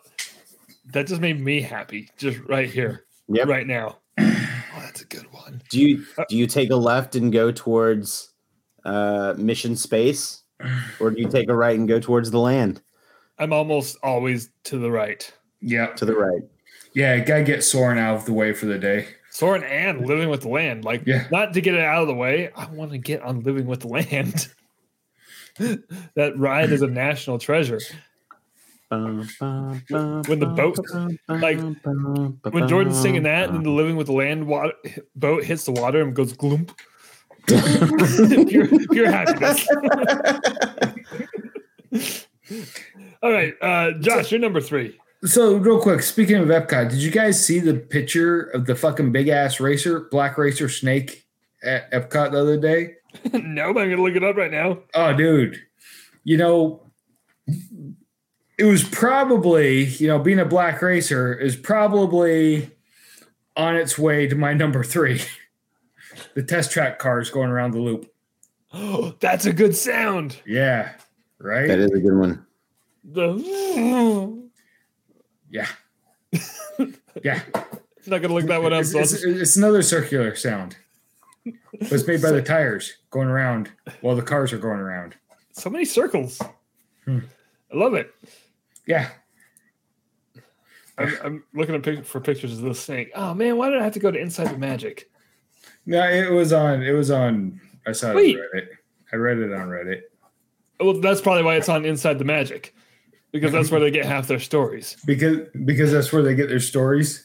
that 0.91 1.07
just 1.07 1.21
made 1.21 1.39
me 1.39 1.61
happy. 1.61 2.09
Just 2.17 2.39
right 2.47 2.69
here, 2.69 3.05
Yep. 3.29 3.47
right 3.47 3.67
now. 3.67 3.97
Oh, 4.19 4.79
that's 4.81 5.01
a 5.01 5.05
good 5.05 5.31
one. 5.31 5.61
Do 5.69 5.79
you 5.81 6.05
do 6.29 6.37
you 6.37 6.47
take 6.47 6.69
a 6.71 6.75
left 6.75 7.15
and 7.15 7.31
go 7.31 7.51
towards 7.51 8.26
uh, 8.87 9.35
Mission 9.37 9.75
Space, 9.75 10.41
or 10.99 11.11
do 11.11 11.21
you 11.21 11.27
take 11.29 11.49
a 11.49 11.55
right 11.55 11.77
and 11.77 11.87
go 11.87 11.99
towards 11.99 12.31
the 12.31 12.39
land 12.39 12.81
I'm 13.39 13.53
almost 13.53 13.97
always 14.01 14.49
to 14.63 14.79
the 14.79 14.89
right. 14.89 15.31
Yeah. 15.61 15.87
to 15.93 16.05
the 16.05 16.15
right? 16.15 16.41
Yeah, 16.93 17.19
gotta 17.19 17.43
get 17.43 17.63
Soarin' 17.63 17.99
out 17.99 18.15
of 18.15 18.25
the 18.25 18.33
way 18.33 18.51
for 18.53 18.65
the 18.65 18.79
day. 18.79 19.09
Soarin' 19.29 19.63
and 19.63 20.07
living 20.07 20.29
with 20.29 20.41
the 20.41 20.47
land. 20.49 20.83
Like, 20.83 21.03
Yeah. 21.05 21.27
not 21.31 21.53
to 21.53 21.61
get 21.61 21.75
it 21.75 21.81
out 21.81 22.01
of 22.01 22.07
the 22.07 22.15
way. 22.15 22.49
I 22.55 22.65
want 22.71 22.89
to 22.91 22.97
get 22.97 23.21
on 23.21 23.41
living 23.41 23.67
with 23.67 23.81
the 23.81 23.89
land. 23.89 24.47
that 26.15 26.33
ride 26.37 26.71
is 26.71 26.81
a 26.81 26.87
national 26.87 27.37
treasure. 27.37 27.79
When 28.89 29.27
the 29.27 30.53
boat- 30.55 30.79
like, 31.29 31.59
When 32.53 32.67
Jordan's 32.67 32.99
singing 32.99 33.23
that, 33.23 33.49
and 33.49 33.57
then 33.57 33.63
the 33.63 33.69
living 33.69 33.97
with 33.97 34.07
the 34.07 34.13
land 34.13 34.47
water, 34.47 34.73
boat 35.15 35.43
hits 35.43 35.65
the 35.65 35.73
water 35.73 36.01
and 36.01 36.15
goes 36.15 36.33
gloomp. 36.33 36.71
pure, 38.47 38.67
pure 38.91 39.11
happiness. 39.11 39.67
All 43.23 43.31
right, 43.31 43.53
uh, 43.61 43.93
Josh, 43.99 44.31
you're 44.31 44.39
number 44.39 44.61
three. 44.61 44.97
So 45.23 45.55
real 45.55 45.81
quick, 45.81 46.03
speaking 46.03 46.35
of 46.35 46.49
Epcot, 46.49 46.89
did 46.89 46.99
you 46.99 47.09
guys 47.09 47.43
see 47.43 47.59
the 47.59 47.73
picture 47.73 48.41
of 48.41 48.65
the 48.65 48.75
fucking 48.75 49.11
big 49.11 49.29
ass 49.29 49.59
racer, 49.59 50.07
black 50.11 50.37
racer 50.37 50.69
snake 50.69 51.25
at 51.63 51.91
Epcot 51.91 52.31
the 52.31 52.39
other 52.39 52.57
day? 52.57 52.95
no, 53.33 53.73
but 53.73 53.83
I'm 53.83 53.89
gonna 53.89 54.01
look 54.01 54.15
it 54.15 54.23
up 54.23 54.35
right 54.35 54.51
now. 54.51 54.79
Oh, 54.93 55.13
dude. 55.13 55.59
You 56.23 56.37
know, 56.37 56.81
it 58.57 58.65
was 58.65 58.83
probably, 58.83 59.85
you 59.85 60.07
know, 60.07 60.19
being 60.19 60.39
a 60.39 60.45
black 60.45 60.81
racer 60.81 61.33
is 61.33 61.55
probably 61.55 62.69
on 63.55 63.75
its 63.75 63.97
way 63.97 64.27
to 64.27 64.35
my 64.35 64.53
number 64.53 64.83
three. 64.83 65.21
The 66.37 66.43
test 66.43 66.71
track 66.71 66.99
cars 66.99 67.31
going 67.31 67.49
around 67.49 67.71
the 67.71 67.79
loop. 67.79 68.13
Oh, 68.71 69.15
that's 69.19 69.47
a 69.47 69.53
good 69.53 69.75
sound. 69.75 70.37
Yeah. 70.45 70.91
Right? 71.39 71.67
That 71.67 71.79
is 71.79 71.91
a 71.91 71.99
good 71.99 72.15
one. 72.15 72.45
The 73.03 74.49
yeah. 75.49 75.67
yeah. 77.23 77.41
not 78.05 78.21
gonna 78.21 78.35
look 78.35 78.45
that 78.45 78.61
one 78.61 78.71
up. 78.71 78.81
It's, 78.81 78.91
So 78.91 78.99
it's, 78.99 79.13
it's 79.23 79.55
another 79.57 79.81
circular 79.81 80.35
sound. 80.35 80.77
But 81.43 81.91
it's 81.91 82.05
made 82.05 82.21
by 82.21 82.31
the 82.31 82.41
tires 82.43 82.97
going 83.09 83.29
around 83.29 83.71
while 84.01 84.15
the 84.15 84.21
cars 84.21 84.53
are 84.53 84.59
going 84.59 84.79
around. 84.79 85.15
so 85.53 85.71
many 85.71 85.85
circles. 85.85 86.39
Hmm. 87.05 87.19
I 87.73 87.77
love 87.77 87.95
it. 87.95 88.13
Yeah. 88.85 89.09
I'm, 90.99 91.17
I'm 91.23 91.43
looking 91.55 91.81
pic- 91.81 92.05
for 92.05 92.19
pictures 92.19 92.53
of 92.53 92.61
this 92.61 92.79
snake. 92.79 93.11
Oh 93.15 93.33
man, 93.33 93.57
why 93.57 93.71
did 93.71 93.79
I 93.79 93.83
have 93.83 93.93
to 93.93 93.99
go 93.99 94.11
to 94.11 94.19
Inside 94.19 94.49
the 94.49 94.57
Magic? 94.59 95.09
No, 95.87 96.03
it 96.07 96.29
was 96.31 96.53
on 96.53 96.83
it 96.83 96.91
was 96.91 97.09
on 97.09 97.59
I 97.87 97.93
saw 97.93 98.11
it 98.11 98.15
on 98.17 98.41
Reddit. 98.53 98.67
I 99.11 99.15
read 99.15 99.37
it 99.39 99.53
on 99.53 99.69
Reddit. 99.69 100.01
Well, 100.79 100.99
that's 100.99 101.21
probably 101.21 101.43
why 101.43 101.55
it's 101.55 101.69
on 101.69 101.85
Inside 101.85 102.19
the 102.19 102.25
Magic, 102.25 102.75
because 103.31 103.51
that's 103.51 103.71
where 103.71 103.79
they 103.79 103.89
get 103.89 104.05
half 104.05 104.27
their 104.27 104.39
stories. 104.39 104.97
Because 105.05 105.47
because 105.65 105.91
that's 105.91 106.11
where 106.13 106.21
they 106.21 106.35
get 106.35 106.49
their 106.49 106.59
stories. 106.59 107.23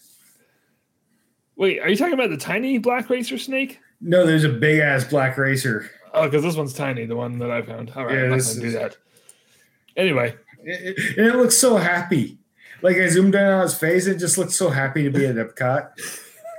Wait, 1.57 1.81
are 1.81 1.89
you 1.91 1.97
talking 1.97 2.15
about 2.15 2.31
the 2.31 2.37
tiny 2.37 2.79
black 2.79 3.11
racer 3.11 3.37
snake? 3.37 3.79
No, 4.01 4.25
there's 4.25 4.45
a 4.45 4.49
big 4.49 4.79
ass 4.79 5.05
black 5.05 5.37
racer. 5.37 5.91
Oh, 6.15 6.25
because 6.25 6.43
this 6.43 6.57
one's 6.57 6.73
tiny, 6.73 7.05
the 7.05 7.17
one 7.17 7.39
that 7.41 7.51
I 7.51 7.63
found. 7.63 7.91
All 7.97 8.05
right, 8.07 8.15
Yeah, 8.15 8.23
I'm 8.25 8.31
not 8.31 8.41
gonna 8.43 8.61
do 8.61 8.71
that. 8.73 8.97
Anyway, 9.97 10.35
It- 10.65 10.97
it- 10.99 11.19
and 11.19 11.27
it 11.27 11.37
looks 11.37 11.57
so 11.57 11.77
happy. 11.77 12.39
Like 12.81 12.97
I 12.97 13.09
zoomed 13.09 13.35
in 13.35 13.45
on 13.45 13.63
his 13.63 13.75
face, 13.75 14.07
it 14.07 14.17
just 14.19 14.39
looks 14.39 14.55
so 14.55 14.71
happy 14.71 15.03
to 15.05 15.11
be 15.11 15.27
at 15.27 15.35
Epcot. 15.37 15.91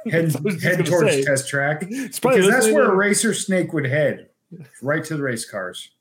Head, 0.11 0.35
I 0.35 0.41
was 0.41 0.55
just 0.55 0.65
head 0.65 0.85
towards 0.85 1.11
say. 1.11 1.23
test 1.23 1.47
track. 1.47 1.81
Because 1.81 2.47
that's 2.47 2.67
where 2.67 2.91
a 2.91 2.95
racer 2.95 3.33
snake 3.33 3.71
would 3.73 3.85
head. 3.85 4.29
right 4.81 5.03
to 5.05 5.15
the 5.15 5.23
race 5.23 5.49
cars. 5.49 5.91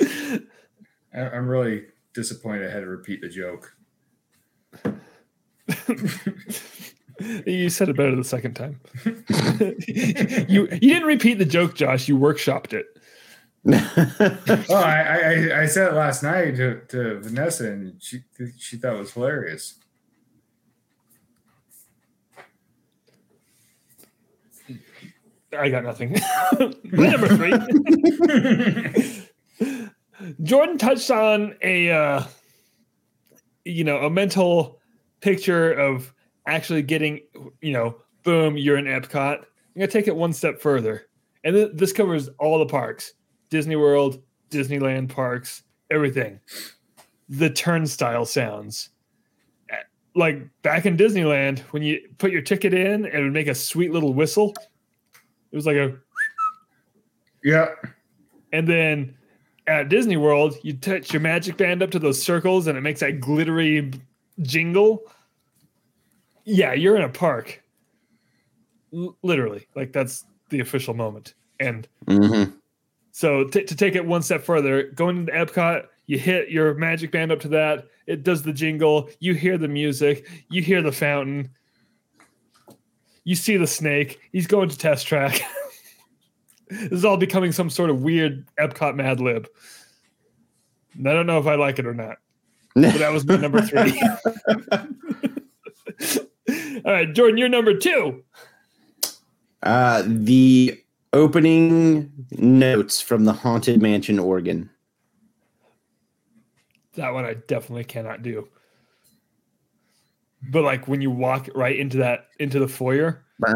I'm 1.14 1.46
really 1.46 1.84
disappointed 2.14 2.68
I 2.68 2.72
had 2.72 2.80
to 2.80 2.86
repeat 2.86 3.20
the 3.20 3.28
joke. 3.28 3.76
you 7.46 7.70
said 7.70 7.88
it 7.88 7.96
better 7.96 8.16
the 8.16 8.24
second 8.24 8.54
time. 8.54 8.80
you 9.86 10.68
you 10.68 10.68
didn't 10.68 11.06
repeat 11.06 11.34
the 11.34 11.44
joke, 11.44 11.74
Josh. 11.74 12.08
You 12.08 12.18
workshopped 12.18 12.72
it. 12.72 12.86
Oh, 13.64 14.74
I, 14.74 15.02
I, 15.02 15.62
I 15.62 15.66
said 15.66 15.92
it 15.92 15.94
last 15.94 16.22
night 16.22 16.56
to, 16.56 16.80
to 16.88 17.20
Vanessa, 17.20 17.70
and 17.70 18.02
she 18.02 18.22
she 18.58 18.76
thought 18.76 18.96
it 18.96 18.98
was 18.98 19.12
hilarious. 19.12 19.78
I 25.58 25.68
got 25.68 25.84
nothing. 25.84 26.16
Number 26.84 27.28
three. 27.28 27.52
Jordan 30.42 30.78
touched 30.78 31.10
on 31.10 31.54
a 31.62 31.90
uh, 31.90 32.24
you 33.64 33.84
know 33.84 33.98
a 33.98 34.10
mental 34.10 34.78
picture 35.20 35.72
of 35.72 36.12
actually 36.46 36.82
getting 36.82 37.20
you 37.60 37.72
know 37.72 37.96
boom 38.22 38.56
you're 38.56 38.78
in 38.78 38.86
Epcot. 38.86 39.38
I'm 39.38 39.46
gonna 39.76 39.88
take 39.88 40.08
it 40.08 40.16
one 40.16 40.32
step 40.32 40.60
further, 40.60 41.08
and 41.44 41.54
th- 41.54 41.72
this 41.74 41.92
covers 41.92 42.28
all 42.38 42.58
the 42.58 42.66
parks: 42.66 43.12
Disney 43.50 43.76
World, 43.76 44.22
Disneyland 44.50 45.08
parks, 45.08 45.62
everything. 45.90 46.40
The 47.28 47.50
turnstile 47.50 48.26
sounds. 48.26 48.90
Like 50.14 50.46
back 50.60 50.84
in 50.84 50.98
Disneyland, 50.98 51.60
when 51.70 51.82
you 51.82 51.98
put 52.18 52.32
your 52.32 52.42
ticket 52.42 52.74
in, 52.74 53.06
it 53.06 53.18
would 53.18 53.32
make 53.32 53.46
a 53.46 53.54
sweet 53.54 53.92
little 53.92 54.12
whistle. 54.12 54.54
It 55.52 55.56
was 55.56 55.66
like 55.66 55.76
a 55.76 55.96
Yeah. 57.44 57.68
and 58.52 58.66
then 58.66 59.14
at 59.66 59.88
Disney 59.88 60.16
World, 60.16 60.56
you 60.62 60.72
touch 60.72 61.12
your 61.12 61.20
magic 61.20 61.56
band 61.56 61.82
up 61.82 61.90
to 61.92 61.98
those 61.98 62.20
circles 62.20 62.66
and 62.66 62.76
it 62.76 62.80
makes 62.80 63.00
that 63.00 63.20
glittery 63.20 63.92
jingle. 64.40 65.02
Yeah, 66.44 66.72
you're 66.72 66.96
in 66.96 67.02
a 67.02 67.08
park. 67.08 67.62
L- 68.92 69.16
literally. 69.22 69.66
Like 69.76 69.92
that's 69.92 70.24
the 70.48 70.60
official 70.60 70.94
moment. 70.94 71.34
And 71.60 71.86
Mhm. 72.06 72.54
so 73.12 73.44
t- 73.44 73.64
to 73.64 73.76
take 73.76 73.94
it 73.94 74.04
one 74.04 74.22
step 74.22 74.42
further, 74.42 74.84
going 74.92 75.18
into 75.18 75.32
Epcot, 75.32 75.86
you 76.06 76.18
hit 76.18 76.50
your 76.50 76.74
magic 76.74 77.12
band 77.12 77.30
up 77.30 77.40
to 77.40 77.48
that, 77.48 77.86
it 78.06 78.24
does 78.24 78.42
the 78.42 78.52
jingle, 78.52 79.08
you 79.20 79.34
hear 79.34 79.56
the 79.56 79.68
music, 79.68 80.28
you 80.50 80.60
hear 80.62 80.82
the 80.82 80.90
fountain, 80.92 81.48
you 83.24 83.34
see 83.34 83.56
the 83.56 83.66
snake, 83.66 84.20
he's 84.32 84.46
going 84.46 84.68
to 84.68 84.78
test 84.78 85.06
track. 85.06 85.42
this 86.68 86.92
is 86.92 87.04
all 87.04 87.16
becoming 87.16 87.52
some 87.52 87.70
sort 87.70 87.90
of 87.90 88.02
weird 88.02 88.46
Epcot 88.58 88.96
Mad 88.96 89.20
Lib. 89.20 89.48
And 90.94 91.08
I 91.08 91.12
don't 91.12 91.26
know 91.26 91.38
if 91.38 91.46
I 91.46 91.54
like 91.54 91.78
it 91.78 91.86
or 91.86 91.94
not, 91.94 92.18
but 92.74 92.94
that 92.94 93.12
was 93.12 93.24
my 93.24 93.36
number 93.36 93.62
three. 93.62 94.00
all 96.84 96.92
right, 96.92 97.12
Jordan, 97.12 97.38
you're 97.38 97.48
number 97.48 97.76
two. 97.76 98.22
Uh, 99.62 100.02
the 100.06 100.80
opening 101.12 102.10
notes 102.32 103.00
from 103.00 103.24
the 103.24 103.32
Haunted 103.32 103.80
Mansion 103.80 104.18
organ. 104.18 104.70
That 106.94 107.14
one 107.14 107.24
I 107.24 107.34
definitely 107.34 107.84
cannot 107.84 108.22
do. 108.22 108.48
But 110.50 110.64
like 110.64 110.88
when 110.88 111.00
you 111.00 111.10
walk 111.10 111.48
right 111.54 111.78
into 111.78 111.96
that 111.98 112.26
into 112.38 112.58
the 112.58 112.68
foyer, 112.68 113.24
Wait, 113.40 113.52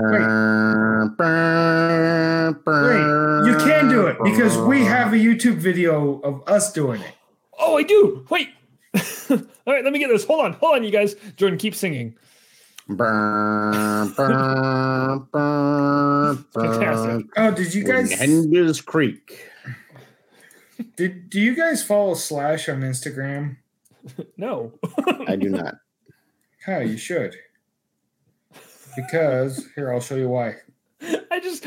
you 3.47 3.57
can 3.59 3.89
do 3.89 4.07
it 4.07 4.17
because 4.25 4.57
we 4.59 4.85
have 4.85 5.13
a 5.13 5.17
YouTube 5.17 5.57
video 5.57 6.21
of 6.21 6.43
us 6.49 6.73
doing 6.73 7.01
it. 7.03 7.15
oh, 7.59 7.77
I 7.77 7.83
do. 7.83 8.25
Wait. 8.31 8.49
All 9.31 9.39
right, 9.67 9.85
let 9.85 9.93
me 9.93 9.99
get 9.99 10.09
this. 10.09 10.25
Hold 10.25 10.45
on, 10.45 10.53
hold 10.55 10.77
on, 10.77 10.85
you 10.85 10.91
guys. 10.91 11.15
Jordan, 11.37 11.59
keep 11.59 11.75
singing. 11.75 12.17
Fantastic. 12.89 14.17
Oh, 17.37 17.51
did 17.55 17.75
you 17.75 17.85
guys 17.85 18.13
Henders 18.13 18.81
Creek. 18.81 19.45
did 20.97 21.29
do 21.31 21.41
you 21.41 21.55
guys 21.57 21.83
follow 21.85 22.15
Slash 22.15 22.69
on 22.69 22.81
Instagram? 22.83 23.57
No. 24.37 24.73
I 25.27 25.35
do 25.35 25.49
not. 25.49 25.75
How 26.67 26.79
you 26.81 26.97
should. 26.97 27.37
Because 28.97 29.69
here 29.75 29.93
I'll 29.93 30.01
show 30.01 30.17
you 30.17 30.29
why. 30.29 30.57
I 31.31 31.39
just 31.41 31.65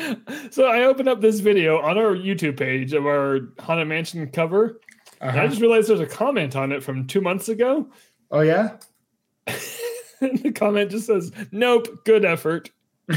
so 0.52 0.66
I 0.66 0.84
opened 0.84 1.08
up 1.08 1.22
this 1.22 1.40
video 1.40 1.80
on 1.80 1.98
our 1.98 2.16
YouTube 2.16 2.58
page 2.58 2.94
of 2.94 3.06
our 3.06 3.40
Haunted 3.60 3.88
Mansion 3.88 4.28
cover. 4.32 4.80
And 5.22 5.32
I 5.32 5.34
Uh-huh. 5.40 5.48
just 5.50 5.62
realized 5.62 5.90
there's 5.90 6.00
a 6.00 6.06
comment 6.06 6.56
on 6.56 6.72
it 6.72 6.84
from 6.84 7.06
two 7.08 7.22
months 7.22 7.50
ago. 7.50 7.88
Oh 8.32 8.42
yeah. 8.42 8.78
and 9.48 10.38
the 10.40 10.52
comment 10.52 10.92
just 10.92 11.08
says, 11.08 11.32
"Nope, 11.52 12.04
good 12.06 12.26
effort." 12.26 12.72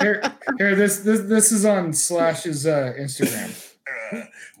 here, 0.00 0.22
here. 0.58 0.74
This 0.76 0.98
this 1.00 1.20
this 1.22 1.52
is 1.52 1.64
on 1.64 1.92
Slash's 1.92 2.66
uh, 2.66 2.92
Instagram. 2.98 3.50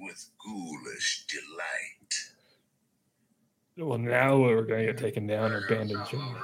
with 0.00 0.30
ghoulish 0.44 1.26
delight. 1.26 1.73
Well, 3.76 3.98
now 3.98 4.38
we're 4.38 4.62
gonna 4.62 4.86
get 4.86 4.98
taken 4.98 5.26
down 5.26 5.52
or 5.52 5.66
banned 5.68 5.90
in 5.90 6.00
Germany. 6.08 6.38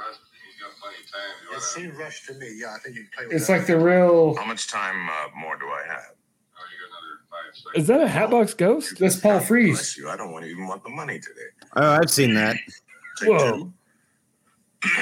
It 1.54 1.62
seemed 1.62 1.96
rushed 1.96 2.26
to 2.26 2.34
me. 2.34 2.48
Yeah, 2.56 2.74
I 2.74 2.78
think 2.78 2.96
you 2.96 3.02
can 3.02 3.10
play 3.16 3.26
with 3.26 3.36
It's 3.36 3.46
that. 3.46 3.58
like 3.58 3.66
the 3.66 3.78
real. 3.78 4.34
How 4.36 4.44
much 4.46 4.68
time 4.68 5.08
uh, 5.08 5.28
more 5.38 5.56
do 5.58 5.66
I 5.66 5.82
have? 5.86 6.02
Is 7.74 7.86
that 7.88 8.00
a 8.00 8.08
Hatbox 8.08 8.54
Ghost? 8.54 8.98
That's 8.98 9.16
Paul 9.18 9.38
Bless 9.38 9.48
Freeze. 9.48 9.96
you. 9.96 10.08
I 10.08 10.16
don't 10.16 10.32
want 10.32 10.44
even 10.44 10.66
want 10.66 10.82
the 10.84 10.90
money 10.90 11.18
today. 11.18 11.48
Oh, 11.76 11.98
I've 12.02 12.10
seen 12.10 12.34
that. 12.34 12.56
Take 13.18 13.28
Whoa. 13.28 13.72
two. 14.82 14.88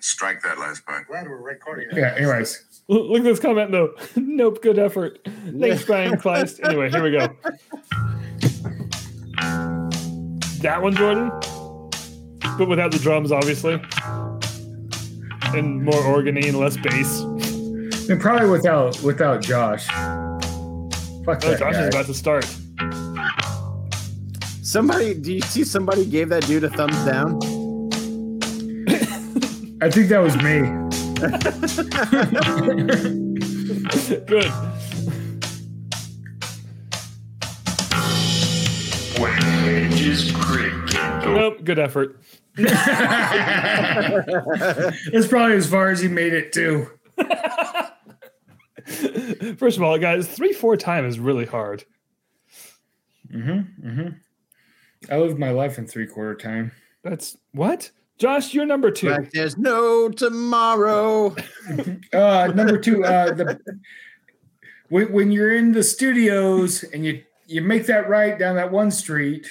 Strike 0.00 0.42
that 0.42 0.58
last 0.58 0.84
part. 0.86 1.06
Glad 1.08 1.28
we're 1.28 1.36
recording. 1.40 1.88
Yeah. 1.92 2.14
Anyways, 2.16 2.64
Look 2.88 3.08
look 3.10 3.18
at 3.18 3.24
this 3.24 3.40
comment 3.40 3.70
though. 3.70 3.94
nope, 4.16 4.62
good 4.62 4.78
effort. 4.78 5.18
Thanks, 5.60 5.84
Brian 5.84 6.16
Kleist. 6.16 6.64
Anyway, 6.64 6.90
here 6.90 7.02
we 7.02 7.12
go. 7.12 7.28
That 10.62 10.82
one, 10.82 10.96
Jordan, 10.96 11.30
but 12.58 12.68
without 12.68 12.90
the 12.92 12.98
drums, 12.98 13.32
obviously, 13.32 13.74
and 15.56 15.82
more 15.84 15.94
organy 16.02 16.46
and 16.48 16.58
less 16.58 16.76
bass. 16.76 17.20
and 18.08 18.20
probably 18.20 18.48
without 18.50 19.00
without 19.02 19.40
Josh. 19.42 19.86
Fuck 19.86 21.44
Oh, 21.44 21.50
that 21.50 21.58
Josh 21.58 21.74
is 21.76 21.88
about 21.88 22.06
to 22.06 22.14
start. 22.14 22.46
Somebody, 24.62 25.14
do 25.14 25.32
you 25.32 25.40
see 25.42 25.64
somebody 25.64 26.04
gave 26.04 26.28
that 26.28 26.44
dude 26.46 26.64
a 26.64 26.70
thumbs 26.70 26.96
down? 27.04 27.38
I 29.82 29.90
think 29.90 30.08
that 30.08 30.20
was 30.20 30.36
me. 30.36 30.62
Good. 34.26 34.52
Nope, 41.24 41.64
good 41.64 41.78
effort. 41.78 42.20
It's 45.12 45.26
probably 45.26 45.56
as 45.56 45.68
far 45.68 45.90
as 45.90 46.00
he 46.00 46.08
made 46.08 46.32
it 46.32 46.52
too. 46.52 46.88
First 49.56 49.76
of 49.76 49.82
all, 49.82 49.98
guys, 49.98 50.28
three 50.28 50.52
four 50.52 50.76
time 50.76 51.04
is 51.04 51.18
really 51.18 51.46
hard. 51.46 51.84
Mm-hmm. 53.32 53.88
Mm-hmm. 53.88 54.08
I 55.10 55.18
lived 55.18 55.38
my 55.38 55.50
life 55.50 55.78
in 55.78 55.86
three 55.86 56.06
quarter 56.06 56.34
time. 56.34 56.72
That's 57.02 57.36
what? 57.52 57.90
Josh, 58.18 58.54
you're 58.54 58.64
number 58.64 58.90
two. 58.90 59.10
Like 59.10 59.32
there's 59.32 59.58
no 59.58 60.08
tomorrow. 60.08 61.34
Uh, 62.12 62.52
number 62.54 62.78
two, 62.78 63.04
uh, 63.04 63.34
the 63.34 63.58
when, 64.88 65.12
when 65.12 65.32
you're 65.32 65.56
in 65.56 65.72
the 65.72 65.82
studios 65.82 66.84
and 66.84 67.04
you 67.04 67.22
you 67.46 67.60
make 67.60 67.86
that 67.86 68.08
right 68.08 68.38
down 68.38 68.56
that 68.56 68.70
one 68.70 68.90
street. 68.90 69.46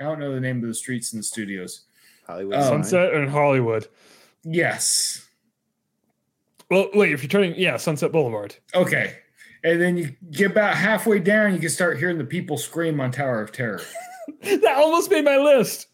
I 0.00 0.04
don't 0.04 0.18
know 0.18 0.34
the 0.34 0.40
name 0.40 0.60
of 0.60 0.68
the 0.68 0.74
streets 0.74 1.12
in 1.12 1.20
the 1.20 1.22
studios. 1.22 1.84
Hollywood 2.26 2.54
sign. 2.54 2.64
Sunset 2.64 3.14
and 3.14 3.28
Hollywood. 3.28 3.88
Yes. 4.44 5.28
Well, 6.70 6.88
wait, 6.94 7.12
if 7.12 7.22
you're 7.22 7.28
turning, 7.28 7.54
yeah, 7.56 7.76
Sunset 7.76 8.12
Boulevard. 8.12 8.56
Okay. 8.74 9.18
And 9.64 9.80
then 9.80 9.96
you 9.96 10.14
get 10.30 10.52
about 10.52 10.74
halfway 10.74 11.18
down, 11.18 11.52
you 11.52 11.60
can 11.60 11.68
start 11.68 11.98
hearing 11.98 12.18
the 12.18 12.24
people 12.24 12.56
scream 12.56 13.00
on 13.00 13.12
Tower 13.12 13.40
of 13.40 13.52
Terror. 13.52 13.82
that 14.42 14.74
almost 14.76 15.10
made 15.10 15.24
my 15.24 15.36
list. 15.36 15.86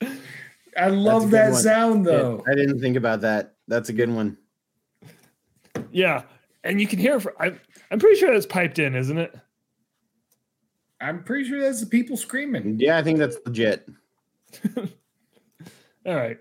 I 0.77 0.89
love 0.89 1.31
that 1.33 1.53
one. 1.53 1.63
sound 1.63 2.07
Yeah, 2.07 2.13
though. 2.13 2.45
I 2.51 2.55
didn't 2.55 2.81
think 2.81 2.97
about 2.97 3.21
that. 3.23 3.55
That's 3.67 3.89
a 3.89 3.93
good 3.93 4.11
one. 4.11 4.39
Yeah, 5.91 6.23
and 6.65 6.81
you 6.81 6.87
can 6.87 6.99
hear. 6.99 7.21
fr- 7.21 7.31
I'm, 7.39 7.61
I'm 7.91 7.99
pretty 7.99 8.19
sure 8.19 8.33
that's 8.33 8.47
piped 8.47 8.79
in, 8.79 8.95
isn't 8.95 9.19
it? 9.19 9.35
I'm 11.01 11.23
pretty 11.23 11.49
sure 11.49 11.61
that's 11.61 11.81
the 11.81 11.87
people 11.87 12.17
screaming. 12.17 12.79
Yeah, 12.81 12.99
I 12.99 13.03
think 13.03 13.19
that's 13.19 13.37
legit. 13.45 13.89
All 16.07 16.15
right. 16.15 16.39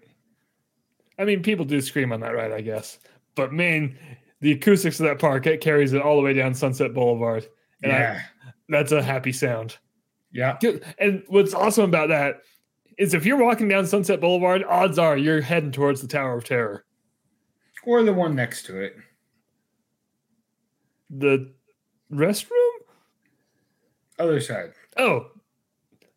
I 1.20 1.26
mean, 1.26 1.42
people 1.42 1.66
do 1.66 1.82
scream 1.82 2.14
on 2.14 2.20
that 2.22 2.36
ride, 2.36 2.52
I 2.52 2.62
guess. 2.62 3.00
But 3.36 3.54
man, 3.54 3.98
the 4.40 4.52
acoustics 4.52 5.00
of 5.00 5.06
that 5.06 5.20
park 5.20 5.48
it 5.48 5.62
carries 5.62 5.94
it 5.94 6.02
all 6.02 6.16
the 6.16 6.22
way 6.22 6.34
down 6.34 6.54
Sunset 6.54 6.94
Boulevard, 6.94 7.48
and 7.82 7.92
I, 7.92 7.98
yeah. 7.98 8.22
that's 8.70 8.92
a 8.92 9.02
happy 9.02 9.32
sound. 9.32 9.78
Yeah. 10.32 10.58
And 11.00 11.24
what's 11.28 11.54
awesome 11.54 11.86
about 11.86 12.10
that 12.10 12.42
is 12.98 13.14
if 13.14 13.26
you're 13.26 13.38
walking 13.38 13.68
down 13.68 13.86
Sunset 13.86 14.20
Boulevard, 14.20 14.64
odds 14.68 15.00
are 15.00 15.18
you're 15.18 15.42
heading 15.42 15.72
towards 15.72 16.02
the 16.02 16.08
Tower 16.08 16.38
of 16.38 16.44
Terror. 16.44 16.86
Or 17.86 18.04
the 18.04 18.14
one 18.14 18.36
next 18.36 18.66
to 18.66 18.80
it. 18.80 18.96
The 21.10 21.54
restroom? 22.12 22.52
Other 24.20 24.42
side. 24.42 24.74
Oh, 24.98 25.28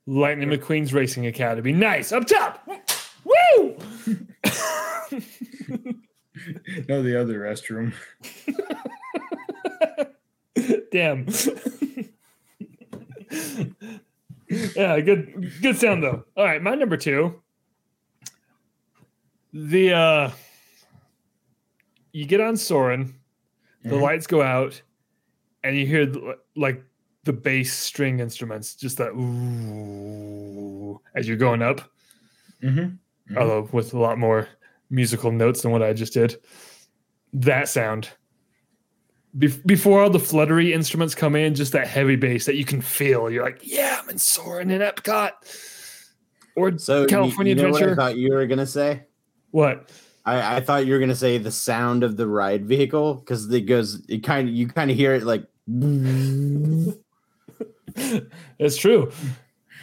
Lightning 0.07 0.49
McQueen's 0.49 0.93
Racing 0.93 1.27
Academy. 1.27 1.73
Nice. 1.73 2.13
Up 2.13 2.27
top. 2.27 2.67
No, 6.89 7.03
the 7.03 7.21
other 7.21 7.41
restroom. 7.41 7.93
Damn. 10.93 11.27
yeah, 14.77 15.01
good 15.01 15.53
good 15.63 15.77
sound 15.77 16.03
though. 16.03 16.25
All 16.37 16.45
right, 16.45 16.63
my 16.63 16.75
number 16.75 16.97
2. 16.97 17.35
The 19.53 19.93
uh 19.93 20.31
you 22.13 22.25
get 22.27 22.41
on 22.41 22.57
Soarin', 22.57 23.15
the 23.85 23.91
Mhm. 23.97 24.01
lights 24.03 24.27
go 24.27 24.43
out, 24.43 24.81
and 25.63 25.77
you 25.77 25.87
hear 25.87 26.07
the- 26.07 26.39
like 26.57 26.83
the 27.25 27.33
bass 27.33 27.73
string 27.73 28.19
instruments, 28.21 28.75
just 28.75 28.99
that 28.99 29.11
ooh 29.13 31.01
as 31.15 31.29
you're 31.29 31.37
going 31.37 31.63
up. 31.63 31.83
Mm-hmm. 32.63 32.95
Mhm. 33.31 33.37
although 33.39 33.69
with 33.73 33.93
a 33.95 33.99
lot 33.99 34.19
more 34.19 34.49
musical 34.91 35.31
notes 35.33 35.63
than 35.63 35.71
what 35.71 35.83
I 35.83 35.93
just 35.93 36.13
did. 36.13 36.37
That 37.33 37.69
sound. 37.69 38.11
Bef- 39.39 39.65
before 39.65 40.03
all 40.03 40.11
the 40.11 40.19
fluttery 40.19 40.73
instruments 40.73 41.15
come 41.15 41.37
in, 41.37 41.55
just 41.55 41.73
that 41.73 41.87
heavy 41.87 42.17
bass 42.17 42.47
that 42.47 42.57
you 42.57 42.65
can 42.65 42.81
feel. 42.81 43.31
You're 43.31 43.45
like, 43.45 43.61
yeah, 43.63 44.01
I'm 44.03 44.11
in 44.11 44.19
Soarin' 44.19 44.71
in 44.73 44.81
Epcot. 44.81 45.31
Or 46.57 46.77
So 46.79 47.03
you- 47.03 47.07
California 47.07 47.55
you 47.55 47.63
know 47.63 47.69
Adventure. 47.69 47.91
what 47.91 47.99
I 48.01 48.03
thought 48.09 48.17
you 48.17 48.33
were 48.35 48.47
gonna 48.47 48.67
say? 48.67 49.05
what? 49.53 49.89
I, 50.27 50.57
I 50.57 50.61
thought 50.61 50.85
you 50.85 50.93
were 50.93 50.99
gonna 50.99 51.15
say 51.15 51.39
the 51.39 51.51
sound 51.53 52.03
of 52.05 52.17
the 52.17 52.27
ride 52.27 52.67
vehicle 52.67 53.15
because 53.15 53.51
it 53.53 53.63
goes. 53.63 54.05
It 54.09 54.23
kind 54.25 54.49
of 54.49 54.55
you 54.55 54.67
kind 54.69 54.91
of 54.91 54.97
hear 54.97 55.15
it 55.15 55.23
like. 55.23 55.45
It's 58.59 58.77
true. 58.77 59.11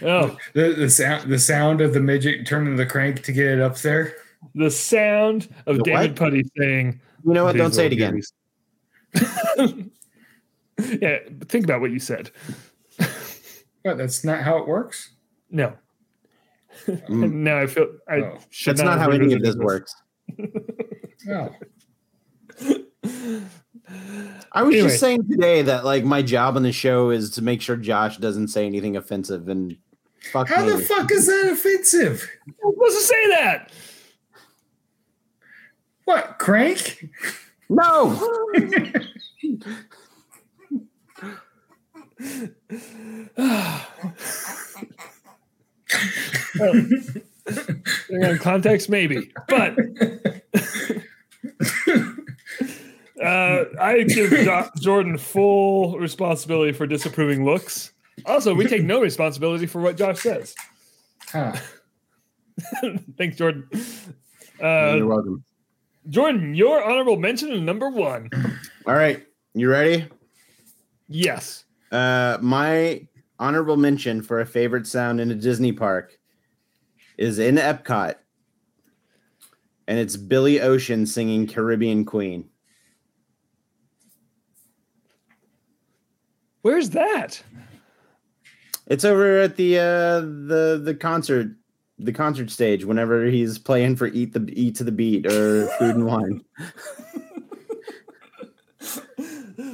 Oh, 0.02 0.38
The, 0.54 0.74
the 0.74 0.90
sound 0.90 1.32
the 1.32 1.40
sound 1.40 1.82
of 1.82 1.94
the 1.94 2.00
midget 2.00 2.46
turning 2.46 2.76
the 2.76 2.86
crank 2.86 3.24
to 3.24 3.32
get 3.32 3.46
it 3.46 3.60
up 3.62 3.78
there. 3.80 4.14
the 4.56 4.70
sound 4.72 5.48
of 5.66 5.78
The 5.78 5.84
David 5.84 6.12
what? 6.12 6.16
Putty 6.16 6.44
saying, 6.58 7.00
You 7.26 7.34
know 7.34 7.46
what? 7.46 7.56
Don't 7.58 7.74
say 7.74 7.88
it 7.88 7.94
again. 7.94 8.22
yeah, 11.02 11.18
think 11.48 11.64
about 11.66 11.82
what 11.82 11.92
you 11.92 12.00
said. 12.00 12.32
But 13.84 13.98
that's 13.98 14.26
not 14.26 14.42
how 14.42 14.58
it 14.58 14.68
works. 14.68 15.12
No. 15.50 15.72
Mm. 16.88 17.32
now 17.32 17.60
I 17.60 17.68
feel 17.68 17.88
I 18.10 18.16
Oh. 18.18 18.38
should 18.50 18.72
That's 18.78 18.82
not 18.86 18.98
have 19.00 19.12
how 19.12 19.16
any 19.16 19.34
of 19.34 19.40
revisited 19.42 19.46
this 19.46 19.56
works. 19.64 19.96
No. 21.26 21.56
I 24.52 24.64
was 24.64 24.74
Anyway. 24.74 24.90
just 24.90 25.00
saying 25.00 25.30
today 25.30 25.62
that 25.62 25.86
like 25.86 26.04
my 26.04 26.22
job 26.22 26.58
on 26.58 26.64
the 26.64 26.74
show 26.74 27.12
is 27.12 27.30
to 27.32 27.42
make 27.42 27.62
sure 27.62 27.78
Josh 27.78 28.18
doesn't 28.18 28.50
say 28.50 28.66
anything 28.66 28.98
offensive 28.98 29.48
and 29.48 29.78
fuck 30.32 30.48
How 30.50 30.66
me. 30.66 30.72
the 30.72 30.80
fuck 30.80 31.12
is 31.12 31.28
that 31.28 31.52
offensive? 31.52 32.30
I'm 32.48 32.74
supposed 32.74 32.98
to 32.98 33.04
say 33.04 33.28
that. 33.30 33.72
What 36.06 36.40
crank? 36.40 37.10
No. 37.70 38.12
in 48.10 48.38
context, 48.40 48.90
maybe, 48.90 49.32
but 49.48 49.78
uh, 53.22 53.66
I 53.80 54.04
give 54.08 54.32
Jordan 54.80 55.18
full 55.18 55.98
responsibility 56.00 56.72
for 56.72 56.88
disapproving 56.88 57.46
looks. 57.46 57.92
Also, 58.26 58.54
we 58.54 58.66
take 58.68 58.84
no 58.84 59.00
responsibility 59.02 59.66
for 59.66 59.82
what 59.82 59.98
Josh 59.98 60.20
says. 60.22 60.56
Huh. 61.30 61.56
Thanks, 63.18 63.38
Jordan. 63.38 63.68
You're 64.60 65.04
Uh, 65.04 65.06
welcome. 65.06 65.44
Jordan, 66.10 66.56
your 66.56 66.84
honorable 66.84 67.18
mention 67.18 67.52
is 67.52 67.62
number 67.62 67.90
one. 67.90 68.30
All 68.86 68.96
right, 68.96 69.26
you 69.54 69.70
ready? 69.70 70.08
Yes. 71.08 71.66
Uh, 71.92 72.38
my 72.42 73.08
honorable 73.40 73.78
mention 73.78 74.22
for 74.22 74.40
a 74.40 74.46
favorite 74.46 74.88
sound 74.88 75.20
in 75.22 75.32
a 75.32 75.36
Disney 75.36 75.72
park 75.74 76.18
is 77.18 77.40
in 77.40 77.56
Epcot, 77.56 78.16
and 79.88 80.00
it's 80.00 80.16
Billy 80.16 80.60
Ocean 80.62 81.06
singing 81.06 81.46
Caribbean 81.46 82.04
Queen. 82.06 82.50
Where's 86.62 86.90
that? 86.92 87.42
It's 88.88 89.06
over 89.06 89.40
at 89.40 89.56
the 89.56 89.78
uh, 89.78 90.20
the 90.22 90.82
the 90.84 90.96
concert 90.96 91.52
the 92.00 92.14
concert 92.14 92.50
stage 92.50 92.86
whenever 92.86 93.26
he's 93.26 93.58
playing 93.58 93.96
for 93.96 94.08
Eat 94.08 94.34
the 94.34 94.50
Eat 94.54 94.76
to 94.76 94.84
the 94.84 94.92
Beat 94.92 95.26
or 95.26 95.68
Food 95.78 95.96
and 95.96 96.06
Wine. 96.06 96.44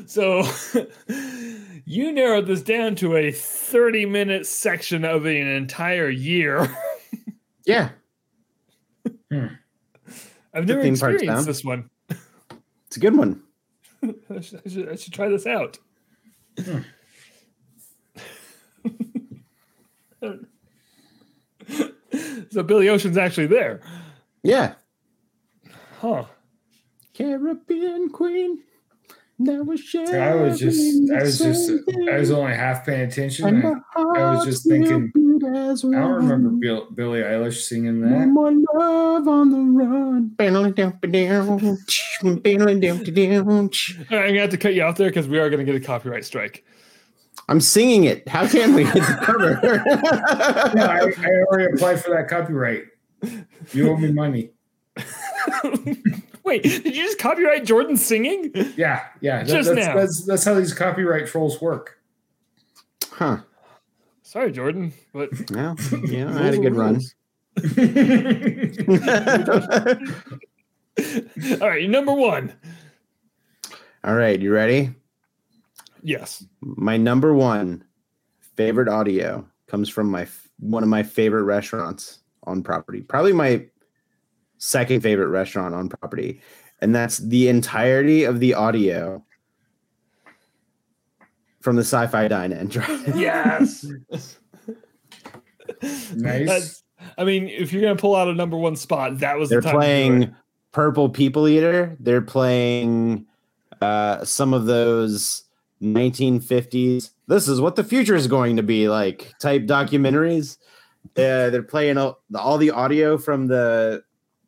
So 0.05 0.43
you 1.85 2.11
narrowed 2.11 2.47
this 2.47 2.61
down 2.61 2.95
to 2.97 3.15
a 3.15 3.31
30 3.31 4.05
minute 4.05 4.45
section 4.45 5.03
of 5.05 5.25
an 5.25 5.47
entire 5.47 6.09
year. 6.09 6.69
Yeah, 7.65 7.91
hmm. 9.05 9.13
Hmm. 9.31 9.47
I've 10.53 10.67
never 10.67 10.81
experienced 10.81 11.45
this 11.45 11.63
one. 11.63 11.89
it's 12.09 12.97
a 12.97 12.99
good 12.99 13.15
one. 13.15 13.41
I 14.03 14.41
should, 14.41 14.61
I 14.65 14.69
should, 14.69 14.89
I 14.89 14.95
should 14.97 15.13
try 15.13 15.29
this 15.29 15.47
out. 15.47 15.79
Hmm. 16.61 16.79
So 22.51 22.63
Billy 22.63 22.89
Ocean's 22.89 23.17
actually 23.17 23.47
there. 23.47 23.81
Yeah, 24.43 24.73
Huh. 25.99 26.25
Caribbean 27.13 28.09
Queen. 28.09 28.59
Now 29.39 29.61
we're 29.63 29.77
So 29.77 30.03
I 30.03 30.35
was 30.35 30.59
just 30.59 31.11
I 31.11 31.23
was 31.23 31.37
just 31.39 31.71
I 32.11 32.17
was 32.17 32.29
only 32.31 32.53
half 32.53 32.85
paying 32.85 33.01
attention. 33.01 33.45
and 33.47 33.65
I 33.95 34.35
was 34.35 34.45
just 34.45 34.67
thinking, 34.67 35.11
I 35.43 35.99
don't 36.01 36.11
remember 36.15 36.49
Bill, 36.49 36.87
Billie 36.93 37.21
Eilish 37.21 37.61
singing 37.67 38.01
No 38.01 38.09
that. 38.19 38.27
more 38.27 38.51
love 38.73 39.27
on 39.27 39.49
the 39.49 39.57
run. 39.83 40.31
All 44.11 44.17
right, 44.17 44.25
I'm 44.25 44.29
gonna 44.29 44.41
have 44.41 44.49
to 44.51 44.57
cut 44.57 44.73
you 44.75 44.83
off 44.83 44.97
there 44.97 45.09
because 45.09 45.27
we 45.27 45.39
are 45.39 45.49
gonna 45.49 45.63
get 45.63 45.75
a 45.75 45.79
copyright 45.79 46.25
strike. 46.25 46.63
I'm 47.49 47.59
singing 47.61 48.05
it. 48.05 48.27
How 48.27 48.47
can 48.47 48.73
we? 48.73 48.85
It's 48.85 49.09
a 49.09 49.17
cover. 49.17 49.59
No, 50.75 50.85
I, 50.85 51.11
I 51.17 51.29
already 51.47 51.73
applied 51.73 52.01
for 52.03 52.11
that 52.11 52.27
copyright. 52.29 52.85
You 53.71 53.89
owe 53.91 53.97
me 53.97 54.11
money. 54.11 54.51
Wait, 56.43 56.63
did 56.63 56.85
you 56.85 56.91
just 57.03 57.19
copyright 57.19 57.65
Jordan 57.65 57.95
singing? 57.97 58.51
Yeah, 58.75 59.05
yeah. 59.21 59.39
that- 59.43 59.47
Just 59.47 59.69
that's, 59.73 59.87
now. 59.87 59.95
That's, 59.95 60.25
that's 60.25 60.43
how 60.45 60.53
these 60.55 60.73
copyright 60.73 61.27
trolls 61.27 61.61
work. 61.61 61.99
huh. 63.11 63.37
Sorry, 64.23 64.51
Jordan, 64.51 64.93
but 65.13 65.29
Well, 65.51 65.75
yeah, 66.05 66.29
I 66.35 66.41
had 66.43 66.53
a 66.55 66.57
good 66.57 66.75
run. 66.75 66.99
all 71.61 71.69
right, 71.69 71.89
number 71.89 72.13
one. 72.13 72.53
All 74.03 74.15
right, 74.15 74.39
you 74.39 74.51
ready? 74.51 74.93
Yes. 76.03 76.45
My 76.61 76.97
number 76.97 77.33
one 77.33 77.83
favorite 78.55 78.89
audio 78.89 79.47
comes 79.67 79.89
from 79.89 80.11
my 80.11 80.27
one 80.59 80.83
of 80.83 80.89
my 80.89 81.01
favorite 81.03 81.43
restaurants 81.43 82.19
on 82.43 82.61
property. 82.61 83.01
Probably 83.01 83.33
my 83.33 83.65
second 84.57 85.01
favorite 85.01 85.29
restaurant 85.29 85.73
on 85.73 85.89
property, 85.89 86.41
and 86.81 86.93
that's 86.93 87.17
the 87.19 87.47
entirety 87.47 88.23
of 88.25 88.39
the 88.39 88.53
audio 88.53 89.23
from 91.61 91.77
the 91.77 91.81
Sci-Fi 91.83 92.27
Dine-In. 92.27 92.69
Yes. 93.15 93.85
nice. 96.13 96.47
That's, 96.47 96.83
I 97.17 97.23
mean, 97.23 97.47
if 97.47 97.71
you're 97.71 97.81
gonna 97.81 97.95
pull 97.95 98.15
out 98.15 98.27
a 98.27 98.33
number 98.33 98.57
one 98.57 98.75
spot, 98.75 99.19
that 99.19 99.37
was 99.37 99.49
They're 99.49 99.61
the 99.61 99.71
time 99.71 99.79
to 99.79 99.79
do 99.79 99.79
it. 99.79 99.85
playing 99.85 100.35
Purple 100.71 101.09
People 101.09 101.47
Eater. 101.47 101.95
They're 101.99 102.21
playing 102.21 103.25
uh, 103.81 104.23
some 104.25 104.53
of 104.53 104.65
those 104.65 105.43
1950s. 105.83 107.11
This 107.27 107.47
is 107.47 107.61
what 107.61 107.75
the 107.75 107.83
future 107.83 108.15
is 108.15 108.27
going 108.27 108.55
to 108.57 108.63
be 108.63 108.89
like 108.89 109.31
type 109.39 109.63
documentaries. 109.63 110.57
Uh, 111.17 111.49
they're 111.49 111.61
playing 111.63 111.97
all, 111.97 112.21
all 112.35 112.57
the 112.57 112.71
audio 112.71 113.17
from 113.17 113.47
the 113.47 114.03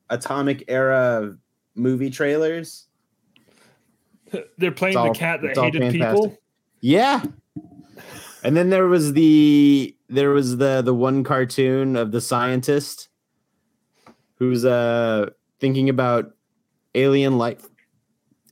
Atomic 0.10 0.64
Era 0.68 1.36
movie 1.76 2.10
trailers. 2.10 2.88
They're 4.58 4.72
playing 4.72 4.98
all- 4.98 5.12
the 5.14 5.20
cat 5.20 5.42
that 5.42 5.58
hated 5.58 5.82
fantastic. 5.82 6.02
people. 6.02 6.38
Yeah. 6.80 7.24
And 8.44 8.56
then 8.56 8.70
there 8.70 8.88
was 8.88 9.14
the 9.14 9.96
there 10.08 10.30
was 10.30 10.58
the 10.58 10.82
the 10.84 10.94
one 10.94 11.24
cartoon 11.24 11.96
of 11.96 12.12
the 12.12 12.22
scientist 12.22 13.10
who's 14.36 14.64
uh 14.64 15.30
thinking 15.60 15.90
about 15.90 16.32
alien 16.94 17.38
life. 17.38 17.66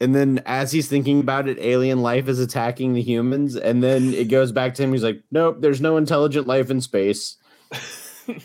And 0.03 0.13
then 0.13 0.43
as 0.45 0.71
he's 0.71 0.87
thinking 0.87 1.19
about 1.21 1.47
it, 1.47 1.57
alien 1.59 2.01
life 2.01 2.27
is 2.27 2.39
attacking 2.39 2.93
the 2.93 3.01
humans. 3.01 3.55
And 3.55 3.81
then 3.81 4.13
it 4.13 4.27
goes 4.29 4.51
back 4.51 4.75
to 4.75 4.83
him. 4.83 4.91
He's 4.91 5.03
like, 5.03 5.23
Nope, 5.31 5.57
there's 5.61 5.81
no 5.81 5.97
intelligent 5.97 6.45
life 6.45 6.69
in 6.69 6.81
space. 6.81 7.37
it 8.27 8.43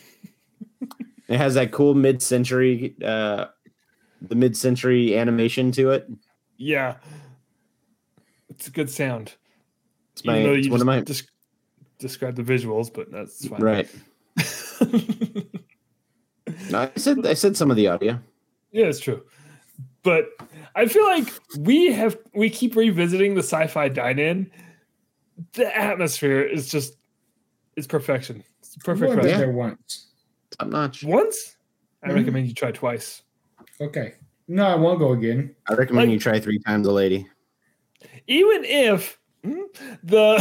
has 1.29 1.55
that 1.55 1.73
cool 1.73 1.95
mid-century 1.95 2.95
uh 3.05 3.47
the 4.23 4.35
mid-century 4.35 5.19
animation 5.19 5.73
to 5.73 5.91
it. 5.91 6.09
Yeah, 6.57 6.97
it's 8.49 8.69
a 8.69 8.71
good 8.71 8.91
sound. 8.91 9.35
It's 10.13 10.25
my 10.25 10.39
Even 10.39 10.51
though 10.51 10.57
you 10.57 10.71
one 10.71 10.81
of 10.81 10.87
my 10.87 11.01
just 11.01 11.29
describe 11.99 12.37
the 12.37 12.43
visuals, 12.43 12.93
but 12.93 13.11
that's 13.11 13.47
fine. 13.47 13.61
right. 13.61 13.89
No, 16.71 16.81
I 16.81 16.91
said 16.97 17.27
I 17.27 17.35
said 17.35 17.57
some 17.57 17.71
of 17.71 17.77
the 17.77 17.89
audio. 17.89 18.21
Yeah, 18.73 18.87
it's 18.87 19.01
true. 19.01 19.23
But 20.09 20.31
I 20.75 20.87
feel 20.87 21.05
like 21.05 21.29
we 21.59 21.93
have 21.93 22.17
we 22.33 22.49
keep 22.49 22.77
revisiting 22.77 23.35
the 23.35 23.43
sci-fi 23.43 23.91
dine-in. 23.91 24.51
The 25.53 25.77
atmosphere 25.77 26.41
is 26.41 26.71
just 26.71 26.97
it's 27.77 27.87
perfection. 27.87 28.43
It's 28.61 28.71
the 28.71 28.81
perfect 28.81 29.11
I've 29.11 29.17
been 29.19 29.27
restaurant. 29.27 29.41
there 29.45 29.53
once. 29.53 30.07
Top 30.59 30.69
notch. 30.69 31.05
Once, 31.05 31.57
I 32.03 32.09
Mhm. 32.09 32.15
recommend 32.15 32.49
you 32.49 32.55
try 32.55 32.71
twice. 32.73 33.21
Okay. 33.83 34.15
No, 34.49 34.65
I 34.67 34.77
won't 34.77 34.99
go 34.99 35.13
again. 35.13 35.55
I 35.69 35.75
recommend 35.75 36.09
Like- 36.09 36.15
you 36.15 36.19
try 36.19 36.41
three 36.41 36.59
times 36.61 36.87
a 36.87 36.93
lady. 36.93 37.29
Even 38.27 38.65
if 38.65 39.19
mm, 39.45 39.67
the 40.03 40.39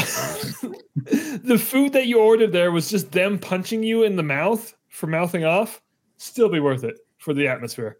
the 1.43 1.57
food 1.57 1.91
that 1.91 2.07
you 2.07 2.19
ordered 2.21 2.53
there 2.53 2.71
was 2.71 2.89
just 2.89 3.11
them 3.11 3.37
punching 3.37 3.83
you 3.83 4.03
in 4.03 4.15
the 4.15 4.23
mouth 4.23 4.73
for 4.87 5.07
mouthing 5.07 5.43
off, 5.43 5.81
still 6.15 6.47
be 6.47 6.61
worth 6.61 6.85
it 6.85 6.95
for 7.17 7.33
the 7.33 7.49
atmosphere. 7.49 7.97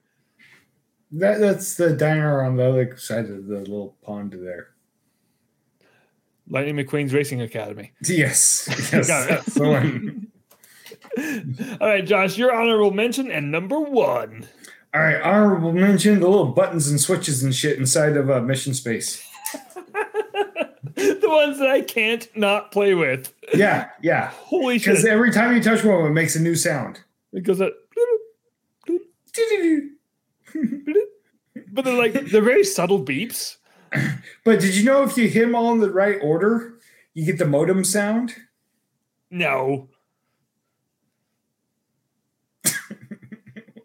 That 1.12 1.40
that's 1.40 1.76
the 1.76 1.94
diner 1.94 2.44
on 2.44 2.58
the 2.58 2.68
other 2.68 2.98
side 2.98 3.30
of 3.30 3.48
the 3.48 3.60
little 3.60 3.96
pond 4.04 4.34
there. 4.34 4.70
Lightning 6.50 6.78
McQueen's 6.78 7.14
Racing 7.14 7.42
Academy. 7.42 7.92
Yes. 8.04 8.68
Yes. 8.94 9.08
That's 9.08 9.54
the 9.54 9.68
one. 9.68 10.28
All 11.82 11.88
right, 11.88 12.06
Josh, 12.06 12.38
your 12.38 12.54
honorable 12.54 12.92
mention 12.92 13.32
and 13.32 13.52
number 13.52 13.80
one. 13.80 14.46
All 14.94 15.02
right. 15.02 15.22
Honorable 15.22 15.74
mention 15.74 16.20
the 16.20 16.28
little 16.28 16.48
buttons 16.48 16.90
and 16.90 17.00
switches 17.00 17.44
and 17.44 17.54
shit 17.54 17.78
inside 17.78 18.16
of 18.16 18.30
uh, 18.30 18.42
mission 18.42 18.74
space. 18.74 19.24
the 20.96 21.20
ones 21.24 21.60
that 21.60 21.70
I 21.70 21.82
can't 21.82 22.28
not 22.36 22.72
play 22.72 22.94
with. 22.94 23.34
Yeah. 23.54 23.90
Yeah. 24.02 24.32
Holy 24.32 24.80
shit! 24.80 24.94
Because 24.94 25.06
every 25.06 25.32
time 25.32 25.56
you 25.56 25.62
touch 25.62 25.84
one, 25.84 25.96
of 25.96 26.04
them 26.04 26.12
it 26.12 26.16
makes 26.16 26.36
a 26.36 26.42
new 26.42 26.56
sound. 26.56 27.02
It 27.34 27.44
goes 27.44 27.62
up. 27.62 27.74
But 31.72 31.86
they're 31.86 31.98
like 31.98 32.14
they're 32.14 32.42
very 32.42 32.64
subtle 32.64 33.04
beeps. 33.04 33.58
But 34.44 34.60
did 34.60 34.76
you 34.76 34.84
know 34.84 35.04
if 35.04 35.18
you 35.18 35.28
hit 35.28 35.42
them 35.42 35.56
all 35.56 35.74
in 35.74 35.80
the 35.80 35.92
right 35.92 36.18
order, 36.22 36.80
you 37.14 37.26
get 37.26 37.38
the 37.38 37.46
modem 37.46 37.84
sound? 37.84 38.36
No. 39.30 39.90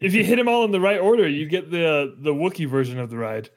if 0.00 0.14
you 0.14 0.24
hit 0.24 0.36
them 0.36 0.48
all 0.48 0.64
in 0.64 0.70
the 0.70 0.80
right 0.80 1.00
order, 1.00 1.28
you 1.28 1.46
get 1.46 1.70
the 1.70 2.16
the 2.18 2.32
Wookiee 2.32 2.68
version 2.68 2.98
of 2.98 3.10
the 3.10 3.16
ride, 3.16 3.50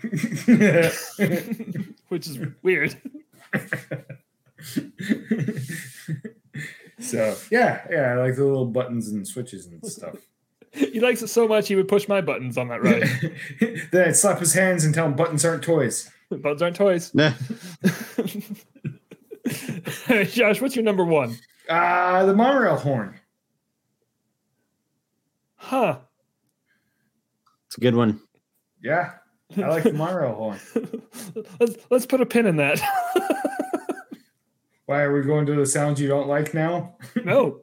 which 2.08 2.26
is 2.26 2.38
weird. 2.62 3.00
so 7.00 7.36
yeah, 7.50 7.86
yeah, 7.90 8.12
I 8.12 8.14
like 8.16 8.36
the 8.36 8.44
little 8.44 8.66
buttons 8.66 9.08
and 9.08 9.26
switches 9.26 9.66
and 9.66 9.84
stuff. 9.86 10.16
He 10.72 11.00
likes 11.00 11.22
it 11.22 11.28
so 11.28 11.48
much 11.48 11.68
he 11.68 11.76
would 11.76 11.88
push 11.88 12.08
my 12.08 12.20
buttons 12.20 12.58
on 12.58 12.68
that 12.68 12.82
ride. 12.82 13.08
then 13.90 14.08
I'd 14.08 14.16
slap 14.16 14.38
his 14.38 14.52
hands 14.52 14.84
and 14.84 14.94
tell 14.94 15.06
him 15.06 15.14
buttons 15.14 15.44
aren't 15.44 15.62
toys. 15.62 16.10
buttons 16.30 16.62
aren't 16.62 16.76
toys. 16.76 17.14
Nah. 17.14 17.32
Josh, 20.24 20.60
what's 20.60 20.76
your 20.76 20.84
number 20.84 21.04
one? 21.04 21.36
Uh 21.68 22.24
the 22.26 22.34
monorail 22.34 22.76
horn. 22.76 23.18
Huh. 25.56 25.98
It's 27.66 27.76
a 27.76 27.80
good 27.80 27.94
one. 27.94 28.20
Yeah. 28.82 29.12
I 29.56 29.68
like 29.68 29.82
the 29.84 29.92
monorail 29.92 30.34
horn. 30.34 30.58
let's 31.60 31.76
let's 31.90 32.06
put 32.06 32.20
a 32.20 32.26
pin 32.26 32.46
in 32.46 32.56
that. 32.56 32.80
Why 34.86 35.02
are 35.02 35.12
we 35.12 35.22
going 35.22 35.44
to 35.46 35.54
the 35.54 35.66
sounds 35.66 36.00
you 36.00 36.08
don't 36.08 36.28
like 36.28 36.54
now? 36.54 36.96
no. 37.24 37.60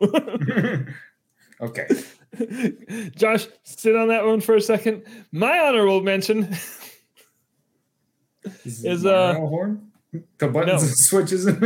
okay. 1.61 1.87
Josh, 3.15 3.47
sit 3.63 3.95
on 3.95 4.07
that 4.09 4.25
one 4.25 4.41
for 4.41 4.55
a 4.55 4.61
second. 4.61 5.03
My 5.31 5.59
honorable 5.59 6.01
mention 6.01 6.55
Is, 8.63 8.85
Is, 8.85 9.05
uh, 9.05 9.35
horn? 9.35 9.91
The 10.37 10.47
buttons 10.47 10.81
no. 10.81 10.87
and 10.87 10.97
switches 10.97 11.47
in 11.47 11.59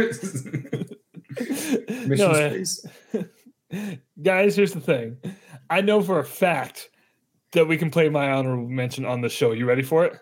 mission 2.08 2.34
space. 2.34 2.86
guys, 4.24 4.56
here's 4.56 4.74
the 4.74 4.82
thing. 4.82 5.18
I 5.70 5.82
know 5.82 6.02
for 6.02 6.20
a 6.20 6.26
fact 6.26 6.90
that 7.52 7.68
we 7.68 7.78
can 7.78 7.92
play 7.92 8.10
my 8.10 8.32
honorable 8.32 8.68
mention 8.68 9.06
on 9.06 9.22
the 9.22 9.30
show. 9.30 9.52
You 9.52 9.66
ready 9.66 9.84
for 9.84 10.06
it? 10.06 10.20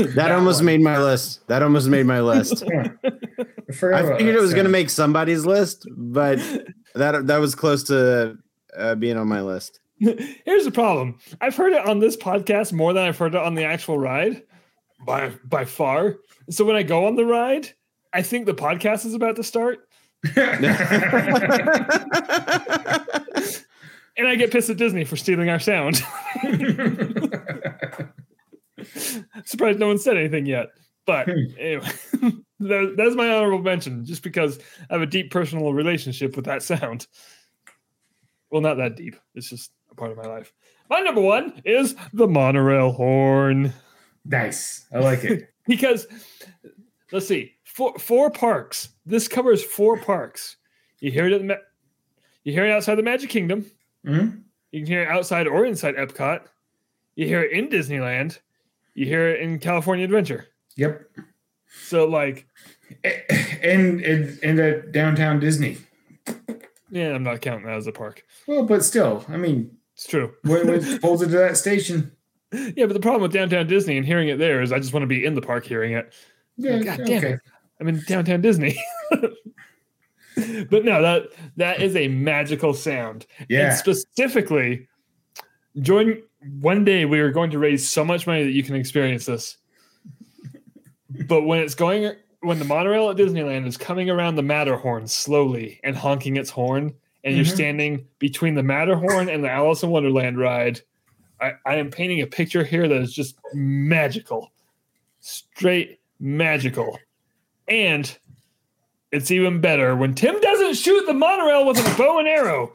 That 0.14 0.32
almost 0.32 0.62
made 0.62 0.80
my 0.80 0.98
list. 0.98 1.46
That 1.48 1.62
almost 1.62 1.88
made 1.88 2.06
my 2.06 2.20
list. 2.20 2.62
I, 2.74 3.72
forgot 3.72 4.04
I 4.04 4.16
figured 4.18 4.34
it 4.34 4.40
was 4.40 4.54
going 4.54 4.64
to 4.64 4.70
make 4.70 4.90
somebody's 4.90 5.46
list, 5.46 5.86
but 5.96 6.38
that 6.94 7.26
that 7.26 7.38
was 7.38 7.54
close 7.54 7.84
to 7.84 8.36
uh, 8.76 8.94
being 8.96 9.16
on 9.16 9.28
my 9.28 9.40
list. 9.40 9.80
Here's 9.98 10.64
the 10.64 10.70
problem. 10.70 11.18
I've 11.40 11.56
heard 11.56 11.72
it 11.72 11.86
on 11.86 11.98
this 11.98 12.16
podcast 12.16 12.72
more 12.72 12.92
than 12.92 13.04
I've 13.04 13.18
heard 13.18 13.34
it 13.34 13.40
on 13.40 13.54
the 13.54 13.64
actual 13.64 13.98
ride 13.98 14.42
by 15.04 15.32
by 15.44 15.64
far. 15.64 16.16
So 16.48 16.64
when 16.64 16.76
I 16.76 16.82
go 16.82 17.06
on 17.06 17.16
the 17.16 17.26
ride, 17.26 17.68
I 18.12 18.22
think 18.22 18.46
the 18.46 18.54
podcast 18.54 19.04
is 19.04 19.14
about 19.14 19.36
to 19.36 19.44
start 19.44 19.86
and 24.20 24.28
I 24.28 24.34
get 24.36 24.50
pissed 24.50 24.70
at 24.70 24.76
Disney 24.76 25.04
for 25.04 25.16
stealing 25.16 25.48
our 25.48 25.58
sound. 25.58 26.02
Surprised 29.44 29.78
no 29.78 29.88
one 29.88 29.98
said 29.98 30.16
anything 30.16 30.46
yet. 30.46 30.68
But 31.06 31.28
anyway, 31.28 31.88
that, 32.60 32.94
that's 32.96 33.14
my 33.16 33.28
honorable 33.32 33.62
mention, 33.62 34.04
just 34.04 34.22
because 34.22 34.58
I 34.88 34.94
have 34.94 35.02
a 35.02 35.06
deep 35.06 35.30
personal 35.30 35.72
relationship 35.72 36.36
with 36.36 36.44
that 36.44 36.62
sound. 36.62 37.06
Well, 38.50 38.60
not 38.60 38.76
that 38.76 38.96
deep. 38.96 39.16
It's 39.34 39.48
just 39.48 39.72
a 39.90 39.94
part 39.94 40.10
of 40.12 40.16
my 40.18 40.24
life. 40.24 40.52
My 40.88 41.00
number 41.00 41.20
one 41.20 41.60
is 41.64 41.94
the 42.12 42.26
monorail 42.28 42.92
horn. 42.92 43.72
nice. 44.24 44.86
I 44.92 44.98
like 44.98 45.24
it. 45.24 45.46
Because 45.66 46.06
let's 47.12 47.28
see, 47.28 47.52
four 47.64 47.96
four 47.98 48.28
parks. 48.30 48.88
This 49.06 49.28
covers 49.28 49.62
four 49.62 49.96
parks. 49.98 50.56
You 50.98 51.12
hear 51.12 51.26
it 51.26 51.32
at 51.32 51.40
the 51.42 51.46
Ma- 51.46 51.54
you 52.42 52.52
hear 52.52 52.64
it 52.66 52.72
outside 52.72 52.96
the 52.96 53.02
Magic 53.04 53.30
Kingdom. 53.30 53.66
Mhm. 54.04 54.42
You 54.72 54.80
can 54.80 54.86
hear 54.88 55.02
it 55.02 55.08
outside 55.08 55.46
or 55.46 55.64
inside 55.66 55.94
Epcot. 55.94 56.40
You 57.14 57.26
hear 57.28 57.42
it 57.42 57.52
in 57.52 57.68
Disneyland. 57.68 58.38
You 58.94 59.06
hear 59.06 59.28
it 59.28 59.40
in 59.40 59.58
California 59.58 60.04
Adventure. 60.04 60.46
Yep. 60.76 61.02
So 61.84 62.06
like, 62.06 62.46
And 63.62 64.00
and 64.00 64.38
and 64.42 64.58
at 64.58 64.92
downtown 64.92 65.38
Disney. 65.40 65.78
yeah, 66.90 67.10
I'm 67.14 67.22
not 67.22 67.40
counting 67.40 67.66
that 67.66 67.76
as 67.76 67.86
a 67.86 67.92
park. 67.92 68.24
Well, 68.46 68.64
but 68.64 68.84
still, 68.84 69.24
I 69.28 69.36
mean, 69.36 69.70
It's 69.94 70.06
true. 70.06 70.34
when 70.42 70.68
it 70.70 71.00
pulls 71.00 71.22
into 71.22 71.36
that 71.38 71.56
station, 71.56 72.10
Yeah, 72.52 72.86
but 72.86 72.94
the 72.94 73.00
problem 73.00 73.22
with 73.22 73.32
downtown 73.32 73.66
Disney 73.68 73.96
and 73.96 74.04
hearing 74.06 74.28
it 74.28 74.38
there 74.38 74.60
is 74.62 74.72
I 74.72 74.78
just 74.78 74.92
want 74.92 75.02
to 75.04 75.06
be 75.08 75.24
in 75.24 75.34
the 75.34 75.42
park 75.42 75.64
hearing 75.64 75.92
it. 75.92 76.12
yeah, 76.56 76.78
God 76.82 76.98
damn 77.04 77.18
okay. 77.18 77.32
it. 77.34 77.40
I'm 77.80 77.88
in 77.88 78.02
downtown 78.06 78.40
Disney. 78.40 78.76
but 79.10 80.84
no, 80.84 81.00
that 81.02 81.28
that 81.56 81.80
is 81.80 81.94
a 81.96 82.08
magical 82.08 82.74
sound. 82.74 83.26
Yeah. 83.48 83.68
And 83.70 83.78
specifically, 83.78 84.88
Jordan, 85.80 86.22
one 86.60 86.84
day 86.84 87.04
we 87.04 87.20
are 87.20 87.30
going 87.30 87.50
to 87.50 87.58
raise 87.58 87.88
so 87.88 88.04
much 88.04 88.26
money 88.26 88.44
that 88.44 88.52
you 88.52 88.62
can 88.62 88.74
experience 88.74 89.26
this. 89.26 89.56
But 91.26 91.42
when 91.42 91.60
it's 91.60 91.74
going, 91.74 92.12
when 92.40 92.58
the 92.58 92.64
monorail 92.64 93.10
at 93.10 93.16
Disneyland 93.16 93.66
is 93.66 93.76
coming 93.76 94.08
around 94.08 94.36
the 94.36 94.42
Matterhorn 94.42 95.06
slowly 95.06 95.80
and 95.84 95.96
honking 95.96 96.36
its 96.36 96.50
horn, 96.50 96.94
and 97.24 97.36
you're 97.36 97.44
Mhm. 97.44 97.54
standing 97.54 98.06
between 98.18 98.54
the 98.54 98.62
Matterhorn 98.62 99.28
and 99.28 99.44
the 99.44 99.50
Alice 99.50 99.82
in 99.82 99.90
Wonderland 99.90 100.38
ride, 100.38 100.80
I, 101.40 101.52
I 101.66 101.74
am 101.76 101.90
painting 101.90 102.22
a 102.22 102.26
picture 102.26 102.64
here 102.64 102.88
that 102.88 103.00
is 103.02 103.12
just 103.12 103.36
magical, 103.52 104.52
straight 105.20 106.00
magical. 106.18 106.98
And 107.68 108.16
it's 109.12 109.30
even 109.30 109.60
better 109.60 109.96
when 109.96 110.14
Tim 110.14 110.40
doesn't 110.40 110.74
shoot 110.74 111.04
the 111.06 111.12
monorail 111.14 111.66
with 111.66 111.78
a 111.78 111.96
bow 111.98 112.18
and 112.18 112.28
arrow. 112.28 112.72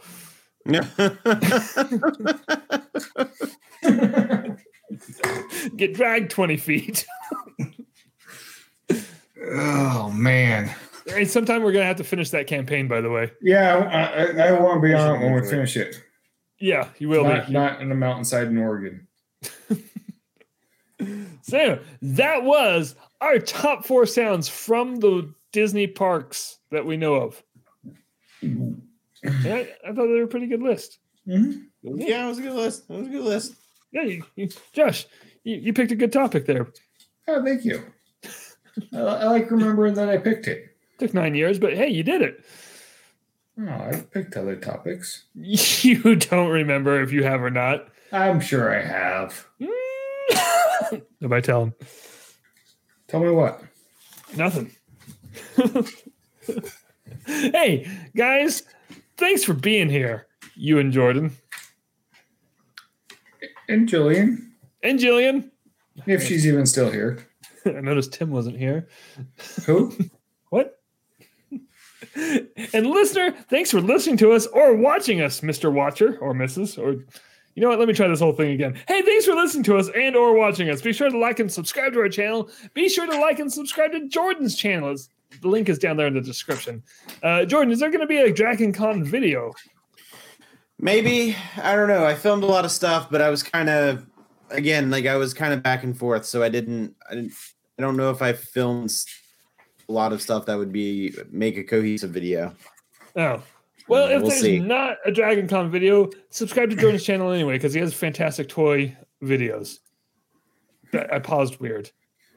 get 5.76 5.94
dragged 5.94 6.32
20 6.32 6.58
feet. 6.58 7.06
Oh 9.48 10.10
man. 10.12 10.74
Hey, 11.06 11.26
sometime 11.26 11.62
we're 11.62 11.72
gonna 11.72 11.86
have 11.86 11.98
to 11.98 12.04
finish 12.04 12.32
that 12.32 12.48
campaign, 12.48 12.88
by 12.88 13.02
the 13.02 13.12
way. 13.12 13.32
Yeah, 13.42 13.78
I, 13.78 14.44
I, 14.44 14.48
I 14.48 14.52
want 14.60 14.82
to 14.82 14.88
be 14.88 14.94
on 14.94 15.16
it 15.16 15.20
when 15.24 15.34
we 15.34 15.48
finish 15.48 15.78
it. 15.78 16.02
Yeah, 16.60 16.90
you 16.98 17.10
will 17.10 17.26
Not, 17.26 17.48
be. 17.48 17.54
not 17.54 17.82
in 17.82 17.90
the 17.90 17.96
mountainside 17.96 18.48
in 18.48 18.58
Oregon. 18.58 19.08
So 21.48 21.78
that 22.02 22.44
was 22.44 22.96
our 23.22 23.38
top 23.38 23.86
four 23.86 24.08
sounds 24.08 24.48
from 24.48 24.96
the 24.96 25.32
Disney 25.52 25.86
parks 25.86 26.58
that 26.72 26.88
we 26.88 26.98
know 26.98 27.14
of. 27.16 27.44
I, 29.28 29.70
I 29.84 29.88
thought 29.94 30.08
they 30.08 30.14
were 30.14 30.24
a 30.24 30.28
pretty 30.28 30.48
good 30.48 30.62
list. 30.62 31.00
Mhm. 31.28 31.66
Yeah, 31.84 32.26
it 32.26 32.30
was 32.30 32.40
a 32.40 32.42
good 32.44 32.54
list. 32.54 32.84
It 32.90 32.94
was 32.94 33.08
a 33.08 33.12
good 33.12 33.24
list. 33.24 33.56
Yeah, 33.92 34.04
you, 34.04 34.24
you, 34.36 34.50
Josh, 34.74 35.06
you, 35.44 35.56
you 35.56 35.74
picked 35.74 35.92
a 35.92 35.96
good 35.96 36.12
topic 36.12 36.46
there. 36.46 36.68
Oh, 37.28 37.44
thank 37.44 37.64
you. 37.66 37.84
I, 38.94 38.98
I 39.00 39.26
like 39.26 39.50
remembering 39.50 39.94
that 39.96 40.10
I 40.10 40.18
picked 40.18 40.48
it. 40.48 40.76
Took 41.00 41.14
nine 41.14 41.34
years, 41.36 41.60
but 41.60 41.74
hey, 41.74 41.88
you 41.90 42.04
did 42.04 42.22
it. 42.22 42.44
Oh, 43.60 43.68
I've 43.70 44.12
picked 44.12 44.36
other 44.36 44.56
topics. 44.56 45.26
You 45.36 46.16
don't 46.16 46.50
remember 46.50 47.02
if 47.02 47.12
you 47.12 47.24
have 47.24 47.42
or 47.42 47.50
not. 47.50 47.88
I'm 48.12 48.40
sure 48.40 48.74
I 48.78 48.82
have. 48.82 49.48
Nobody 51.22 51.42
tell 51.42 51.64
him. 51.64 51.74
Tell 53.08 53.20
me 53.22 53.30
what. 53.32 53.62
Nothing. 54.36 54.72
hey, 57.26 57.88
guys, 58.16 58.64
thanks 59.18 59.44
for 59.44 59.54
being 59.54 59.90
here. 59.90 60.28
You 60.56 60.80
and 60.80 60.92
Jordan. 60.92 61.36
And 63.68 63.90
Jillian, 63.90 64.52
And 64.84 65.00
Jillian. 65.00 65.50
if 66.06 66.24
she's 66.24 66.46
even 66.46 66.66
still 66.66 66.92
here. 66.92 67.26
I 67.66 67.82
noticed 67.82 68.14
Tim 68.14 68.30
wasn't 68.32 68.58
here. 68.58 68.88
Who? 69.66 69.94
What? 70.50 70.80
and 72.74 72.88
listener, 72.88 73.32
thanks 73.50 73.72
for 73.72 73.82
listening 73.82 74.16
to 74.18 74.32
us 74.32 74.46
or 74.48 74.76
watching 74.76 75.20
us, 75.22 75.42
Mr. 75.42 75.74
Watcher 75.74 76.18
or 76.20 76.34
Mrs. 76.34 76.78
Or 76.82 76.92
you 77.56 77.62
know 77.62 77.70
what? 77.70 77.80
Let 77.80 77.88
me 77.90 77.94
try 77.94 78.08
this 78.08 78.20
whole 78.22 78.32
thing 78.32 78.52
again. 78.52 78.76
Hey, 78.88 79.02
thanks 79.02 79.26
for 79.26 79.34
listening 79.34 79.64
to 79.64 79.78
us 79.78 79.90
and 79.96 80.16
or 80.16 80.34
watching 80.36 80.70
us. 80.70 80.82
Be 80.82 80.94
sure 80.94 81.10
to 81.10 81.18
like 81.18 81.40
and 81.40 81.52
subscribe 81.52 81.94
to 81.94 82.00
our 82.00 82.08
channel. 82.10 82.50
Be 82.74 82.88
sure 82.88 83.06
to 83.08 83.20
like 83.20 83.40
and 83.40 83.52
subscribe 83.52 83.92
to 83.94 84.08
Jordan's 84.08 84.56
channel. 84.56 84.92
It's- 84.92 85.10
The 85.42 85.48
link 85.48 85.70
is 85.70 85.78
down 85.80 85.98
there 85.98 86.08
in 86.08 86.14
the 86.14 86.22
description. 86.22 86.84
Uh, 87.24 87.46
Jordan, 87.46 87.72
is 87.72 87.80
there 87.80 87.90
going 87.90 88.02
to 88.02 88.08
be 88.08 88.18
a 88.18 88.32
Dragon 88.34 88.72
Con 88.74 89.04
video? 89.04 89.54
Maybe 90.80 91.36
I 91.62 91.76
don't 91.76 91.88
know. 91.88 92.06
I 92.06 92.16
filmed 92.16 92.44
a 92.44 92.48
lot 92.48 92.66
of 92.66 92.72
stuff, 92.72 93.10
but 93.10 93.22
I 93.22 93.30
was 93.30 93.44
kind 93.44 93.70
of 93.70 94.06
again 94.50 94.90
like 94.92 95.06
I 95.06 95.16
was 95.16 95.34
kind 95.34 95.54
of 95.54 95.64
back 95.64 95.84
and 95.84 95.98
forth, 95.98 96.26
so 96.26 96.44
I 96.44 96.50
didn't. 96.50 96.96
I 97.10 97.16
didn't. 97.16 97.34
I 97.80 97.82
don't 97.82 97.98
know 97.98 98.10
if 98.10 98.22
I 98.22 98.34
filmed 98.34 98.94
a 99.88 99.92
lot 99.92 100.14
of 100.14 100.22
stuff 100.22 100.46
that 100.48 100.58
would 100.58 100.72
be 100.72 101.14
make 101.32 101.58
a 101.58 101.64
cohesive 101.64 102.10
video. 102.12 102.54
Oh. 103.16 103.42
Well, 103.88 104.06
Uh, 104.06 104.16
if 104.16 104.22
we'll 104.22 104.30
there's 104.30 104.42
see. 104.42 104.60
not 104.60 104.98
a 105.06 105.12
Dragon 105.12 105.48
Con 105.48 105.70
video, 105.70 106.10
subscribe 106.32 106.70
to 106.72 106.76
Jordan's 106.76 107.04
channel 107.04 107.32
anyway 107.32 107.54
because 107.54 107.74
he 107.74 107.80
has 107.80 107.94
fantastic 107.94 108.50
toy 108.50 108.98
videos. 109.24 109.78
I 111.12 111.20
paused 111.20 111.60
weird. 111.60 111.92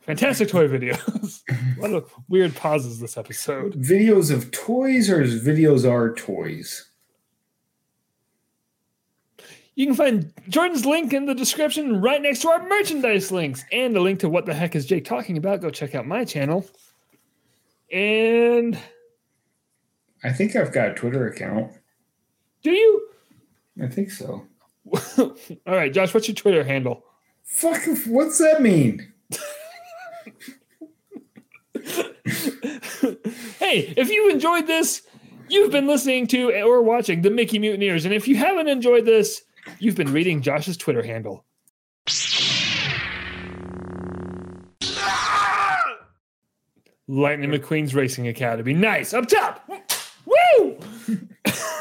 Fantastic 0.09 0.49
toy 0.49 0.67
videos. 0.67 1.43
a 1.77 1.81
lot 1.83 1.93
of 1.93 2.11
weird 2.29 2.57
pauses 2.57 2.99
this 2.99 3.19
episode. 3.19 3.75
Videos 3.75 4.33
of 4.33 4.51
toys 4.53 5.11
or 5.11 5.21
is 5.21 5.45
videos 5.45 5.87
are 5.87 6.15
toys? 6.15 6.89
You 9.75 9.85
can 9.85 9.95
find 9.95 10.33
Jordan's 10.49 10.87
link 10.87 11.13
in 11.13 11.27
the 11.27 11.35
description 11.35 12.01
right 12.01 12.23
next 12.23 12.41
to 12.41 12.49
our 12.49 12.67
merchandise 12.67 13.31
links 13.31 13.67
and 13.71 13.95
a 13.99 14.01
link 14.01 14.21
to 14.21 14.31
what 14.31 14.47
the 14.47 14.55
heck 14.55 14.75
is 14.75 14.87
Jake 14.87 15.05
talking 15.05 15.37
about. 15.37 15.61
Go 15.61 15.69
check 15.69 15.95
out 15.95 16.07
my 16.07 16.25
channel. 16.25 16.65
And 17.93 18.79
I 20.25 20.33
think 20.33 20.57
I've 20.57 20.73
got 20.73 20.93
a 20.93 20.95
Twitter 20.95 21.29
account. 21.29 21.71
do 22.63 22.71
you? 22.71 23.09
I 23.83 23.89
think 23.89 24.11
so. 24.11 24.47
All 25.19 25.37
right, 25.67 25.93
Josh, 25.93 26.15
what's 26.15 26.29
your 26.29 26.35
Twitter 26.35 26.65
handle? 26.65 27.05
Fuck, 27.45 27.83
what's 28.07 28.39
that 28.39 28.63
mean? 28.63 29.13
Hey, 33.69 33.93
if 33.97 34.09
you 34.11 34.31
enjoyed 34.31 34.67
this, 34.67 35.03
you've 35.49 35.71
been 35.71 35.87
listening 35.87 36.27
to 36.29 36.51
or 36.63 36.83
watching 36.83 37.23
the 37.23 37.31
Mickey 37.31 37.59
Mutineers. 37.59 38.05
And 38.05 38.15
if 38.15 38.27
you 38.27 38.37
haven't 38.37 38.69
enjoyed 38.69 39.05
this, 39.05 39.43
you've 39.79 39.97
been 39.97 40.13
reading 40.13 40.41
Josh's 40.41 40.77
Twitter 40.77 41.03
handle. 41.03 41.45
Lightning 47.11 47.51
McQueen's 47.51 47.95
Racing 47.95 48.29
Academy. 48.29 48.75
Nice. 48.75 49.15
Up 49.15 49.27
top. 49.29 49.69
Woo! 50.27 50.79